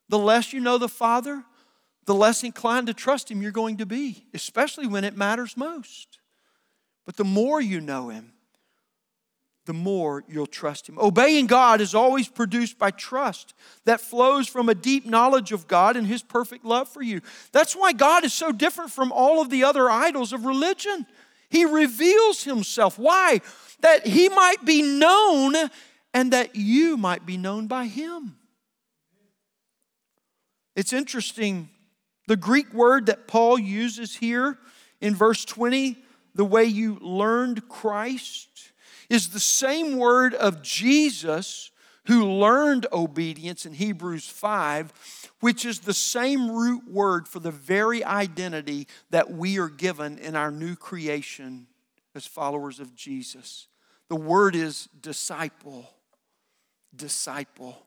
The 0.09 0.19
less 0.19 0.53
you 0.53 0.59
know 0.59 0.78
the 0.78 0.88
Father, 0.88 1.43
the 2.05 2.15
less 2.15 2.43
inclined 2.43 2.87
to 2.87 2.93
trust 2.93 3.31
Him 3.31 3.41
you're 3.41 3.51
going 3.51 3.77
to 3.77 3.85
be, 3.85 4.25
especially 4.33 4.87
when 4.87 5.03
it 5.03 5.17
matters 5.17 5.57
most. 5.57 6.19
But 7.05 7.17
the 7.17 7.23
more 7.23 7.61
you 7.61 7.81
know 7.81 8.09
Him, 8.09 8.33
the 9.65 9.73
more 9.73 10.23
you'll 10.27 10.45
trust 10.45 10.87
Him. 10.87 10.99
Obeying 10.99 11.47
God 11.47 11.81
is 11.81 11.95
always 11.95 12.27
produced 12.27 12.77
by 12.77 12.91
trust 12.91 13.53
that 13.85 13.99
flows 13.99 14.47
from 14.47 14.69
a 14.69 14.75
deep 14.75 15.05
knowledge 15.05 15.51
of 15.51 15.67
God 15.67 15.95
and 15.97 16.05
His 16.05 16.21
perfect 16.21 16.63
love 16.63 16.87
for 16.87 17.01
you. 17.01 17.21
That's 17.51 17.75
why 17.75 17.93
God 17.93 18.23
is 18.23 18.33
so 18.33 18.51
different 18.51 18.91
from 18.91 19.11
all 19.11 19.41
of 19.41 19.49
the 19.49 19.63
other 19.63 19.89
idols 19.89 20.33
of 20.33 20.45
religion. 20.45 21.07
He 21.49 21.65
reveals 21.65 22.43
Himself. 22.43 22.99
Why? 22.99 23.41
That 23.81 24.05
He 24.05 24.29
might 24.29 24.63
be 24.63 24.81
known 24.81 25.55
and 26.13 26.31
that 26.31 26.55
you 26.55 26.95
might 26.97 27.25
be 27.25 27.37
known 27.37 27.65
by 27.67 27.85
Him. 27.85 28.37
It's 30.75 30.93
interesting 30.93 31.69
the 32.28 32.38
Greek 32.38 32.73
word 32.73 33.05
that 33.07 33.28
Paul 33.28 33.59
uses 33.59 34.15
here 34.15 34.57
in 35.01 35.15
verse 35.15 35.45
20, 35.45 35.97
the 36.34 36.45
way 36.45 36.65
you 36.65 36.97
learned 37.01 37.67
Christ, 37.69 38.71
is 39.09 39.30
the 39.30 39.39
same 39.39 39.97
word 39.97 40.34
of 40.34 40.61
Jesus 40.61 41.71
who 42.05 42.26
learned 42.26 42.86
obedience 42.91 43.65
in 43.65 43.73
Hebrews 43.73 44.28
5, 44.28 45.32
which 45.39 45.65
is 45.65 45.80
the 45.80 45.93
same 45.93 46.51
root 46.51 46.89
word 46.89 47.28
for 47.28 47.39
the 47.39 47.51
very 47.51 48.03
identity 48.03 48.88
that 49.09 49.32
we 49.32 49.57
are 49.57 49.69
given 49.69 50.17
in 50.17 50.36
our 50.36 50.51
new 50.51 50.76
creation 50.76 51.67
as 52.13 52.26
followers 52.26 52.80
of 52.80 52.95
Jesus. 52.95 53.67
The 54.09 54.15
word 54.15 54.55
is 54.55 54.88
disciple. 55.01 55.89
Disciple. 56.95 57.86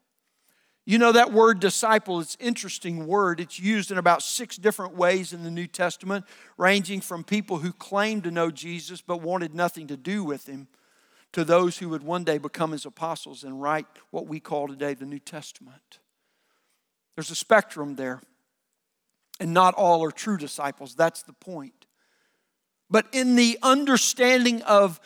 You 0.88 0.96
know 0.96 1.12
that 1.12 1.34
word 1.34 1.60
disciple, 1.60 2.18
it's 2.18 2.38
interesting 2.40 3.06
word. 3.06 3.40
It's 3.40 3.60
used 3.60 3.90
in 3.90 3.98
about 3.98 4.22
six 4.22 4.56
different 4.56 4.94
ways 4.94 5.34
in 5.34 5.42
the 5.44 5.50
New 5.50 5.66
Testament, 5.66 6.24
ranging 6.56 7.02
from 7.02 7.24
people 7.24 7.58
who 7.58 7.74
claimed 7.74 8.24
to 8.24 8.30
know 8.30 8.50
Jesus 8.50 9.02
but 9.02 9.20
wanted 9.20 9.54
nothing 9.54 9.86
to 9.88 9.98
do 9.98 10.24
with 10.24 10.48
him 10.48 10.66
to 11.32 11.44
those 11.44 11.76
who 11.76 11.90
would 11.90 12.02
one 12.02 12.24
day 12.24 12.38
become 12.38 12.72
his 12.72 12.86
apostles 12.86 13.44
and 13.44 13.60
write 13.60 13.84
what 14.08 14.28
we 14.28 14.40
call 14.40 14.66
today 14.66 14.94
the 14.94 15.04
New 15.04 15.18
Testament. 15.18 15.98
There's 17.16 17.30
a 17.30 17.34
spectrum 17.34 17.96
there, 17.96 18.22
and 19.38 19.52
not 19.52 19.74
all 19.74 20.02
are 20.02 20.10
true 20.10 20.38
disciples. 20.38 20.94
That's 20.94 21.22
the 21.22 21.34
point. 21.34 21.84
But 22.88 23.08
in 23.12 23.36
the 23.36 23.58
understanding 23.62 24.62
of 24.62 25.00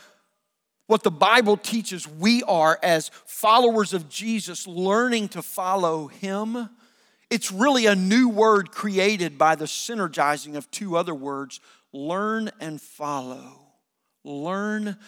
what 0.92 1.02
the 1.02 1.10
Bible 1.10 1.56
teaches 1.56 2.06
we 2.06 2.42
are 2.42 2.78
as 2.82 3.10
followers 3.24 3.94
of 3.94 4.10
Jesus, 4.10 4.66
learning 4.66 5.26
to 5.30 5.40
follow 5.40 6.08
Him. 6.08 6.68
It's 7.30 7.50
really 7.50 7.86
a 7.86 7.94
new 7.94 8.28
word 8.28 8.72
created 8.72 9.38
by 9.38 9.54
the 9.54 9.64
synergizing 9.64 10.54
of 10.54 10.70
two 10.70 10.98
other 10.98 11.14
words 11.14 11.60
learn 11.94 12.50
and 12.60 12.78
follow. 12.78 13.72
Learn 14.22 14.98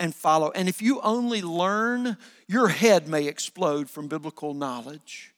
and 0.00 0.14
follow. 0.14 0.50
And 0.52 0.66
if 0.66 0.80
you 0.80 1.02
only 1.02 1.42
learn, 1.42 2.16
your 2.48 2.68
head 2.68 3.06
may 3.06 3.26
explode 3.26 3.90
from 3.90 4.08
biblical 4.08 4.54
knowledge, 4.54 5.34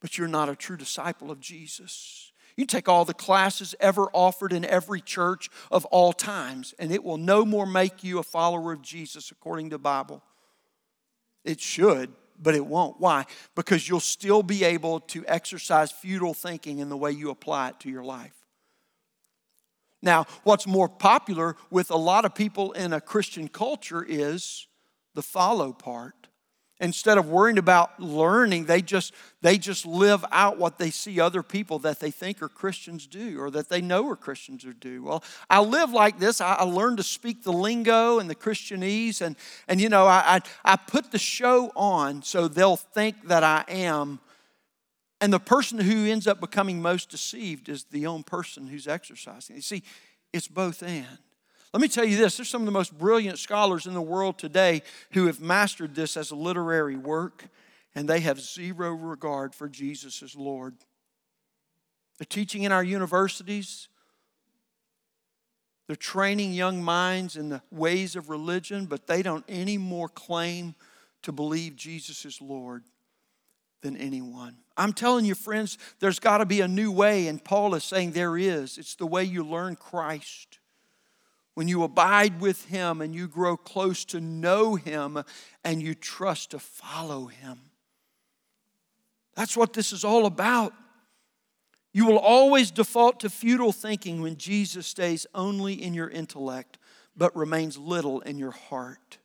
but 0.00 0.16
you're 0.16 0.28
not 0.28 0.48
a 0.48 0.56
true 0.56 0.78
disciple 0.78 1.30
of 1.30 1.40
Jesus. 1.40 2.32
You 2.56 2.64
take 2.64 2.88
all 2.88 3.04
the 3.04 3.14
classes 3.14 3.74
ever 3.80 4.08
offered 4.12 4.52
in 4.52 4.64
every 4.64 5.02
church 5.02 5.50
of 5.70 5.84
all 5.86 6.12
times, 6.12 6.74
and 6.78 6.90
it 6.90 7.04
will 7.04 7.18
no 7.18 7.44
more 7.44 7.66
make 7.66 8.02
you 8.02 8.18
a 8.18 8.22
follower 8.22 8.72
of 8.72 8.80
Jesus 8.80 9.30
according 9.30 9.70
to 9.70 9.74
the 9.74 9.80
Bible. 9.80 10.22
It 11.44 11.60
should, 11.60 12.12
but 12.40 12.54
it 12.54 12.66
won't. 12.66 12.98
Why? 12.98 13.26
Because 13.54 13.88
you'll 13.88 14.00
still 14.00 14.42
be 14.42 14.64
able 14.64 15.00
to 15.00 15.24
exercise 15.26 15.92
futile 15.92 16.34
thinking 16.34 16.78
in 16.78 16.88
the 16.88 16.96
way 16.96 17.12
you 17.12 17.30
apply 17.30 17.68
it 17.68 17.80
to 17.80 17.90
your 17.90 18.04
life. 18.04 18.34
Now, 20.02 20.26
what's 20.44 20.66
more 20.66 20.88
popular 20.88 21.56
with 21.70 21.90
a 21.90 21.96
lot 21.96 22.24
of 22.24 22.34
people 22.34 22.72
in 22.72 22.92
a 22.92 23.00
Christian 23.00 23.48
culture 23.48 24.04
is 24.06 24.66
the 25.14 25.22
follow 25.22 25.72
part. 25.72 26.25
Instead 26.78 27.16
of 27.16 27.30
worrying 27.30 27.56
about 27.56 27.98
learning, 27.98 28.66
they 28.66 28.82
just, 28.82 29.14
they 29.40 29.56
just 29.56 29.86
live 29.86 30.22
out 30.30 30.58
what 30.58 30.78
they 30.78 30.90
see 30.90 31.18
other 31.18 31.42
people 31.42 31.78
that 31.78 32.00
they 32.00 32.10
think 32.10 32.42
are 32.42 32.50
Christians 32.50 33.06
do 33.06 33.40
or 33.40 33.50
that 33.50 33.70
they 33.70 33.80
know 33.80 34.06
are 34.10 34.16
Christians 34.16 34.66
or 34.66 34.74
do. 34.74 35.02
Well, 35.02 35.24
I 35.48 35.60
live 35.60 35.90
like 35.90 36.18
this. 36.18 36.38
I, 36.40 36.54
I 36.54 36.64
learned 36.64 36.98
to 36.98 37.02
speak 37.02 37.42
the 37.42 37.52
lingo 37.52 38.18
and 38.18 38.28
the 38.28 38.34
Christianese, 38.34 39.22
and, 39.22 39.36
and 39.68 39.80
you 39.80 39.88
know, 39.88 40.06
I, 40.06 40.36
I, 40.36 40.72
I 40.72 40.76
put 40.76 41.12
the 41.12 41.18
show 41.18 41.72
on 41.74 42.22
so 42.22 42.46
they'll 42.46 42.76
think 42.76 43.28
that 43.28 43.42
I 43.42 43.64
am. 43.68 44.20
And 45.22 45.32
the 45.32 45.40
person 45.40 45.78
who 45.78 46.04
ends 46.04 46.26
up 46.26 46.40
becoming 46.40 46.82
most 46.82 47.08
deceived 47.08 47.70
is 47.70 47.84
the 47.84 48.06
own 48.06 48.22
person 48.22 48.66
who's 48.66 48.86
exercising. 48.86 49.56
You 49.56 49.62
see, 49.62 49.82
it's 50.34 50.46
both 50.46 50.82
and. 50.82 51.06
Let 51.72 51.80
me 51.80 51.88
tell 51.88 52.04
you 52.04 52.16
this 52.16 52.36
there's 52.36 52.48
some 52.48 52.62
of 52.62 52.66
the 52.66 52.72
most 52.72 52.96
brilliant 52.96 53.38
scholars 53.38 53.86
in 53.86 53.94
the 53.94 54.02
world 54.02 54.38
today 54.38 54.82
who 55.12 55.26
have 55.26 55.40
mastered 55.40 55.94
this 55.94 56.16
as 56.16 56.30
a 56.30 56.36
literary 56.36 56.96
work, 56.96 57.44
and 57.94 58.08
they 58.08 58.20
have 58.20 58.40
zero 58.40 58.92
regard 58.92 59.54
for 59.54 59.68
Jesus 59.68 60.22
as 60.22 60.34
Lord. 60.34 60.74
They're 62.18 62.26
teaching 62.26 62.62
in 62.62 62.72
our 62.72 62.84
universities, 62.84 63.88
they're 65.86 65.96
training 65.96 66.52
young 66.52 66.82
minds 66.82 67.36
in 67.36 67.48
the 67.48 67.62
ways 67.70 68.16
of 68.16 68.28
religion, 68.28 68.86
but 68.86 69.06
they 69.06 69.22
don't 69.22 69.44
anymore 69.48 70.08
claim 70.08 70.74
to 71.22 71.30
believe 71.30 71.76
Jesus 71.76 72.24
is 72.24 72.40
Lord 72.40 72.82
than 73.82 73.96
anyone. 73.96 74.56
I'm 74.76 74.92
telling 74.92 75.24
you, 75.24 75.34
friends, 75.34 75.78
there's 76.00 76.18
got 76.18 76.38
to 76.38 76.46
be 76.46 76.60
a 76.60 76.68
new 76.68 76.90
way, 76.90 77.28
and 77.28 77.42
Paul 77.42 77.74
is 77.74 77.84
saying 77.84 78.12
there 78.12 78.36
is. 78.36 78.78
It's 78.78 78.96
the 78.96 79.06
way 79.06 79.22
you 79.22 79.44
learn 79.44 79.76
Christ 79.76 80.58
when 81.56 81.68
you 81.68 81.82
abide 81.82 82.38
with 82.38 82.66
Him 82.66 83.00
and 83.00 83.14
you 83.14 83.26
grow 83.26 83.56
close 83.56 84.04
to 84.04 84.20
know 84.20 84.74
Him 84.74 85.24
and 85.64 85.82
you 85.82 85.94
trust 85.94 86.50
to 86.50 86.58
follow 86.58 87.26
Him. 87.28 87.58
That's 89.34 89.56
what 89.56 89.72
this 89.72 89.90
is 89.90 90.04
all 90.04 90.26
about. 90.26 90.74
You 91.94 92.04
will 92.04 92.18
always 92.18 92.70
default 92.70 93.20
to 93.20 93.30
futile 93.30 93.72
thinking 93.72 94.20
when 94.20 94.36
Jesus 94.36 94.86
stays 94.86 95.26
only 95.34 95.82
in 95.82 95.94
your 95.94 96.10
intellect 96.10 96.76
but 97.16 97.34
remains 97.34 97.78
little 97.78 98.20
in 98.20 98.36
your 98.36 98.50
heart. 98.50 99.16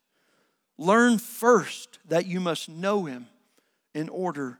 Learn 0.77 1.17
first 1.17 1.99
that 2.07 2.27
you 2.27 2.39
must 2.39 2.69
know 2.69 3.03
Him 3.03 3.27
in 3.93 4.07
order 4.07 4.57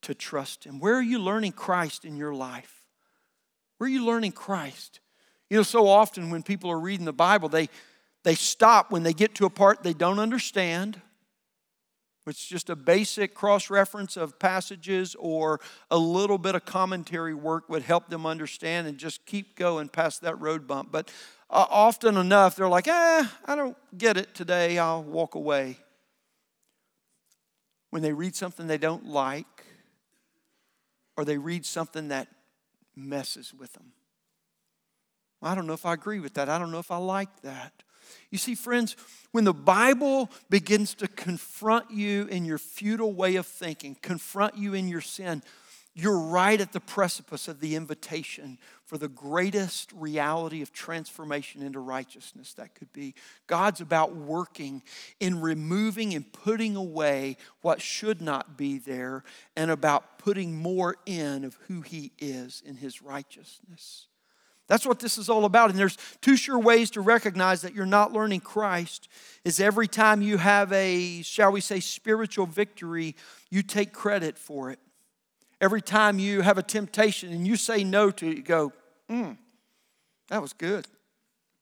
to 0.00 0.14
trust 0.14 0.64
Him. 0.64 0.80
Where 0.80 0.94
are 0.94 1.02
you 1.02 1.18
learning 1.18 1.52
Christ 1.52 2.06
in 2.06 2.16
your 2.16 2.34
life? 2.34 2.82
Where 3.76 3.88
are 3.88 3.92
you 3.92 4.06
learning 4.06 4.32
Christ? 4.32 5.00
You 5.54 5.60
know, 5.60 5.62
so 5.62 5.86
often 5.86 6.30
when 6.30 6.42
people 6.42 6.68
are 6.68 6.80
reading 6.80 7.06
the 7.06 7.12
Bible, 7.12 7.48
they, 7.48 7.68
they 8.24 8.34
stop 8.34 8.90
when 8.90 9.04
they 9.04 9.12
get 9.12 9.36
to 9.36 9.46
a 9.46 9.50
part 9.50 9.84
they 9.84 9.92
don't 9.92 10.18
understand, 10.18 11.00
which 12.24 12.48
just 12.48 12.70
a 12.70 12.74
basic 12.74 13.36
cross 13.36 13.70
reference 13.70 14.16
of 14.16 14.40
passages 14.40 15.14
or 15.16 15.60
a 15.92 15.96
little 15.96 16.38
bit 16.38 16.56
of 16.56 16.64
commentary 16.64 17.34
work 17.34 17.68
would 17.68 17.82
help 17.82 18.08
them 18.08 18.26
understand 18.26 18.88
and 18.88 18.98
just 18.98 19.24
keep 19.26 19.54
going 19.54 19.88
past 19.88 20.22
that 20.22 20.40
road 20.40 20.66
bump. 20.66 20.90
But 20.90 21.08
uh, 21.48 21.66
often 21.70 22.16
enough, 22.16 22.56
they're 22.56 22.68
like, 22.68 22.88
eh, 22.88 23.24
I 23.44 23.54
don't 23.54 23.76
get 23.96 24.16
it 24.16 24.34
today, 24.34 24.76
I'll 24.76 25.04
walk 25.04 25.36
away. 25.36 25.76
When 27.90 28.02
they 28.02 28.12
read 28.12 28.34
something 28.34 28.66
they 28.66 28.76
don't 28.76 29.06
like, 29.06 29.46
or 31.16 31.24
they 31.24 31.38
read 31.38 31.64
something 31.64 32.08
that 32.08 32.26
messes 32.96 33.54
with 33.54 33.72
them. 33.74 33.92
I 35.44 35.54
don't 35.54 35.66
know 35.66 35.72
if 35.72 35.86
I 35.86 35.94
agree 35.94 36.20
with 36.20 36.34
that. 36.34 36.48
I 36.48 36.58
don't 36.58 36.70
know 36.70 36.78
if 36.78 36.90
I 36.90 36.96
like 36.96 37.42
that. 37.42 37.72
You 38.30 38.38
see, 38.38 38.54
friends, 38.54 38.96
when 39.32 39.44
the 39.44 39.54
Bible 39.54 40.30
begins 40.50 40.94
to 40.96 41.08
confront 41.08 41.90
you 41.90 42.26
in 42.26 42.44
your 42.44 42.58
futile 42.58 43.12
way 43.12 43.36
of 43.36 43.46
thinking, 43.46 43.96
confront 44.00 44.56
you 44.56 44.74
in 44.74 44.88
your 44.88 45.00
sin, 45.00 45.42
you're 45.96 46.18
right 46.18 46.60
at 46.60 46.72
the 46.72 46.80
precipice 46.80 47.46
of 47.46 47.60
the 47.60 47.76
invitation 47.76 48.58
for 48.84 48.98
the 48.98 49.08
greatest 49.08 49.92
reality 49.92 50.60
of 50.60 50.72
transformation 50.72 51.62
into 51.62 51.78
righteousness 51.78 52.52
that 52.54 52.74
could 52.74 52.92
be. 52.92 53.14
God's 53.46 53.80
about 53.80 54.16
working 54.16 54.82
in 55.20 55.40
removing 55.40 56.12
and 56.12 56.32
putting 56.32 56.74
away 56.74 57.36
what 57.60 57.80
should 57.80 58.20
not 58.20 58.56
be 58.56 58.78
there 58.78 59.22
and 59.56 59.70
about 59.70 60.18
putting 60.18 60.60
more 60.60 60.96
in 61.06 61.44
of 61.44 61.56
who 61.68 61.80
He 61.82 62.10
is 62.18 62.60
in 62.66 62.76
His 62.76 63.00
righteousness. 63.00 64.08
That's 64.66 64.86
what 64.86 64.98
this 64.98 65.18
is 65.18 65.28
all 65.28 65.44
about. 65.44 65.70
And 65.70 65.78
there's 65.78 65.98
two 66.20 66.36
sure 66.36 66.58
ways 66.58 66.90
to 66.92 67.00
recognize 67.00 67.62
that 67.62 67.74
you're 67.74 67.84
not 67.84 68.12
learning 68.12 68.40
Christ 68.40 69.08
is 69.44 69.60
every 69.60 69.86
time 69.86 70.22
you 70.22 70.38
have 70.38 70.72
a, 70.72 71.22
shall 71.22 71.52
we 71.52 71.60
say, 71.60 71.80
spiritual 71.80 72.46
victory, 72.46 73.14
you 73.50 73.62
take 73.62 73.92
credit 73.92 74.38
for 74.38 74.70
it. 74.70 74.78
Every 75.60 75.82
time 75.82 76.18
you 76.18 76.40
have 76.40 76.58
a 76.58 76.62
temptation 76.62 77.30
and 77.32 77.46
you 77.46 77.56
say 77.56 77.84
no 77.84 78.10
to 78.10 78.28
it, 78.28 78.36
you 78.36 78.42
go, 78.42 78.72
hmm, 79.08 79.32
that 80.28 80.40
was 80.40 80.52
good. 80.52 80.86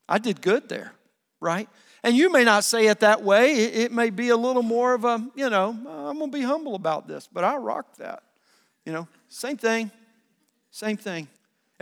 I 0.07 0.17
did 0.17 0.41
good 0.41 0.69
there, 0.69 0.93
right? 1.39 1.67
And 2.03 2.15
you 2.15 2.31
may 2.31 2.43
not 2.43 2.63
say 2.63 2.87
it 2.87 3.01
that 3.01 3.23
way. 3.23 3.53
It 3.53 3.91
may 3.91 4.09
be 4.09 4.29
a 4.29 4.37
little 4.37 4.63
more 4.63 4.93
of 4.93 5.05
a, 5.05 5.25
you 5.35 5.49
know, 5.49 5.69
I'm 5.69 6.17
going 6.17 6.31
to 6.31 6.37
be 6.37 6.43
humble 6.43 6.75
about 6.75 7.07
this, 7.07 7.29
but 7.31 7.43
I 7.43 7.55
rock 7.55 7.97
that. 7.97 8.23
You 8.85 8.91
know, 8.91 9.07
same 9.29 9.57
thing, 9.57 9.91
same 10.71 10.97
thing. 10.97 11.27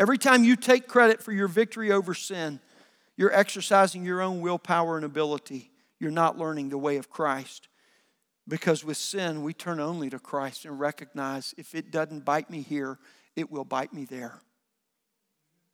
Every 0.01 0.17
time 0.17 0.43
you 0.43 0.55
take 0.55 0.87
credit 0.87 1.21
for 1.21 1.31
your 1.31 1.47
victory 1.47 1.91
over 1.91 2.15
sin, 2.15 2.59
you're 3.17 3.31
exercising 3.31 4.03
your 4.03 4.19
own 4.19 4.41
willpower 4.41 4.95
and 4.95 5.05
ability. 5.05 5.69
You're 5.99 6.09
not 6.09 6.39
learning 6.39 6.69
the 6.69 6.77
way 6.79 6.97
of 6.97 7.11
Christ. 7.11 7.67
Because 8.47 8.83
with 8.83 8.97
sin, 8.97 9.43
we 9.43 9.53
turn 9.53 9.79
only 9.79 10.09
to 10.09 10.17
Christ 10.17 10.65
and 10.65 10.79
recognize 10.79 11.53
if 11.55 11.75
it 11.75 11.91
doesn't 11.91 12.25
bite 12.25 12.49
me 12.49 12.63
here, 12.63 12.97
it 13.35 13.51
will 13.51 13.63
bite 13.63 13.93
me 13.93 14.05
there. 14.05 14.39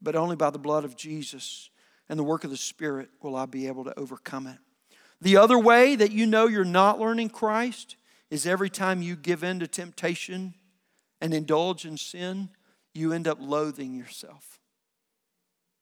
But 0.01 0.17
only 0.17 0.35
by 0.35 0.49
the 0.49 0.59
blood 0.59 0.83
of 0.83 0.97
Jesus 0.97 1.69
and 2.09 2.19
the 2.19 2.23
work 2.23 2.43
of 2.43 2.49
the 2.49 2.57
Spirit 2.57 3.07
will 3.21 3.37
I 3.37 3.45
be 3.45 3.67
able 3.67 3.85
to 3.85 3.97
overcome 3.97 4.45
it. 4.47 4.57
The 5.21 5.37
other 5.37 5.57
way 5.57 5.95
that 5.95 6.11
you 6.11 6.25
know 6.25 6.47
you're 6.47 6.65
not 6.65 6.99
learning 6.99 7.29
Christ 7.29 7.95
is 8.29 8.45
every 8.45 8.69
time 8.69 9.01
you 9.01 9.15
give 9.15 9.41
in 9.41 9.61
to 9.61 9.67
temptation 9.67 10.53
and 11.21 11.33
indulge 11.33 11.85
in 11.85 11.95
sin, 11.95 12.49
you 12.97 13.13
end 13.13 13.27
up 13.27 13.37
loathing 13.39 13.95
yourself. 13.95 14.59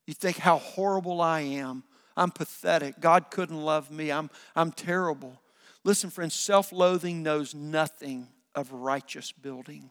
You 0.05 0.13
think 0.13 0.37
how 0.37 0.57
horrible 0.57 1.21
I 1.21 1.41
am. 1.41 1.83
I'm 2.15 2.31
pathetic. 2.31 2.99
God 2.99 3.31
couldn't 3.31 3.59
love 3.59 3.91
me. 3.91 4.11
I'm, 4.11 4.29
I'm 4.55 4.71
terrible. 4.71 5.41
Listen, 5.83 6.09
friends, 6.09 6.33
self 6.33 6.71
loathing 6.71 7.23
knows 7.23 7.53
nothing 7.53 8.27
of 8.53 8.71
righteous 8.71 9.31
building. 9.31 9.89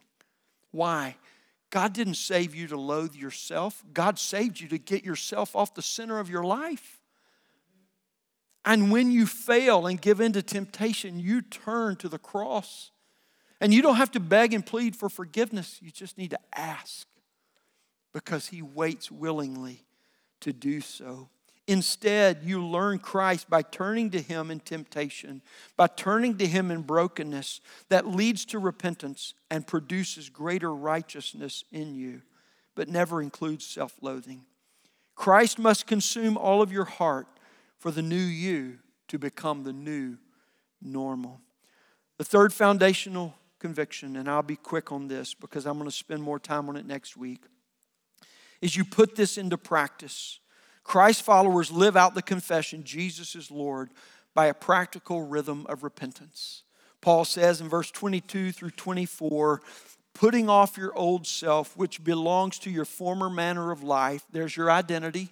Why? 0.71 1.15
God 1.69 1.93
didn't 1.93 2.15
save 2.15 2.55
you 2.55 2.67
to 2.67 2.77
loathe 2.77 3.15
yourself, 3.15 3.83
God 3.93 4.17
saved 4.17 4.59
you 4.59 4.67
to 4.69 4.77
get 4.77 5.03
yourself 5.03 5.55
off 5.55 5.73
the 5.73 5.81
center 5.81 6.19
of 6.19 6.29
your 6.29 6.43
life. 6.43 7.01
And 8.63 8.91
when 8.91 9.11
you 9.11 9.27
fail 9.27 9.85
and 9.85 10.01
give 10.01 10.19
in 10.19 10.33
to 10.33 10.41
temptation, 10.41 11.19
you 11.19 11.41
turn 11.41 11.97
to 11.97 12.09
the 12.09 12.17
cross. 12.17 12.89
And 13.61 13.71
you 13.71 13.83
don't 13.83 13.97
have 13.97 14.11
to 14.11 14.19
beg 14.19 14.53
and 14.53 14.65
plead 14.65 14.95
for 14.95 15.07
forgiveness, 15.07 15.79
you 15.81 15.91
just 15.91 16.17
need 16.17 16.31
to 16.31 16.39
ask 16.53 17.07
because 18.15 18.47
he 18.47 18.61
waits 18.61 19.11
willingly 19.11 19.83
to 20.39 20.53
do 20.53 20.79
so. 20.79 21.27
Instead, 21.67 22.39
you 22.43 22.65
learn 22.65 22.97
Christ 22.97 23.49
by 23.49 23.61
turning 23.61 24.09
to 24.11 24.21
Him 24.21 24.51
in 24.51 24.61
temptation, 24.61 25.41
by 25.75 25.87
turning 25.87 26.37
to 26.37 26.47
Him 26.47 26.71
in 26.71 26.83
brokenness 26.83 27.59
that 27.89 28.07
leads 28.07 28.45
to 28.45 28.59
repentance 28.59 29.33
and 29.51 29.67
produces 29.67 30.29
greater 30.29 30.73
righteousness 30.73 31.65
in 31.73 31.93
you, 31.93 32.21
but 32.73 32.87
never 32.87 33.21
includes 33.21 33.65
self 33.65 33.95
loathing. 34.01 34.45
Christ 35.15 35.59
must 35.59 35.85
consume 35.85 36.37
all 36.37 36.61
of 36.61 36.71
your 36.71 36.85
heart 36.85 37.27
for 37.79 37.91
the 37.91 38.01
new 38.01 38.15
you 38.15 38.77
to 39.09 39.19
become 39.19 39.63
the 39.63 39.73
new 39.73 40.17
normal. 40.81 41.41
The 42.17 42.23
third 42.23 42.53
foundational 42.53 43.33
conviction, 43.59 44.15
and 44.15 44.29
I'll 44.29 44.41
be 44.41 44.55
quick 44.55 44.93
on 44.93 45.09
this 45.09 45.33
because 45.33 45.65
I'm 45.65 45.77
going 45.77 45.89
to 45.89 45.95
spend 45.95 46.23
more 46.23 46.39
time 46.39 46.69
on 46.69 46.77
it 46.77 46.85
next 46.85 47.17
week 47.17 47.41
is 48.61 48.75
you 48.75 48.85
put 48.85 49.15
this 49.15 49.37
into 49.37 49.57
practice. 49.57 50.39
Christ 50.83 51.23
followers 51.23 51.71
live 51.71 51.97
out 51.97 52.15
the 52.15 52.21
confession 52.21 52.83
Jesus 52.83 53.35
is 53.35 53.49
Lord 53.49 53.89
by 54.33 54.47
a 54.47 54.53
practical 54.53 55.23
rhythm 55.23 55.65
of 55.67 55.83
repentance. 55.83 56.63
Paul 57.01 57.25
says 57.25 57.61
in 57.61 57.69
verse 57.69 57.91
22 57.91 58.51
through 58.51 58.71
24, 58.71 59.61
putting 60.13 60.49
off 60.49 60.77
your 60.77 60.95
old 60.97 61.27
self, 61.27 61.75
which 61.77 62.03
belongs 62.03 62.57
to 62.59 62.69
your 62.69 62.85
former 62.85 63.29
manner 63.29 63.71
of 63.71 63.83
life, 63.83 64.23
there's 64.31 64.57
your 64.57 64.71
identity, 64.71 65.29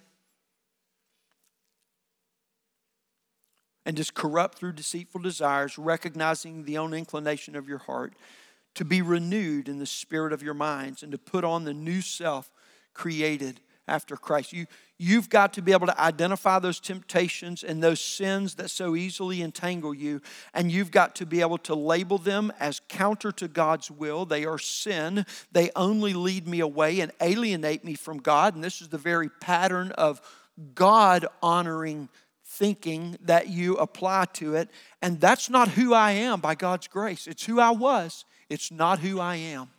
and 3.86 3.98
is 3.98 4.10
corrupt 4.10 4.58
through 4.58 4.72
deceitful 4.72 5.20
desires, 5.20 5.78
recognizing 5.78 6.64
the 6.64 6.78
own 6.78 6.94
inclination 6.94 7.56
of 7.56 7.68
your 7.68 7.78
heart, 7.78 8.14
to 8.74 8.84
be 8.84 9.02
renewed 9.02 9.68
in 9.68 9.78
the 9.78 9.86
spirit 9.86 10.32
of 10.32 10.42
your 10.42 10.54
minds, 10.54 11.02
and 11.02 11.12
to 11.12 11.18
put 11.18 11.44
on 11.44 11.64
the 11.64 11.74
new 11.74 12.00
self 12.00 12.50
created 12.94 13.60
after 13.86 14.16
Christ. 14.16 14.52
You, 14.52 14.66
you've 14.98 15.28
got 15.28 15.52
to 15.54 15.62
be 15.62 15.72
able 15.72 15.86
to 15.86 16.00
identify 16.00 16.58
those 16.58 16.80
temptations 16.80 17.62
and 17.62 17.82
those 17.82 18.00
sins 18.00 18.54
that 18.54 18.70
so 18.70 18.96
easily 18.96 19.42
entangle 19.42 19.92
you, 19.92 20.22
and 20.54 20.72
you've 20.72 20.90
got 20.90 21.14
to 21.16 21.26
be 21.26 21.40
able 21.40 21.58
to 21.58 21.74
label 21.74 22.18
them 22.18 22.52
as 22.58 22.80
counter 22.88 23.32
to 23.32 23.48
God's 23.48 23.90
will. 23.90 24.24
They 24.24 24.44
are 24.44 24.58
sin, 24.58 25.26
they 25.52 25.70
only 25.76 26.14
lead 26.14 26.48
me 26.48 26.60
away 26.60 27.00
and 27.00 27.12
alienate 27.20 27.84
me 27.84 27.94
from 27.94 28.18
God, 28.18 28.54
and 28.54 28.64
this 28.64 28.80
is 28.80 28.88
the 28.88 28.98
very 28.98 29.28
pattern 29.28 29.92
of 29.92 30.20
God 30.74 31.26
honoring 31.42 32.08
thinking 32.46 33.18
that 33.22 33.48
you 33.48 33.74
apply 33.76 34.26
to 34.34 34.54
it. 34.54 34.70
And 35.02 35.20
that's 35.20 35.50
not 35.50 35.68
who 35.68 35.92
I 35.92 36.12
am 36.12 36.40
by 36.40 36.54
God's 36.54 36.86
grace. 36.86 37.26
It's 37.26 37.44
who 37.44 37.58
I 37.58 37.70
was, 37.70 38.24
it's 38.48 38.70
not 38.70 39.00
who 39.00 39.18
I 39.18 39.36
am. 39.36 39.70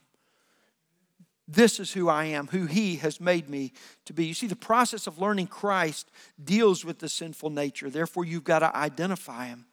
This 1.47 1.79
is 1.79 1.93
who 1.93 2.09
I 2.09 2.25
am, 2.25 2.47
who 2.47 2.65
He 2.65 2.95
has 2.97 3.21
made 3.21 3.49
me 3.49 3.73
to 4.05 4.13
be. 4.13 4.25
You 4.25 4.33
see, 4.33 4.47
the 4.47 4.55
process 4.55 5.05
of 5.05 5.19
learning 5.19 5.47
Christ 5.47 6.09
deals 6.43 6.83
with 6.83 6.99
the 6.99 7.09
sinful 7.09 7.51
nature. 7.51 7.89
Therefore, 7.89 8.25
you've 8.25 8.43
got 8.43 8.59
to 8.59 8.75
identify 8.75 9.47
Him. 9.47 9.65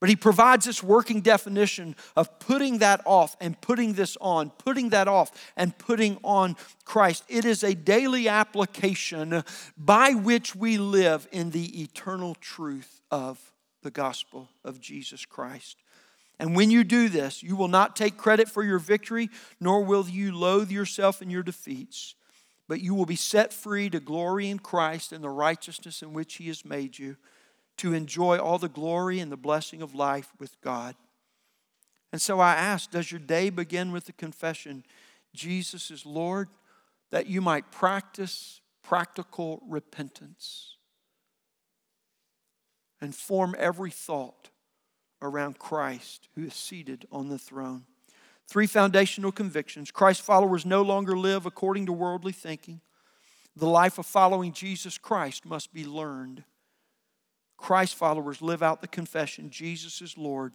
But 0.00 0.08
He 0.08 0.16
provides 0.16 0.64
this 0.64 0.82
working 0.82 1.20
definition 1.20 1.96
of 2.16 2.38
putting 2.38 2.78
that 2.78 3.02
off 3.04 3.36
and 3.40 3.60
putting 3.60 3.94
this 3.94 4.16
on, 4.20 4.50
putting 4.50 4.90
that 4.90 5.08
off 5.08 5.32
and 5.56 5.76
putting 5.76 6.18
on 6.22 6.56
Christ. 6.84 7.24
It 7.28 7.44
is 7.44 7.62
a 7.62 7.74
daily 7.74 8.28
application 8.28 9.44
by 9.76 10.12
which 10.12 10.54
we 10.54 10.78
live 10.78 11.28
in 11.30 11.50
the 11.50 11.82
eternal 11.82 12.34
truth 12.36 13.00
of 13.10 13.52
the 13.82 13.90
gospel 13.90 14.48
of 14.64 14.80
Jesus 14.80 15.24
Christ. 15.24 15.76
And 16.38 16.54
when 16.54 16.70
you 16.70 16.84
do 16.84 17.08
this, 17.08 17.42
you 17.42 17.56
will 17.56 17.68
not 17.68 17.96
take 17.96 18.18
credit 18.18 18.48
for 18.48 18.62
your 18.62 18.78
victory, 18.78 19.30
nor 19.58 19.82
will 19.82 20.06
you 20.08 20.36
loathe 20.36 20.70
yourself 20.70 21.22
in 21.22 21.30
your 21.30 21.42
defeats, 21.42 22.14
but 22.68 22.80
you 22.80 22.94
will 22.94 23.06
be 23.06 23.16
set 23.16 23.52
free 23.52 23.88
to 23.90 24.00
glory 24.00 24.50
in 24.50 24.58
Christ 24.58 25.12
and 25.12 25.24
the 25.24 25.30
righteousness 25.30 26.02
in 26.02 26.12
which 26.12 26.34
He 26.34 26.48
has 26.48 26.64
made 26.64 26.98
you, 26.98 27.16
to 27.78 27.94
enjoy 27.94 28.38
all 28.38 28.58
the 28.58 28.68
glory 28.68 29.18
and 29.18 29.30
the 29.32 29.36
blessing 29.36 29.82
of 29.82 29.94
life 29.94 30.32
with 30.38 30.60
God. 30.60 30.94
And 32.12 32.20
so 32.20 32.40
I 32.40 32.54
ask, 32.54 32.90
does 32.90 33.10
your 33.10 33.20
day 33.20 33.50
begin 33.50 33.92
with 33.92 34.06
the 34.06 34.12
confession, 34.12 34.84
Jesus 35.34 35.90
is 35.90 36.06
Lord, 36.06 36.48
that 37.10 37.26
you 37.26 37.40
might 37.40 37.70
practice 37.70 38.60
practical 38.82 39.62
repentance 39.68 40.76
and 43.00 43.14
form 43.14 43.54
every 43.58 43.90
thought 43.90 44.50
around 45.22 45.58
Christ 45.58 46.28
who 46.34 46.44
is 46.44 46.54
seated 46.54 47.06
on 47.10 47.28
the 47.28 47.38
throne. 47.38 47.84
Three 48.48 48.66
foundational 48.66 49.32
convictions 49.32 49.90
Christ 49.90 50.22
followers 50.22 50.64
no 50.64 50.82
longer 50.82 51.16
live 51.16 51.46
according 51.46 51.86
to 51.86 51.92
worldly 51.92 52.32
thinking. 52.32 52.80
The 53.56 53.66
life 53.66 53.98
of 53.98 54.06
following 54.06 54.52
Jesus 54.52 54.98
Christ 54.98 55.46
must 55.46 55.72
be 55.72 55.84
learned. 55.84 56.44
Christ 57.56 57.94
followers 57.94 58.42
live 58.42 58.62
out 58.62 58.82
the 58.82 58.88
confession 58.88 59.50
Jesus 59.50 60.02
is 60.02 60.18
Lord 60.18 60.52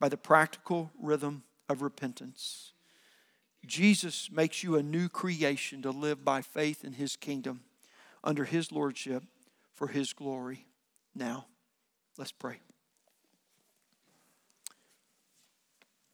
by 0.00 0.08
the 0.08 0.16
practical 0.16 0.90
rhythm 1.00 1.44
of 1.68 1.82
repentance. 1.82 2.72
Jesus 3.64 4.28
makes 4.32 4.64
you 4.64 4.76
a 4.76 4.82
new 4.82 5.08
creation 5.08 5.82
to 5.82 5.90
live 5.90 6.24
by 6.24 6.42
faith 6.42 6.84
in 6.84 6.94
his 6.94 7.14
kingdom 7.14 7.60
under 8.24 8.44
his 8.44 8.72
lordship 8.72 9.22
for 9.74 9.86
his 9.86 10.12
glory. 10.12 10.66
Now, 11.14 11.46
let's 12.18 12.32
pray. 12.32 12.58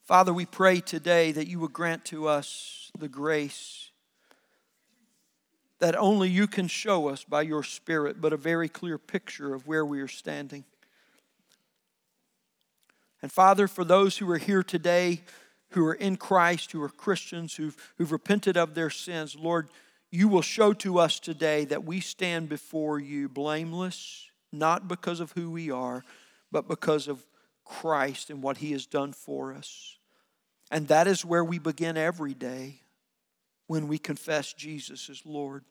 Father, 0.09 0.33
we 0.33 0.47
pray 0.47 0.81
today 0.81 1.33
that 1.33 1.49
you 1.49 1.61
would 1.61 1.75
grant 1.75 2.07
to 2.07 2.29
us 2.29 2.91
the 2.99 3.11
grace 3.11 3.91
that 5.81 5.95
only 5.95 6.31
you 6.31 6.47
can 6.47 6.67
show 6.67 7.09
us 7.09 7.25
by 7.25 7.43
your 7.43 7.63
Spirit, 7.63 8.19
but 8.19 8.33
a 8.33 8.39
very 8.39 8.71
clear 8.71 8.97
picture 8.97 9.53
of 9.53 9.67
where 9.67 9.85
we 9.85 10.01
are 10.01 10.09
standing. 10.09 10.65
And 13.21 13.31
Father, 13.31 13.69
for 13.69 13.85
those 13.85 14.17
who 14.17 14.31
are 14.31 14.39
here 14.39 14.63
today, 14.63 15.21
who 15.73 15.85
are 15.85 15.93
in 15.93 16.17
Christ, 16.17 16.73
who 16.73 16.83
are 16.83 16.89
Christians, 16.89 17.57
who've, 17.57 17.77
who've 17.99 18.11
repented 18.11 18.57
of 18.57 18.75
their 18.75 18.89
sins, 18.89 19.37
Lord, 19.37 19.69
you 20.11 20.27
will 20.27 20.41
show 20.41 20.73
to 20.73 20.99
us 20.99 21.21
today 21.21 21.67
that 21.67 21.85
we 21.85 22.01
stand 22.01 22.49
before 22.49 22.99
you 22.99 23.29
blameless, 23.29 24.31
not 24.53 24.89
because 24.89 25.21
of 25.21 25.33
who 25.33 25.51
we 25.51 25.71
are, 25.71 26.03
but 26.51 26.67
because 26.67 27.09
of 27.09 27.27
Christ 27.67 28.31
and 28.31 28.43
what 28.43 28.57
he 28.57 28.73
has 28.73 28.87
done 28.87 29.13
for 29.13 29.53
us. 29.53 29.98
And 30.71 30.89
that 30.89 31.07
is 31.07 31.25
where 31.25 31.45
we 31.45 31.59
begin 31.59 31.97
every 31.97 32.35
day 32.35 32.83
when 33.67 33.89
we 33.89 33.99
confess 33.99 34.53
Jesus 34.53 35.09
as 35.09 35.25
Lord. 35.25 35.65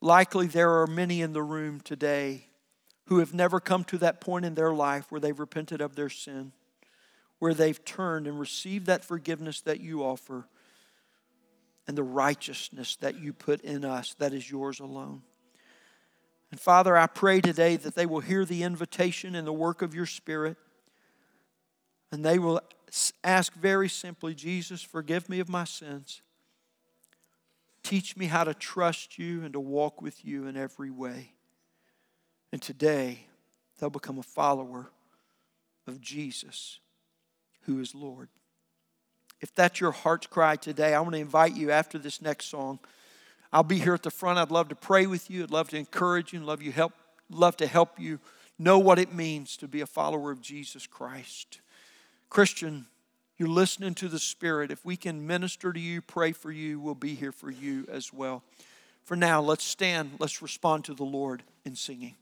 Likely 0.00 0.46
there 0.46 0.80
are 0.80 0.86
many 0.86 1.20
in 1.20 1.32
the 1.32 1.42
room 1.42 1.80
today 1.80 2.46
who 3.06 3.18
have 3.18 3.34
never 3.34 3.60
come 3.60 3.84
to 3.84 3.98
that 3.98 4.20
point 4.20 4.44
in 4.44 4.54
their 4.54 4.72
life 4.72 5.10
where 5.10 5.20
they've 5.20 5.38
repented 5.38 5.80
of 5.80 5.94
their 5.94 6.08
sin, 6.08 6.52
where 7.38 7.54
they've 7.54 7.84
turned 7.84 8.26
and 8.26 8.40
received 8.40 8.86
that 8.86 9.04
forgiveness 9.04 9.60
that 9.60 9.80
you 9.80 10.02
offer 10.02 10.48
and 11.86 11.98
the 11.98 12.02
righteousness 12.02 12.96
that 12.96 13.18
you 13.18 13.32
put 13.32 13.60
in 13.62 13.84
us 13.84 14.14
that 14.18 14.32
is 14.32 14.50
yours 14.50 14.80
alone. 14.80 15.22
And 16.50 16.60
Father, 16.60 16.96
I 16.96 17.06
pray 17.06 17.40
today 17.40 17.76
that 17.76 17.94
they 17.94 18.06
will 18.06 18.20
hear 18.20 18.44
the 18.44 18.62
invitation 18.62 19.34
and 19.34 19.46
the 19.46 19.52
work 19.52 19.82
of 19.82 19.94
your 19.94 20.06
Spirit 20.06 20.56
and 22.12 22.24
they 22.24 22.38
will 22.38 22.60
ask 23.22 23.52
very 23.54 23.88
simply 23.88 24.34
Jesus, 24.34 24.82
forgive 24.82 25.28
me 25.28 25.40
of 25.40 25.48
my 25.48 25.64
sins. 25.64 26.22
Teach 27.82 28.16
me 28.16 28.26
how 28.26 28.44
to 28.44 28.54
trust 28.54 29.18
you 29.18 29.42
and 29.42 29.52
to 29.52 29.60
walk 29.60 30.02
with 30.02 30.24
you 30.24 30.46
in 30.46 30.56
every 30.56 30.90
way. 30.90 31.32
And 32.52 32.60
today, 32.60 33.26
they'll 33.78 33.90
become 33.90 34.18
a 34.18 34.22
follower 34.22 34.90
of 35.86 36.00
Jesus, 36.00 36.80
who 37.62 37.80
is 37.80 37.94
Lord. 37.94 38.28
If 39.40 39.54
that's 39.54 39.80
your 39.80 39.92
heart's 39.92 40.26
cry 40.26 40.56
today, 40.56 40.94
I 40.94 41.00
want 41.00 41.14
to 41.14 41.20
invite 41.20 41.56
you 41.56 41.70
after 41.70 41.98
this 41.98 42.20
next 42.20 42.46
song. 42.46 42.78
I'll 43.52 43.62
be 43.62 43.78
here 43.78 43.94
at 43.94 44.02
the 44.02 44.10
front. 44.10 44.38
I'd 44.38 44.50
love 44.50 44.68
to 44.68 44.76
pray 44.76 45.06
with 45.06 45.30
you. 45.30 45.42
I'd 45.42 45.50
love 45.50 45.70
to 45.70 45.78
encourage 45.78 46.32
you. 46.32 46.40
I'd 46.40 46.46
love 46.46 46.62
you 46.62 46.72
help 46.72 46.92
love 47.30 47.56
to 47.56 47.66
help 47.66 47.98
you 47.98 48.18
know 48.58 48.78
what 48.78 48.98
it 48.98 49.14
means 49.14 49.56
to 49.56 49.68
be 49.68 49.80
a 49.80 49.86
follower 49.86 50.30
of 50.30 50.40
Jesus 50.40 50.86
Christ. 50.86 51.60
Christian, 52.30 52.86
you're 53.38 53.48
listening 53.48 53.94
to 53.96 54.08
the 54.08 54.20
Spirit. 54.20 54.70
If 54.70 54.84
we 54.84 54.96
can 54.96 55.26
minister 55.26 55.72
to 55.72 55.80
you, 55.80 56.00
pray 56.00 56.30
for 56.30 56.52
you, 56.52 56.78
we'll 56.78 56.94
be 56.94 57.16
here 57.16 57.32
for 57.32 57.50
you 57.50 57.86
as 57.90 58.12
well. 58.12 58.44
For 59.02 59.16
now, 59.16 59.40
let's 59.42 59.64
stand. 59.64 60.12
Let's 60.20 60.40
respond 60.40 60.84
to 60.84 60.94
the 60.94 61.02
Lord 61.02 61.42
in 61.64 61.74
singing. 61.74 62.14